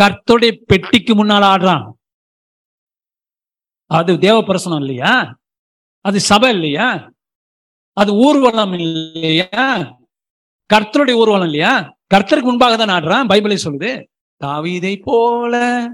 கர்த்தருடைய 0.00 0.62
பெட்டிக்கு 0.66 1.24
முன்னால 1.24 1.44
ஆடுறான். 1.54 1.92
அது 3.86 4.18
தேவ 4.18 4.40
பிரசனம் 4.40 4.78
இல்லையா? 4.78 5.38
அது 6.00 6.20
சபை 6.20 6.50
இல்லையா? 6.50 7.12
அது 7.92 8.14
ஊர்வலம் 8.14 8.72
இல்லையா? 8.72 9.76
கர்த்தருடைய 10.74 11.12
ஊர்வலம் 11.12 11.44
இல்லையா? 11.44 11.96
கர்த்தருக்கு 12.14 12.42
முன்பாக 12.42 12.76
தான் 12.76 13.02
ஆடுறான் 13.02 13.32
பைபிளை 13.32 13.58
சொல்லுது. 13.64 14.06
தாவிதை 14.44 15.00
போல 15.02 15.86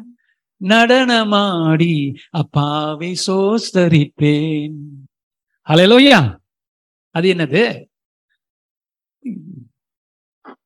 நடனமாடி 0.64 2.16
அப்பாவை 2.30 3.16
சோஸ்தரிப்பேன். 3.26 4.76
ஹalleluya. 5.68 6.38
அது 7.10 7.34
என்னது? 7.34 7.84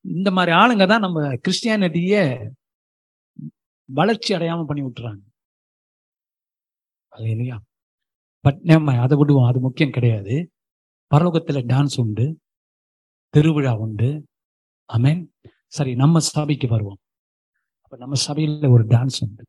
இந்த 0.01 0.31
மாதிரி 0.31 0.55
ஆளுங்க 0.55 0.87
தான் 0.87 0.99
நம்ம 0.99 1.33
கிறிஸ்டியானிட்டிய 1.33 2.39
வளர்ச்சி 3.85 4.35
அடையாம 4.35 4.65
பண்ணி 4.65 4.91
விட்டுறாங்க. 4.91 5.21
அது 7.07 7.29
இல்லையா? 7.29 7.61
பட் 8.39 8.59
நம்ம 8.61 9.01
அதை 9.01 9.17
விடுவோம். 9.17 9.49
அது 9.49 9.59
முக்கியம் 9.59 9.91
கிடையாது. 9.91 10.51
பரலோகத்துல 11.15 11.65
டான்ஸ் 11.65 11.99
உண்டு. 11.99 12.39
திருவிழா 13.29 13.77
உண்டு. 13.77 14.27
ஆமென் 14.85 15.33
சரி 15.67 15.95
நம்ம 15.95 16.19
சபைக்கு 16.19 16.67
வருவோம். 16.67 16.97
அப்ப 17.81 17.97
நம்ம 17.97 18.21
சபையில 18.27 18.71
ஒரு 18.71 18.85
டான்ஸ் 18.85 19.15
உண்டு. 19.19 19.43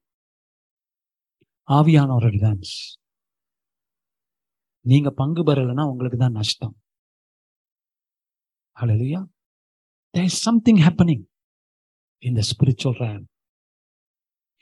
ஆவியான 1.68 2.14
ஒரு 2.14 2.28
டான்ஸ் 2.28 3.02
நீங்க 4.80 5.10
பங்கு 5.10 5.44
பெறலைன்னா 5.44 5.90
உங்களுக்கு 5.90 6.18
தான் 6.18 6.32
நஷ்டம். 6.32 6.76
Hello 8.80 9.24
there 10.08 10.24
is 10.24 10.40
something 10.40 10.76
happening 10.76 11.24
in 12.18 12.34
the 12.34 12.40
spiritual. 12.40 13.24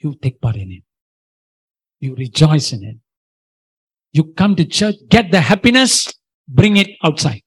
You 0.03 0.15
take 0.17 0.41
part 0.41 0.57
in 0.57 0.71
it. 0.73 0.85
You 2.03 2.15
rejoice 2.17 2.73
in 2.73 2.83
it. 2.83 2.97
You 4.15 4.25
come 4.33 4.57
to 4.57 4.65
church, 4.67 4.97
get 5.09 5.31
the 5.31 5.41
happiness, 5.41 5.93
bring 6.49 6.77
it 6.77 6.89
outside. 7.03 7.43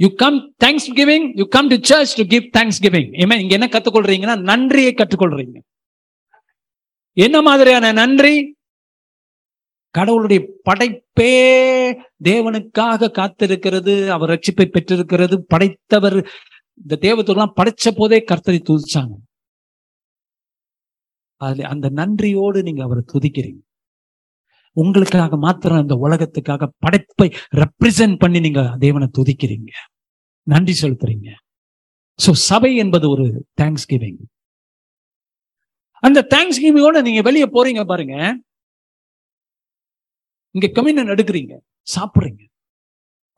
You 0.00 0.10
come 0.12 0.54
Thanksgiving, 0.58 1.34
you 1.36 1.46
come 1.46 1.68
to 1.68 1.78
church 1.78 2.14
to 2.14 2.24
give 2.24 2.44
Thanksgiving. 2.56 3.08
Amen. 3.22 3.38
இங்க 3.44 3.54
என்ன 3.58 3.68
கத்துக்கொள்றீங்கன்னா 3.74 4.36
நன்றியை 4.50 4.92
கற்றுக்கொள்றீங்க 5.00 5.58
என்ன 7.16 7.36
மாதிரியான 7.48 7.92
நன்றி 8.00 8.34
கடவுளுடைய 9.94 10.40
படைப்பே 10.68 11.32
தேவனுக்காக 12.28 13.10
காத்திருக்கிறது 13.18 13.94
அவர் 14.16 14.32
ரட்சிப்பை 14.34 14.66
பெற்றிருக்கிறது 14.76 15.36
படைத்தவர் 15.54 16.18
இந்த 16.82 16.98
தேவத்துக்கெல்லாம் 17.06 17.56
படைச்ச 17.58 17.92
போதே 18.00 18.18
கர்த்தரை 18.30 18.60
துதிச்சாங்க 18.68 19.14
அதுல 21.40 21.68
அந்த 21.68 21.88
நன்றியோடு 21.88 22.62
நீங்க 22.62 22.82
அவரை 22.82 23.02
துதிக்கிறீங்க. 23.12 23.60
உங்களுக்காக 24.72 25.36
மாத்திரம் 25.36 25.80
இந்த 25.80 25.94
உலகத்துக்காக 25.94 26.72
படைப்பை 26.78 27.28
ரெப்ரசன்ட் 27.56 28.18
பண்ணி 28.18 28.40
நீங்க 28.40 28.76
தேவனை 28.78 29.08
துதிக்கிறீங்க. 29.18 29.72
நன்றி 30.42 30.74
செலுத்துறீங்க. 30.82 31.30
சோ 32.26 32.30
சபை 32.48 32.76
என்பது 32.76 33.10
ஒரு 33.10 33.26
தேங்க்ஸ் 33.60 33.86
கிவிங் 33.88 34.20
அந்த 36.02 36.26
தேங்க்ஸ் 36.34 36.62
கிவிங்கோட 36.62 37.02
நீங்க 37.02 37.22
வெளியே 37.22 37.46
போறீங்க 37.46 37.84
பாருங்க. 37.84 38.14
இங்க 40.50 40.68
கம்யூனியன் 40.72 41.16
எடுக்கிறீங்க. 41.16 41.54
சாப்பிடுறீங்க. 41.94 42.42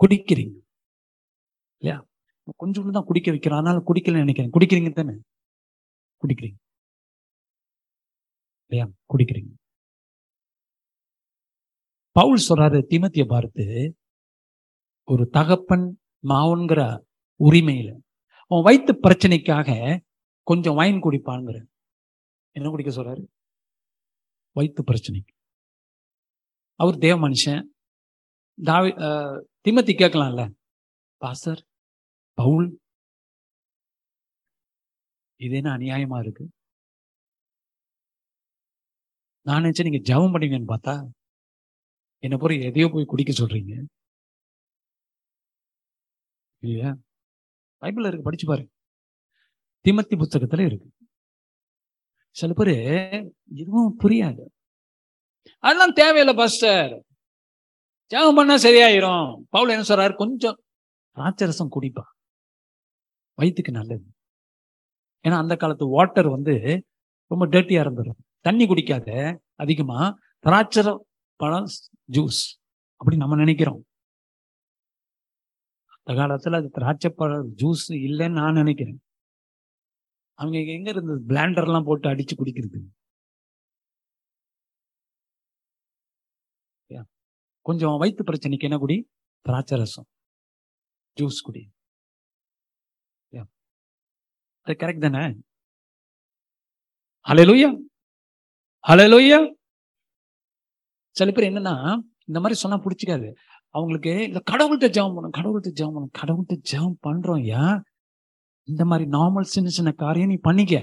குடிக்கிறீங்க. 0.02 0.58
இல்லையா? 1.78 2.06
கொஞ்சம் 2.56 2.90
தான் 2.90 3.04
குடிக்க 3.04 3.30
வைக்கிறோம். 3.30 3.58
அதனால 3.58 3.82
குடிக்கலன்னு 3.86 4.24
நினைக்கிறேன். 4.24 4.50
குடிக்கிறீங்க 4.50 4.92
தானே? 4.92 5.12
குடிக்கிறீங்க. 6.22 6.61
இல்லையா 8.72 8.86
குடிக்கிறீங்க. 9.12 9.50
பவுல் 12.16 12.46
சொல்றாரு 12.48 12.78
திமத்திய 12.92 13.24
பார்த்து 13.32 13.64
ஒரு 15.12 15.24
தகப்பன் 15.36 15.86
மாவுங்கிற 16.30 16.80
உரிமையில 17.40 17.90
அவன் 18.50 18.64
வயிற்று 18.66 18.94
பிரச்சனைக்காக 19.04 19.70
கொஞ்சம் 20.46 20.78
வைன் 20.80 21.02
குடிப்பாங்கிற 21.04 21.56
என்ன 22.56 22.70
குடிக்க 22.70 22.90
சொல்றாரு? 22.92 23.22
வயிற்று 24.56 24.82
பிரச்சனைக்கு 24.90 25.32
அவர் 26.80 26.96
தேவ 27.04 27.16
மனுஷன். 27.26 27.62
தாவி 28.58 28.90
திமத்தி 29.64 29.92
கேட்கலாம்ல. 30.00 30.42
பாஸ்டர் 31.22 31.60
பவுல் 32.38 32.68
இது 35.44 35.54
என்ன 35.60 35.70
அநியாயமா 35.76 36.18
இருக்கு? 36.24 36.44
நான் 39.44 39.62
நினைச்சேன் 39.62 39.88
நீங்க 39.88 40.14
ஜெபம் 40.14 40.32
பண்ணுவீங்கன்னு 40.34 40.76
பார்த்தா 40.76 41.08
என்னை 42.18 42.38
போற 42.38 42.54
எதையோ 42.54 42.88
போய் 42.92 43.04
குடிக்க 43.04 43.32
சொல்றீங்க. 43.32 43.84
இல்லையா? 46.58 46.96
பைபிளில் 47.80 48.06
இருக்கு 48.06 48.22
படிச்சு 48.22 48.46
பாரு 48.46 48.70
திமத்தி 49.84 50.14
புத்தகத்துல 50.14 50.66
இருக்கு. 50.66 50.90
சில 52.30 52.52
பேர் 52.52 52.74
எதுவும் 53.54 53.98
புரியாது. 54.00 54.44
அதெல்லாம் 55.58 55.92
தேவையில்லை 55.92 56.34
பாஸ்டர். 56.34 57.04
ஜெபம் 58.10 58.34
பண்ணா 58.34 58.54
சரியாயிரும். 58.54 59.42
பவுல் 59.50 59.68
என்ன 59.68 59.82
சொல்றாரு? 59.82 60.16
கொஞ்சம் 60.16 60.62
ராட்சரசம் 61.16 61.72
குடிப்பா. 61.80 62.04
வயிற்றுக்கு 63.34 63.72
நல்லது. 63.72 64.04
ஏன்னா 65.24 65.38
அந்த 65.38 65.56
காலத்து 65.56 65.86
வாட்டர் 65.86 66.28
வந்து 66.28 66.84
ரொம்ப 67.26 67.46
டர்ட்டியா 67.46 67.82
இருந்துடும் 67.84 68.20
தண்ணி 68.42 68.66
குடிக்காத 68.66 69.38
அதிகமா 69.54 70.18
திராட்சர 70.38 71.06
பழம் 71.36 71.66
ஜூஸ் 72.12 72.40
அப்படி 72.96 73.16
நம்ம 73.16 73.36
நினைக்கிறோம். 73.36 73.84
அந்த 76.02 76.20
காலத்துல 76.20 76.54
அது 76.56 76.70
திராட்சை 76.70 77.10
பழம் 77.10 77.54
ஜூஸ் 77.56 77.86
இல்லைன்னு 77.88 78.32
நான் 78.32 78.52
நினைக்கிறேன். 78.52 79.02
அவங்க 80.32 80.58
எங்க 80.72 80.90
இருந்து 80.90 81.22
பிளாண்டர்லாம் 81.28 81.84
போட்டு 81.84 82.08
அடிச்சு 82.08 82.32
குடிக்கிறது? 82.36 82.80
கொஞ்சம் 87.60 87.96
வயிற்று 87.98 88.24
பிரச்சனைக்கு 88.24 88.58
என்ன 88.58 88.78
குடி? 88.78 89.08
திராட்சை 89.40 89.78
ரசம். 89.78 90.06
ஜூஸ் 91.20 91.40
குடி. 91.42 91.70
அது 94.64 94.76
கரெக்ட் 94.78 95.10
தானே? 95.10 95.40
ஹalleluya 97.28 97.90
ஹலோயா 98.88 99.38
சில 101.16 101.30
பேர் 101.30 101.48
என்னன்னா 101.50 101.74
இந்த 102.28 102.38
மாதிரி 102.40 102.54
சொன்னா 102.60 102.76
பிடிச்சிக்காது. 102.84 103.28
அவங்களுக்கு 103.74 104.12
இந்த 104.28 104.40
கடவுள்கிட்ட 104.50 104.88
ஜெபம் 104.96 105.14
பண்ணும் 105.16 105.34
கடவுள்கிட்ட 105.38 105.70
ஜெபம் 105.78 105.94
பண்ணும் 105.96 106.14
கடவுள்கிட்ட 106.20 106.56
ஜெபம் 106.70 106.96
பண்றோம் 107.06 107.42
ஏன்? 107.60 107.76
இந்த 108.68 108.84
மாதிரி 108.84 109.04
நார்மல் 109.10 109.52
சின்ன 109.54 109.68
சின்ன 109.76 109.90
காரியம் 110.02 110.32
நீ 110.32 110.38
பண்ணிக்க. 110.48 110.74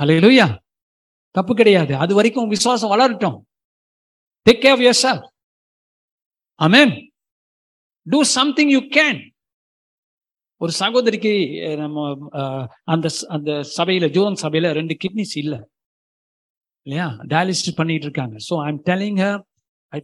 ஹலோயா 0.00 0.46
தப்பு 1.30 1.54
கிடையாது. 1.54 1.96
அது 1.96 2.12
வரைக்கும் 2.14 2.52
விசுவாசம் 2.54 2.92
வளரட்டும். 2.94 3.38
Take 4.46 4.62
care 4.64 4.74
of 4.76 4.84
yourself 5.04 5.26
amen 6.54 6.94
do 8.06 8.22
something 8.36 8.72
you 8.76 8.82
can 8.98 9.20
ஒரு 10.56 10.72
சகோதரிக்கு 10.82 11.32
நம்ம 11.82 12.06
அந்த 12.84 13.08
அந்த 13.28 13.50
சபையில 13.78 14.06
ஜோன் 14.18 14.40
சபையில 14.44 14.72
ரெண்டு 14.78 14.94
கிட்னிஸ் 15.04 15.36
இல்லை. 15.42 15.60
இல்லையா? 16.88 17.06
டயாலிசிஸ் 17.24 17.78
பண்ணிட்டு 17.78 18.06
இருக்காங்க 18.06 18.36
so 18.48 18.54
I'm 18.66 18.80
telling 18.90 19.18
her 19.18 19.40
I 19.92 19.98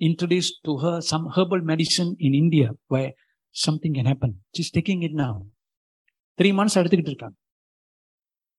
introduce 0.00 0.50
to 0.62 0.72
her 0.76 0.98
some 0.98 1.24
herbal 1.28 1.64
medicine 1.64 2.12
in 2.18 2.34
India 2.34 2.68
why 2.86 3.12
something 3.54 3.92
can 3.92 4.06
happen 4.06 4.34
is 4.52 4.72
taking 4.76 5.02
it 5.02 5.16
now. 5.16 5.34
Three 6.38 6.48
months 6.52 6.78
எடுத்துக்கிட்டு 6.80 7.12
இருக்காங்க 7.12 7.36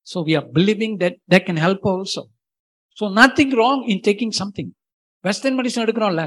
so 0.06 0.18
we 0.26 0.34
are 0.36 0.46
believing 0.52 0.96
that 0.96 1.18
that 1.32 1.46
can 1.46 1.56
help 1.56 1.86
also 1.86 2.22
so 2.98 3.06
nothing 3.12 3.54
wrong 3.54 3.82
in 3.88 4.02
taking 4.04 4.30
something 4.30 4.70
western 5.24 5.58
medicine 5.58 5.84
எடுக்கிறோம்ல? 5.86 6.24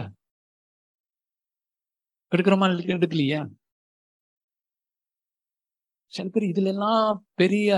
எடுக்கிறோமா? 2.31 2.67
எடுக்கலையா? 2.97 3.41
சில 6.13 6.27
பேர் 6.29 6.43
இதுல 6.43 6.67
எல்லாம் 6.67 7.25
பெரிய 7.35 7.69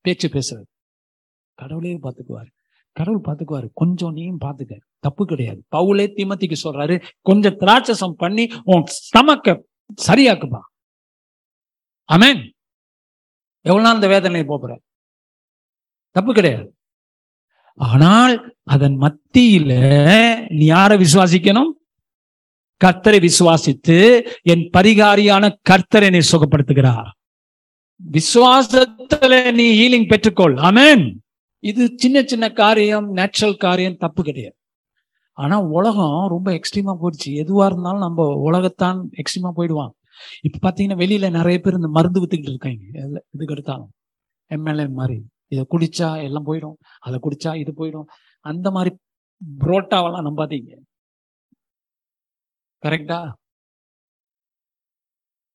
பேச்சு 0.00 0.28
பேசுறது 0.28 0.66
கடவுளே 1.58 1.94
பார்த்துக்குவார். 1.96 2.50
கடவுள் 2.98 3.26
பார்த்துக்குவாரு 3.26 3.68
கொஞ்சம் 3.74 4.12
நீயும் 4.12 4.42
பார்த்துக்க 4.44 4.74
தப்பு 4.98 5.22
கிடையாது. 5.26 5.60
பவுலே 5.76 6.06
திமத்திக்கு 6.18 6.56
சொல்றாரு 6.64 6.94
கொஞ்சம் 7.20 7.58
திராட்சசம் 7.60 8.16
பண்ணி 8.22 8.44
உன் 8.64 8.84
ஸ்டமக்க 8.96 9.56
சரியாக்குப்பா 10.06 10.62
அமேன் 12.08 12.42
எவ்வளவு 13.60 13.86
நாள் 13.86 13.94
இந்த 13.94 14.08
வேதனை 14.08 14.44
போற? 14.44 14.72
தப்பு 16.10 16.32
கிடையாது. 16.34 16.68
ஆனால் 17.78 18.34
அதன் 18.64 18.96
மத்தியில 19.00 19.72
நீ 20.58 20.64
யாரை 20.64 20.96
விசுவாசிக்கணும்? 20.98 21.72
கர்த்தரை 22.84 23.18
விசுவாசித்து 23.26 23.96
என் 24.42 24.64
பரிகாரியான 24.76 25.44
கர்த்தரை 25.70 26.08
நீ 26.10 26.20
சுகப்படுத்துகிறார். 26.32 27.10
விசுவாசத்துல 28.00 29.52
நீ 29.52 29.66
ஹீலிங் 29.78 30.10
பெற்றுக்கொள். 30.12 30.56
அமேன் 30.68 31.04
இது 31.66 31.92
சின்ன 31.96 32.22
சின்ன 32.22 32.52
காரியம் 32.52 33.10
நேச்சுரல் 33.10 33.56
காரியம் 33.56 33.96
தப்பு 33.96 34.22
கிடையாது. 34.22 34.56
ஆனா 35.32 35.60
உலகம் 35.60 36.28
ரொம்ப 36.28 36.50
எக்ஸ்ட்ரீமா 36.50 36.96
போயிடுச்சு. 37.00 37.26
எதுவா 37.26 37.64
இருந்தாலும் 37.64 37.98
நம்ம 37.98 38.26
உலகத்தான் 38.36 39.10
எக்ஸ்ட்ரீமா 39.16 39.50
போயிடுவான். 39.54 39.92
இப்ப 40.42 40.70
பாத்தீங்கன்னா 40.70 40.98
வெளியில 41.02 41.30
நிறைய 41.30 41.58
பேர் 41.58 41.74
இந்த 41.74 41.88
மருந்து 41.88 42.20
வித்துக்கிட்டு 42.20 42.48
இருக்காங்க. 42.48 42.82
இதுக்கு 43.30 43.54
எடுத்தாலும். 43.54 43.90
எம்எல்ஏ 44.46 44.86
மாதிரி. 44.86 45.26
இதை 45.46 45.66
குடிச்சா 45.70 46.22
எல்லாம் 46.22 46.46
போயிடும். 46.46 46.76
அதை 46.98 47.20
குடிச்சா 47.22 47.56
இது 47.56 47.72
போயிடும். 47.76 48.04
அந்த 48.40 48.70
மாதிரி 48.70 48.96
புரோட்டாவெல்லாம் 49.60 50.26
நம்பாதீங்க. 50.28 50.76
கரெக்டா 52.82 53.32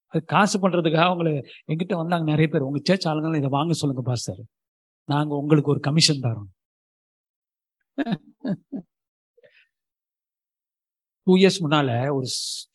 அது 0.08 0.24
காசு 0.26 0.58
பண்றதுக்காக 0.60 1.06
அவங்களை 1.12 1.46
எங்கிட்ட 1.68 1.96
வந்தாங்க 1.96 2.26
நிறைய 2.26 2.48
பேர். 2.48 2.62
உங்க 2.62 2.80
சேர்ச் 2.84 3.08
ஆளுங்களும் 3.08 3.38
இதை 3.38 3.50
வாங்க 3.50 3.74
சொல்லுங்க 3.74 4.04
பாஸ்டர் 4.04 4.42
நாங்க 5.14 5.34
உங்களுக்கு 5.42 5.74
ஒரு 5.74 5.82
கமிஷன் 5.88 6.24
தரோம். 6.26 6.50
டூ 11.28 11.34
இயர்ஸ் 11.36 11.62
முன்னால 11.64 11.90
ஒரு 12.16 12.28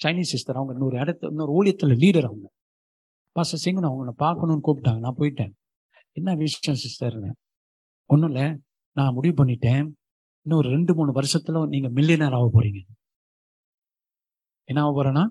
சைனீஸ் 0.02 0.32
சிஸ்டர் 0.32 0.58
அவங்க 0.58 0.72
இன்னொரு 0.76 0.96
இடத்துல 1.02 1.30
இன்னொரு 1.32 1.52
ஊழியத்துல 1.58 1.94
லீடர் 2.02 2.28
அவங்க. 2.30 2.46
பாஸ்டர் 3.36 3.72
நான் 3.74 3.92
அவங்கள 3.92 4.12
பார்க்கணும்னு 4.24 4.66
கூப்பிட்டாங்க. 4.66 5.00
நான் 5.04 5.20
போயிட்டேன். 5.20 5.54
என்ன 6.12 6.34
விஷயம் 6.44 6.78
சிஸ்டர்னு 6.82 7.30
ஒன்றும் 8.08 8.30
இல்லை. 8.30 8.46
நான் 8.96 9.14
முடிவு 9.14 9.36
பண்ணிட்டேன். 9.38 9.84
இன்னும் 10.44 10.60
ஒரு 10.60 10.68
ரெண்டு 10.68 10.92
மூணு 10.94 11.10
வருஷத்துல 11.20 11.62
நீங்க 11.68 11.88
மில்லியனர் 11.98 12.36
ஆக 12.38 12.46
போறீங்க. 12.54 12.80
என்ன 14.68 14.82
ஆக 14.82 14.92
போறேன்னா 14.96 15.24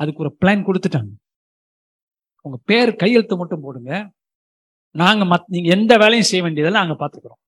அதுக்கு 0.00 0.22
ஒரு 0.24 0.32
பிளான் 0.40 0.66
கொடுத்துட்டாங்க. 0.66 1.12
உங்க 2.44 2.56
பேர் 2.70 2.90
கையெழுத்து 2.94 3.36
மட்டும் 3.36 3.64
போடுங்க. 3.66 3.92
நாங்கள் 5.02 5.28
மத் 5.28 5.50
நீங்க 5.54 5.68
எந்த 5.76 5.92
வேலையும் 6.02 6.28
செய்ய 6.30 6.42
வேண்டியதெல்லாம் 6.44 6.86
நாங்கள் 6.86 7.02
பார்த்துக்குறோம் 7.02 7.40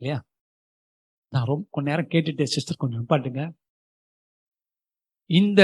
இல்லையா? 0.00 0.18
நான் 1.32 1.48
ரொம்ப 1.50 1.66
கொஞ்ச 1.74 1.86
நேரம் 1.90 2.10
கேட்டுட்டு 2.14 2.44
சிஸ்டர் 2.54 2.80
கொஞ்சம் 2.82 3.00
நிப்பாட்டுங்க. 3.02 3.42
இந்த 5.30 5.60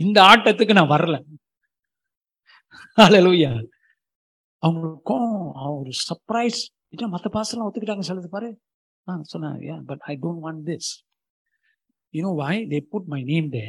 இந்த 0.00 0.18
ஆட்டத்துக்கு 0.32 0.74
நான் 0.78 0.92
வரல. 0.94 1.16
ஹalleluya. 2.98 3.50
அவங்களுக்கும் 4.62 5.28
ஒரு 5.78 5.92
சர்ப்ரைஸ் 6.08 6.60
இல்லை 6.92 7.06
மற்ற 7.08 7.28
பாசெல்லாம் 7.36 7.66
ஒத்துக்கிட்டாங்க 7.68 8.04
சொல்லுது 8.10 8.28
பாரு. 8.36 8.48
ஆ 9.06 9.12
சொன்னாங்க 9.32 9.76
but 9.90 10.02
I 10.12 10.14
don't 10.24 10.42
want 10.46 10.62
this 10.70 10.90
you know 12.14 12.32
why 12.42 12.60
they 12.72 12.80
put 12.92 13.08
my 13.12 13.20
name 13.30 13.48
they 13.56 13.64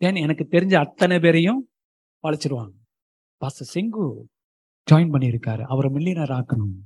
then 0.00 0.22
எனக்கு 0.24 0.44
தெரிஞ்ச 0.54 0.74
அத்தனை 0.84 1.16
பேரையும் 1.24 1.60
வளைச்சிருவாங்க 2.24 2.74
பாஸ்டர் 3.42 3.70
செங்கு 3.74 4.24
ஜாயின் 4.90 5.10
பண்ணியிருக்காரு. 5.10 5.62
அவரை 5.62 5.90
மில்லியனர் 5.90 6.34
ஆக்கணும். 6.38 6.78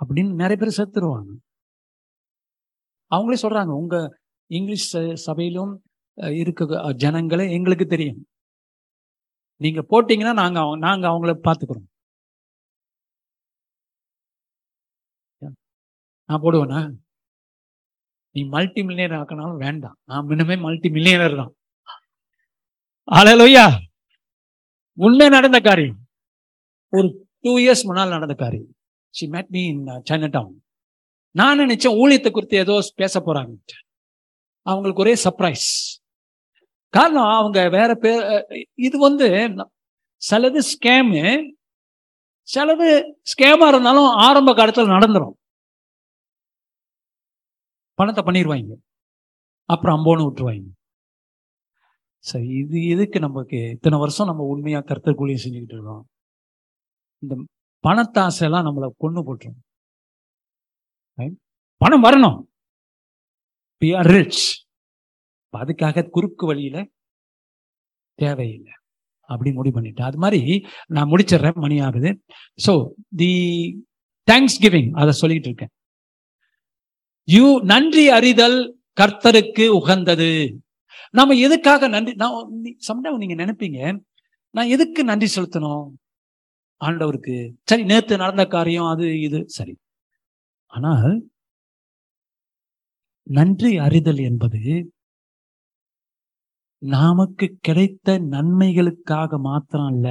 அப்படின்னு 0.00 0.34
நிறைய 0.34 0.56
பேர் 0.56 0.76
செத்துருவாங்க. 0.76 1.36
அவங்களே 3.10 3.36
சொல்றாங்க 3.42 3.66
உங்க 3.66 4.20
இங்கிலீஷ் 4.46 4.96
ச- 4.96 5.14
சபையிலும் 5.14 5.82
இருக்க 6.14 6.64
ஜனங்களை 6.64 6.94
ஜனங்களே 6.94 7.52
எங்களுக்கு 7.52 7.86
தெரியும். 7.86 8.26
நீங்க 9.60 9.80
போட்டீங்கன்னா 9.80 10.32
நாங்க 10.32 10.76
நாங்க 10.76 11.08
அவங்கள 11.08 11.38
பாத்துக்கிறோம் 11.42 11.94
நான் 16.24 16.40
போடுவேனா? 16.40 16.96
நீ 18.30 18.44
மல்டி 18.44 18.82
மில்லியனர் 18.82 19.18
ஆக்கினாலும் 19.20 19.56
வேண்டாம். 19.56 19.96
நான் 20.04 20.26
முன்னமே 20.26 20.56
மல்டி 20.56 20.88
மில்லியனர் 20.88 21.36
தான். 21.36 21.54
அலலோயா 23.10 23.85
முன்னே 25.02 25.26
நடந்த 25.36 25.58
காரியம். 25.68 25.98
ஒரு 26.96 27.08
டூ 27.44 27.52
இயர்ஸ் 27.62 27.86
முன்னால் 27.88 28.14
நடந்த 28.16 28.34
காரியம். 28.44 28.70
She 29.14 29.26
made 29.34 29.50
me 29.56 29.62
in 29.72 29.82
Chinatown 30.36 30.56
நான் 31.40 31.60
நினைச்சேன் 31.62 31.98
ஊழியத்தை 32.02 32.30
குறித்து 32.30 32.56
ஏதோ 32.64 32.74
பேச 33.02 33.20
போறாங்க. 33.26 33.54
அவங்களுக்கு 34.66 35.02
ஒரே 35.04 35.14
சர்ப்ரைஸ் 35.24 35.66
காரணம் 36.94 37.32
அவங்க 37.40 37.60
வேற 37.76 37.90
பேர் 38.04 38.22
இது 38.86 38.96
வந்து 39.06 39.26
சிலது 40.22 40.60
ஸ்கேமு 40.72 41.22
சிலது 42.48 42.88
ஸ்கேமா 43.32 43.66
இருந்தாலும் 43.72 44.08
ஆரம்ப 44.26 44.50
காலத்தில் 44.58 44.94
நடந்துரும். 44.96 45.36
பணத்தை 47.98 48.22
பண்ணிடுவாங்க 48.24 48.74
அப்புறம் 49.74 49.96
அம்போன்னு 49.96 50.26
விட்டுருவாங்க. 50.26 50.68
சரி 52.28 52.46
இது 52.60 52.78
எதுக்கு 52.88 53.18
நமக்கு 53.20 53.58
இத்தனை 53.70 53.98
வருஷம் 53.98 54.26
நம்ம 54.26 54.42
உண்மையாக 54.42 54.86
கருத்தர் 54.86 55.18
கூலியம் 55.20 55.42
செஞ்சுக்கிட்டு 55.44 55.74
இருக்கோம்? 55.76 56.04
இந்த 57.22 57.34
பணத்தாசைலாம் 57.88 58.66
நம்மளை 58.66 58.88
கொண்டு 58.96 59.20
போட்டுரும். 59.26 59.58
பணம் 61.76 62.04
வரணும். 62.04 62.38
We 63.82 63.96
are 63.96 64.06
rich. 64.06 64.40
அதுக்காக 65.52 66.08
குறுக்கு 66.08 66.46
வழியில 66.46 66.76
தேவையில்லை. 68.14 68.72
அப்படி 69.28 69.52
முடிவு 69.52 69.80
பண்ணிட்டேன். 69.80 70.08
அது 70.10 70.18
மாதிரி 70.18 70.42
நான் 70.86 71.10
முடிச்சிடுறேன். 71.10 71.54
மணி 71.54 71.78
ஆகுது. 71.80 72.10
ஸோ 72.66 72.72
தி 73.16 73.30
தேங்க்ஸ் 74.30 74.60
கிவிங் 74.60 74.90
அதை 75.00 75.12
சொல்லிட்டு 75.12 75.46
இருக்கேன். 75.46 75.72
யூ 77.24 77.46
நன்றி 77.72 78.08
அறிதல் 78.08 78.58
கர்த்தருக்கு 79.00 79.66
உகந்தது. 79.80 80.30
நாம 81.14 81.34
எதுக்காக 81.46 81.88
நன்றி 81.88 82.12
நான் 82.14 82.36
சம்டைம் 82.88 83.20
நீங்க 83.22 83.36
நினைப்பீங்க 83.44 83.80
நான் 84.54 84.68
எதுக்கு 84.68 85.00
நன்றி 85.04 85.28
செலுத்தணும்? 85.36 85.86
ஆண்டவருக்கு. 86.80 87.36
சரி 87.62 87.84
நேத்து 87.84 88.16
நடந்த 88.16 88.44
காரியம் 88.46 88.86
அது 88.86 89.06
இது 89.20 89.38
சரி. 89.46 89.74
ஆனால் 90.72 91.14
நன்றி 93.26 93.70
அறிதல் 93.78 94.20
என்பது 94.20 94.60
நமக்கு 96.82 97.46
கிடைத்த 97.60 98.18
நன்மைகளுக்காக 98.34 99.38
மாத்திரம் 99.38 99.86
அல்ல 99.86 100.08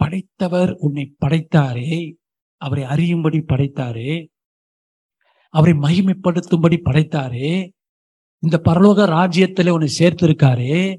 படைத்தவர் 0.00 0.72
உன்னை 0.78 1.04
படைத்தாரே 1.24 1.92
அவரை 2.62 2.84
அறியும்படி 2.84 3.40
படைத்தாரே 3.52 4.12
அவரை 5.54 5.74
மகிமைப்படுத்தும்படி 5.84 6.78
படைத்தாரே 6.88 7.50
இந்த 8.40 8.60
பரலோக 8.64 9.00
ராஜ்யத்துல 9.06 9.68
உன்னை 9.68 9.88
சேர்த்திருக்காரு. 9.98 10.96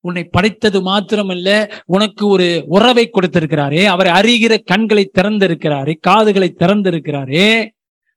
உன்னை 0.00 0.24
படைத்தது 0.24 0.80
மாத்திரமல்ல 0.80 1.72
உனக்கு 1.86 2.26
ஒரு 2.26 2.64
உறவை 2.66 3.10
கொடுத்திருக்கிறாரே. 3.10 3.84
அவரை 3.84 4.12
அறிகிற 4.12 4.58
கண்களை 4.64 5.10
திறந்திருக்கிறாரே 5.20 5.94
காதுகளை 6.00 6.54
திறந்திருக்கிறாரே. 6.58 7.68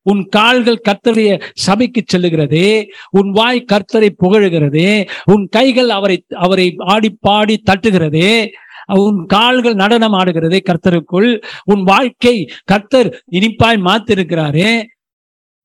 உன் 0.02 0.26
கால்கள் 0.26 0.82
கர்த்தருடைய 0.90 1.42
சபைக்கு 1.54 2.04
செல்லுகிறதே. 2.14 2.88
உன் 3.10 3.32
வாய் 3.32 3.66
கர்த்தரை 3.74 4.10
புகழுகிறது. 4.24 5.10
உன் 5.26 5.48
கைகள் 5.52 5.90
அவரை 5.90 6.26
அவரை 6.30 6.74
ஆடி 6.78 7.10
பாடி 7.10 7.62
தட்டுகிறதே. 7.72 8.48
உன் 8.94 9.26
கால்கள் 9.26 9.74
நடனம் 9.74 10.14
ஆடுகிறது 10.14 10.60
கர்த்தருக்குள். 10.60 11.44
உன் 11.64 11.84
வாழ்க்கை 11.84 12.50
கர்த்தர் 12.64 13.24
இனிப்பாய் 13.32 13.82
மாத்திருக்கிறாரே. 13.82 14.84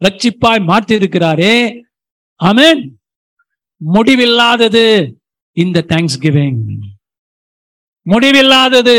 ரட்சிப்பாய் 0.05 0.66
மாற்றிருக்கிறாரே 0.66 1.80
அமேன் 2.41 2.82
முடிவில்லாதது 3.84 5.18
இந்த 5.53 5.84
தேங்க்ஸ் 5.88 6.20
கிவிங் 6.20 6.62
முடிவில்லாதது. 8.07 8.99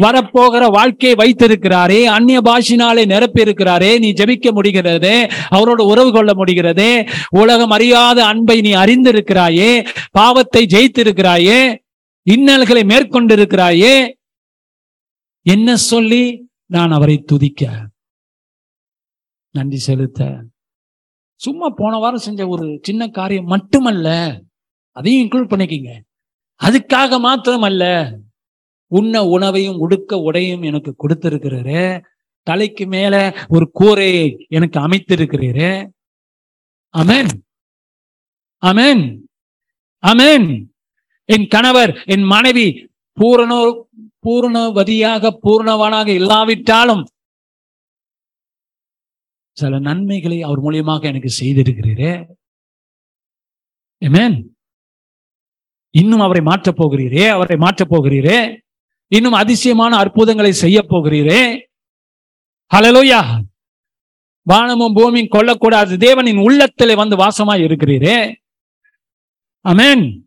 வரப்போகிற 0.00 0.70
வாழ்க்கையை 0.70 1.16
வைத்திருக்கிறாரே 1.18 2.04
அந்நிய 2.04 2.40
பாஷினாலே 2.40 3.04
நிரப்பி 3.06 3.40
இருக்கிறாரே 3.40 3.98
நீ 3.98 4.12
ஜபிக்க 4.12 4.52
முடிகிறது 4.52 5.28
அவரோட 5.50 5.80
உறவு 5.82 6.12
கொள்ள 6.12 6.34
முடிகிறது 6.34 7.08
உலகம் 7.28 7.70
அறியாத 7.70 8.26
அன்பை 8.26 8.60
நீ 8.60 8.74
அறிந்திருக்கிறாயே 8.74 9.88
பாவத்தை 10.10 10.66
ஜெயித்திருக்கிறாயே 10.66 11.60
இன்னல்களை 12.22 12.82
மேற்கொண்டிருக்கிறாயே 12.82 14.16
என்ன 15.42 15.76
சொல்லி 15.76 16.50
நான் 16.66 16.90
அவரை 16.90 17.18
துதிக்க? 17.18 17.88
நன்றி 19.50 19.76
செலுத்த. 19.76 20.44
சும்மா 21.44 21.66
போன 21.80 21.96
வாரம் 22.02 22.24
செஞ்ச 22.26 22.42
ஒரு 22.54 22.66
சின்ன 22.82 23.02
காரியம் 23.18 23.50
மட்டுமல்ல 23.52 24.08
அதையும் 24.96 25.22
இன்க்ளூட் 25.24 25.50
பண்ணிக்கிங்க. 25.52 25.90
அதுக்காக 26.60 27.18
மாத்திரம் 27.26 27.66
அல்ல 27.68 27.84
உண்ண 28.90 29.14
உணவையும் 29.34 29.78
உடுக்க 29.84 30.18
உடையும் 30.28 30.64
எனக்கு 30.68 30.92
கொடுத்திருக்கிறாரு. 31.02 31.82
தலைக்கு 32.46 32.84
மேல 32.86 33.14
ஒரு 33.48 33.66
கூரையை 33.78 34.26
எனக்கு 34.48 34.78
அமைத்திருக்கிறீரே. 34.80 35.72
அமேன் 36.94 37.32
அமேன் 38.62 39.04
அமேன் 40.02 40.48
என் 41.28 41.46
கணவர் 41.46 41.92
என் 42.04 42.26
மனைவி 42.34 42.66
பூரண 43.18 43.52
பூரணவதியாக 44.24 45.30
பூர்ணவனாக 45.44 46.08
இல்லாவிட்டாலும் 46.20 47.04
சில 49.58 49.78
நன்மைகளை 49.78 50.42
அவர் 50.42 50.60
மூலியமாக 50.60 51.02
எனக்கு 51.02 51.30
செய்திருக்கிறீரே. 51.40 52.24
Amen. 54.04 54.42
இன்னும் 55.90 56.20
அவரை 56.20 56.42
மாற்றப் 56.42 56.82
போகிறீரே 56.82 57.28
அவரை 57.28 57.56
மாற்றப் 57.56 57.92
போகிறீரே. 57.92 58.56
இன்னும் 59.06 59.32
அதிசயமான 59.32 59.96
அற்புதங்களை 59.96 60.52
செய்ய 60.52 60.84
போகிறீரே. 60.88 61.58
ஹலலோயா 62.74 63.40
வானமும் 64.42 64.92
பூமியும் 64.92 65.28
கொல்லக்கூடாது. 65.28 65.96
தேவனின் 65.96 66.42
உள்ளத்திலே 66.42 66.94
வந்து 66.94 67.16
வாசமாய் 67.16 67.64
இருக்கிறீரே. 67.64 68.34
அமேன் 69.68 70.20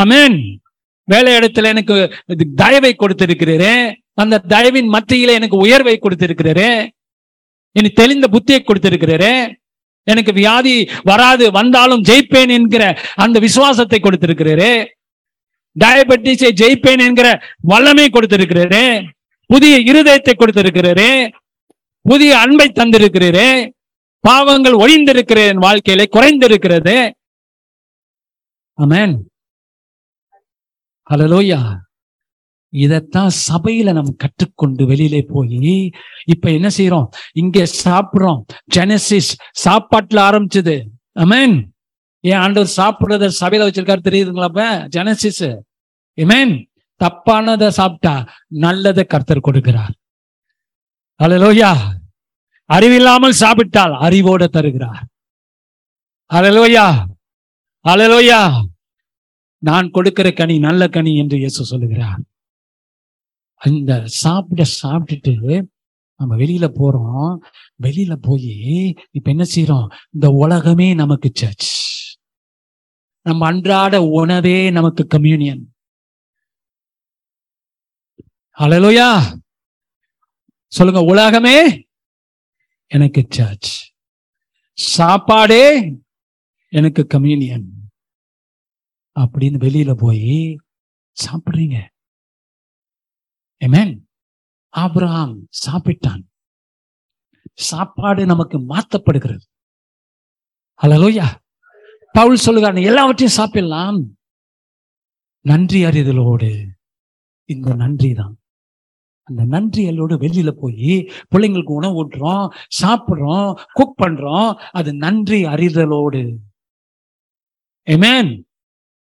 அமேன் 0.00 0.56
வேலை 1.04 1.38
இடத்துல 1.38 1.64
எனக்கு 1.64 2.10
தயவை 2.54 2.94
கொடுத்திருக்கிறீரே. 2.94 3.94
அந்த 4.14 4.44
தயவின் 4.48 4.88
மத்தியில 4.88 5.28
எனக்கு 5.28 5.56
உயர்வை 5.56 5.98
கொடுத்திருக்கிறீரே. 5.98 6.96
இனி 7.78 7.90
தெளிந்த 8.00 8.26
புத்தியை 8.34 8.60
கொடுத்திருக்கிறாரு. 8.60 9.32
எனக்கு 10.06 10.32
வியாதி 10.32 10.74
வராது 11.02 11.44
வந்தாலும் 11.56 12.04
ஜெயிப்பேன் 12.08 12.52
என்கிற 12.58 12.84
அந்த 13.24 13.36
விசுவாசத்தை 13.46 13.98
கொடுத்திருக்கிறாரு. 14.02 14.70
டயபெட்டிஸை 15.76 16.50
ஜெயிப்பேன் 16.60 17.02
என்கிற 17.06 17.28
வல்லமை 17.72 18.06
கொடுத்திருக்கிறாரு. 18.12 18.84
புதிய 19.50 19.74
இருதயத்தை 19.90 20.32
கொடுத்திருக்கிறாரு. 20.34 21.10
புதிய 22.04 22.32
அன்பை 22.38 22.66
தந்திருக்கிறாரு. 22.74 23.48
பாவங்கள் 24.24 24.76
ஒழிந்திருக்கிற 24.84 25.40
என் 25.50 25.64
வாழ்க்கையில 25.66 26.04
குறைந்திருக்கிறது. 26.16 26.96
அமேன் 28.78 29.14
ஹலலோயா 31.10 31.60
இதத்தான் 32.72 33.30
சபையில 33.48 33.92
நம்ம 33.92 34.14
கற்றுக்கொண்டு 34.16 34.86
வெளியிலே 34.86 35.20
போய் 35.28 35.92
இப்ப 36.24 36.50
என்ன 36.50 36.68
செய்யறோம் 36.76 37.08
இங்க 37.32 37.66
சாப்பிடுறோம். 37.84 38.40
ஜெனசிஸ் 38.74 39.30
சாப்பாட்டுல 39.64 40.20
ஆரம்பிச்சது. 40.28 40.76
அமேன் 41.14 41.56
ஏன் 42.20 42.40
ஆண்டவர் 42.44 42.72
சாப்பிடுறத 42.76 43.30
சபையில 43.40 43.66
வச்சிருக்காரு 43.68 44.00
தெரியுதுங்களா 44.08 44.48
அப்ப? 44.50 44.88
ஜெனசிஸ் 44.96 45.60
ஏமேன் 46.16 46.54
தப்பானதை 47.00 47.68
சாப்பிட்டா 47.68 48.14
நல்லதை 48.48 49.04
கர்த்தர் 49.04 49.46
கொடுக்கிறார். 49.48 49.94
ஹalleluya 51.20 51.96
அறிவில்லாமல் 52.64 53.32
சாப்பிட்டால் 53.32 53.92
அறிவோட 53.92 54.46
தருகிறார். 54.46 55.04
அலலோயா 56.30 56.86
அலலோயா 57.84 58.40
நான் 59.58 59.90
கொடுக்கிற 59.90 60.30
கனி 60.30 60.58
நல்ல 60.58 60.88
கனி 60.88 61.16
என்று 61.16 61.36
இயேசு 61.38 61.64
சொல்லுகிறார். 61.64 62.20
அந்த 63.58 64.02
சாப்பிட 64.06 64.62
சாப்பிட்டுட்டு 64.82 65.66
நம்ம 66.20 66.36
வெளியில 66.36 66.66
போறோம். 66.80 67.38
வெளியில 67.82 68.14
போய் 68.20 68.94
இப்ப 69.10 69.30
என்ன 69.30 69.44
செய்யறோம் 69.54 69.92
இந்த 70.10 70.28
உலகமே 70.28 70.94
நமக்கு 70.94 71.30
சர்ச் 71.34 71.68
நம்ம 73.26 73.46
அன்றாட 73.46 74.02
உணவே 74.02 74.70
நமக்கு 74.70 75.06
கம்யூனியன் 75.06 75.62
அலலோயா 78.58 79.08
சொல்லுங்க 80.72 81.00
உலகமே 81.02 81.86
எனக்கு 82.90 83.26
சர்ச் 83.28 83.70
சாப்பாடே 84.72 85.64
எனக்கு 86.72 87.06
கம்யூனியன் 87.06 87.66
அப்படின்னு 89.16 89.58
வெளியில 89.66 89.94
போய் 89.94 90.58
சாப்பிடுறீங்க. 91.16 91.76
ஆபிரகாம் 94.68 95.48
சாப்பிட்டான். 95.66 96.22
சாப்பாடு 97.54 98.26
நமக்கு 98.26 98.58
மாத்தப்படுகிறது. 98.58 99.40
அலலோயா 100.82 101.26
பவுல் 102.12 102.36
சொல்லுகிறான் 102.36 102.76
எல்லாவற்றையும் 102.76 103.36
சாப்பிடலாம். 103.36 104.16
நன்றி 105.40 105.84
அறிதலோடு. 105.84 106.66
இந்த 107.44 107.74
நன்றி 107.74 108.14
தான். 108.14 108.38
அந்த 109.22 109.44
நன்றியலோடு 109.44 110.16
வெளியில 110.16 110.50
போய் 110.50 111.10
பிள்ளைங்களுக்கு 111.30 111.70
உணவு 111.70 112.08
ஊட்டுறோம் 112.08 112.48
சாப்பிடுறோம் 112.82 113.62
குக் 113.72 114.00
பண்றோம். 114.00 114.54
அது 114.70 114.94
நன்றி 114.94 115.44
அறிதலோடு. 115.44 116.36
ஏமேன் 117.86 118.47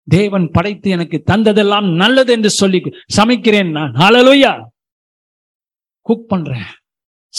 தேவன் 0.09 0.49
படைத்து 0.51 0.89
எனக்கு 0.89 1.23
தந்ததெல்லாம் 1.25 1.95
நல்லது 1.95 2.33
என்று 2.33 2.49
சொல்லி 2.49 2.81
சமைக்கிறேன் 3.15 3.71
நான். 3.71 3.91
ஹalleluya. 3.91 4.65
குக் 6.01 6.29
பண்றேன். 6.29 6.65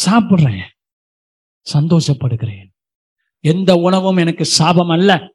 சாப்பிடுறேன். 0.04 0.66
சந்தோஷப்படுகிறேன். 1.72 2.68
எந்த 3.40 3.74
உணவும் 3.74 4.16
எனக்கு 4.16 4.44
சாபம் 4.44 4.88
அல்ல. 4.88 5.32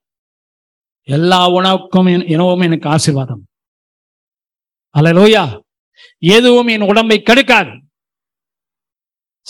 எல்லா 1.01 1.49
உணவுக்கும் 1.49 2.07
இனவும் 2.07 2.61
எனக்கு 2.61 2.89
ஆசீர்வாதம். 2.89 3.47
அலலோயா 4.99 5.59
எதுவும் 6.17 6.67
என் 6.67 6.81
உடம்பை 6.81 7.21
கெடுக்காது. 7.25 7.81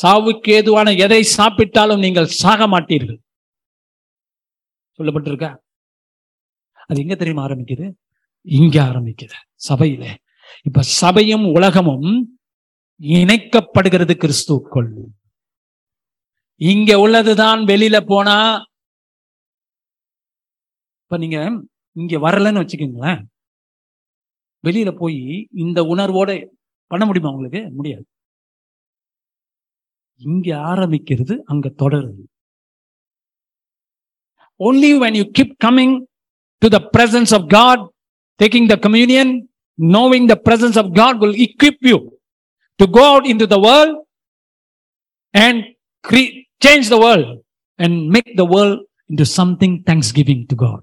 சாவுக்கு 0.02 0.50
ஏதுவான 0.50 0.92
எதை 0.92 1.28
சாப்பிட்டாலும் 1.38 2.00
நீங்கள் 2.00 2.26
சாக 2.26 2.68
மாட்டீர்கள். 2.68 3.18
சொல்லப்பட்டிருக்கா? 4.98 5.64
அது 6.88 7.02
எங்க 7.02 7.16
தெரியுமா 7.16 7.46
ஆரம்பிக்குது? 7.46 7.86
இங்க 8.42 8.84
ஆரம்பிக்குது. 8.84 9.38
சபையில. 9.70 10.06
இப்ப 10.64 10.82
சபையும் 10.82 11.46
உலகமும் 11.46 12.08
இணைக்கப்படுகிறது 13.02 14.14
கிறிஸ்துக்குள் 14.16 14.92
இங்க 16.62 17.00
உள்ளதுதான் 17.00 17.60
வெளியில 17.62 17.98
போனா 18.06 18.38
இப்ப 21.04 21.18
நீங்க 21.18 21.38
இங்க 21.92 22.18
வரலன்னு 22.18 22.62
வச்சுக்கோங்களேன். 22.62 23.22
வெளியில 24.64 24.92
போய் 24.92 25.48
இந்த 25.52 25.84
உணர்வோட 25.84 26.30
பண்ண 26.92 27.06
முடியுமா 27.06 27.32
உங்களுக்கு? 27.32 27.72
முடியாது. 27.72 28.06
இங்க 30.22 30.56
ஆரம்பிக்கிறது 30.56 31.38
அங்க 31.46 31.74
தொடருது. 31.78 32.24
Only 34.60 34.92
when 35.02 35.16
you 35.16 35.24
keep 35.40 35.56
coming 35.66 35.96
to 36.66 36.70
the 36.70 36.80
presence 36.80 37.32
of 37.32 37.48
God, 37.50 37.80
taking 38.40 38.68
the 38.68 38.78
communion, 38.78 39.48
knowing 39.80 40.26
the 40.26 40.36
presence 40.36 40.78
of 40.78 40.94
God 40.94 41.20
will 41.20 41.36
equip 41.38 41.76
you 41.82 42.18
to 42.80 42.88
go 42.88 43.04
out 43.04 43.28
into 43.28 43.46
the 43.46 43.60
world 43.60 43.96
and 45.34 45.64
cre- 46.04 46.42
change 46.62 46.90
the 46.90 46.98
world 46.98 47.44
and 47.80 48.10
make 48.10 48.36
the 48.36 48.46
world 48.46 48.80
into 49.10 49.26
something 49.26 49.84
thanksgiving 49.84 50.48
to 50.48 50.56
God. 50.56 50.82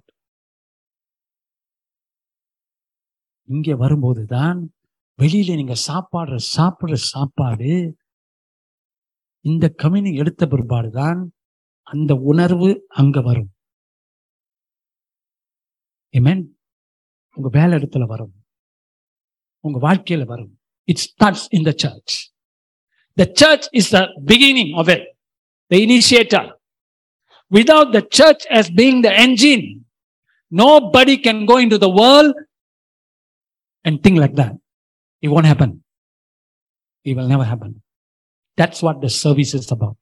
இங்க 3.49 3.77
வரும்போதுதான் 3.77 4.59
வெளியில 5.19 5.55
நீங்க 5.55 5.75
சாப்பாடுற 5.89 6.37
சாப்பிடுற 6.57 6.93
சாப்பாடு 6.93 7.73
இந்த 9.45 9.75
கம்யூனி 9.83 10.15
எடுத்த 10.15 10.47
பிற்பாடுதான் 10.47 11.21
அந்த 11.87 12.15
உணர்வு 12.15 12.87
அங்க 12.89 13.21
வரும் 13.21 13.51
Amen. 16.14 16.40
உங்க 17.38 17.50
வேலை 17.58 17.74
இடத்துல 17.80 18.06
வரும் 18.12 18.34
உங்க 19.64 19.78
வாழ்க்கையில 19.88 20.26
வரும் 20.32 20.52
it 20.88 21.02
starts 21.08 21.46
in 21.58 21.66
the 21.70 21.72
church 21.84 22.14
the 23.18 23.26
church 23.42 23.66
is 23.80 23.90
the 23.96 24.00
beginning 24.32 24.72
of 24.82 24.90
it 24.96 25.06
the 25.72 25.80
initiator 25.86 26.48
without 27.52 27.92
the 27.98 28.02
church 28.20 28.46
as 28.60 28.66
being 28.80 29.00
the 29.08 29.14
engine 29.26 29.66
nobody 30.52 31.16
can 31.26 31.40
go 31.52 31.56
into 31.64 31.78
the 31.78 31.90
world 32.00 32.36
and 33.86 33.96
think 34.04 34.18
like 34.24 34.36
that 34.42 34.54
it 35.24 35.30
won't 35.34 35.50
happen 35.54 35.72
it 37.06 37.14
will 37.18 37.30
never 37.34 37.46
happen 37.54 37.72
that's 38.58 38.80
what 38.86 38.98
the 39.06 39.12
service 39.24 39.54
is 39.60 39.68
about 39.78 40.02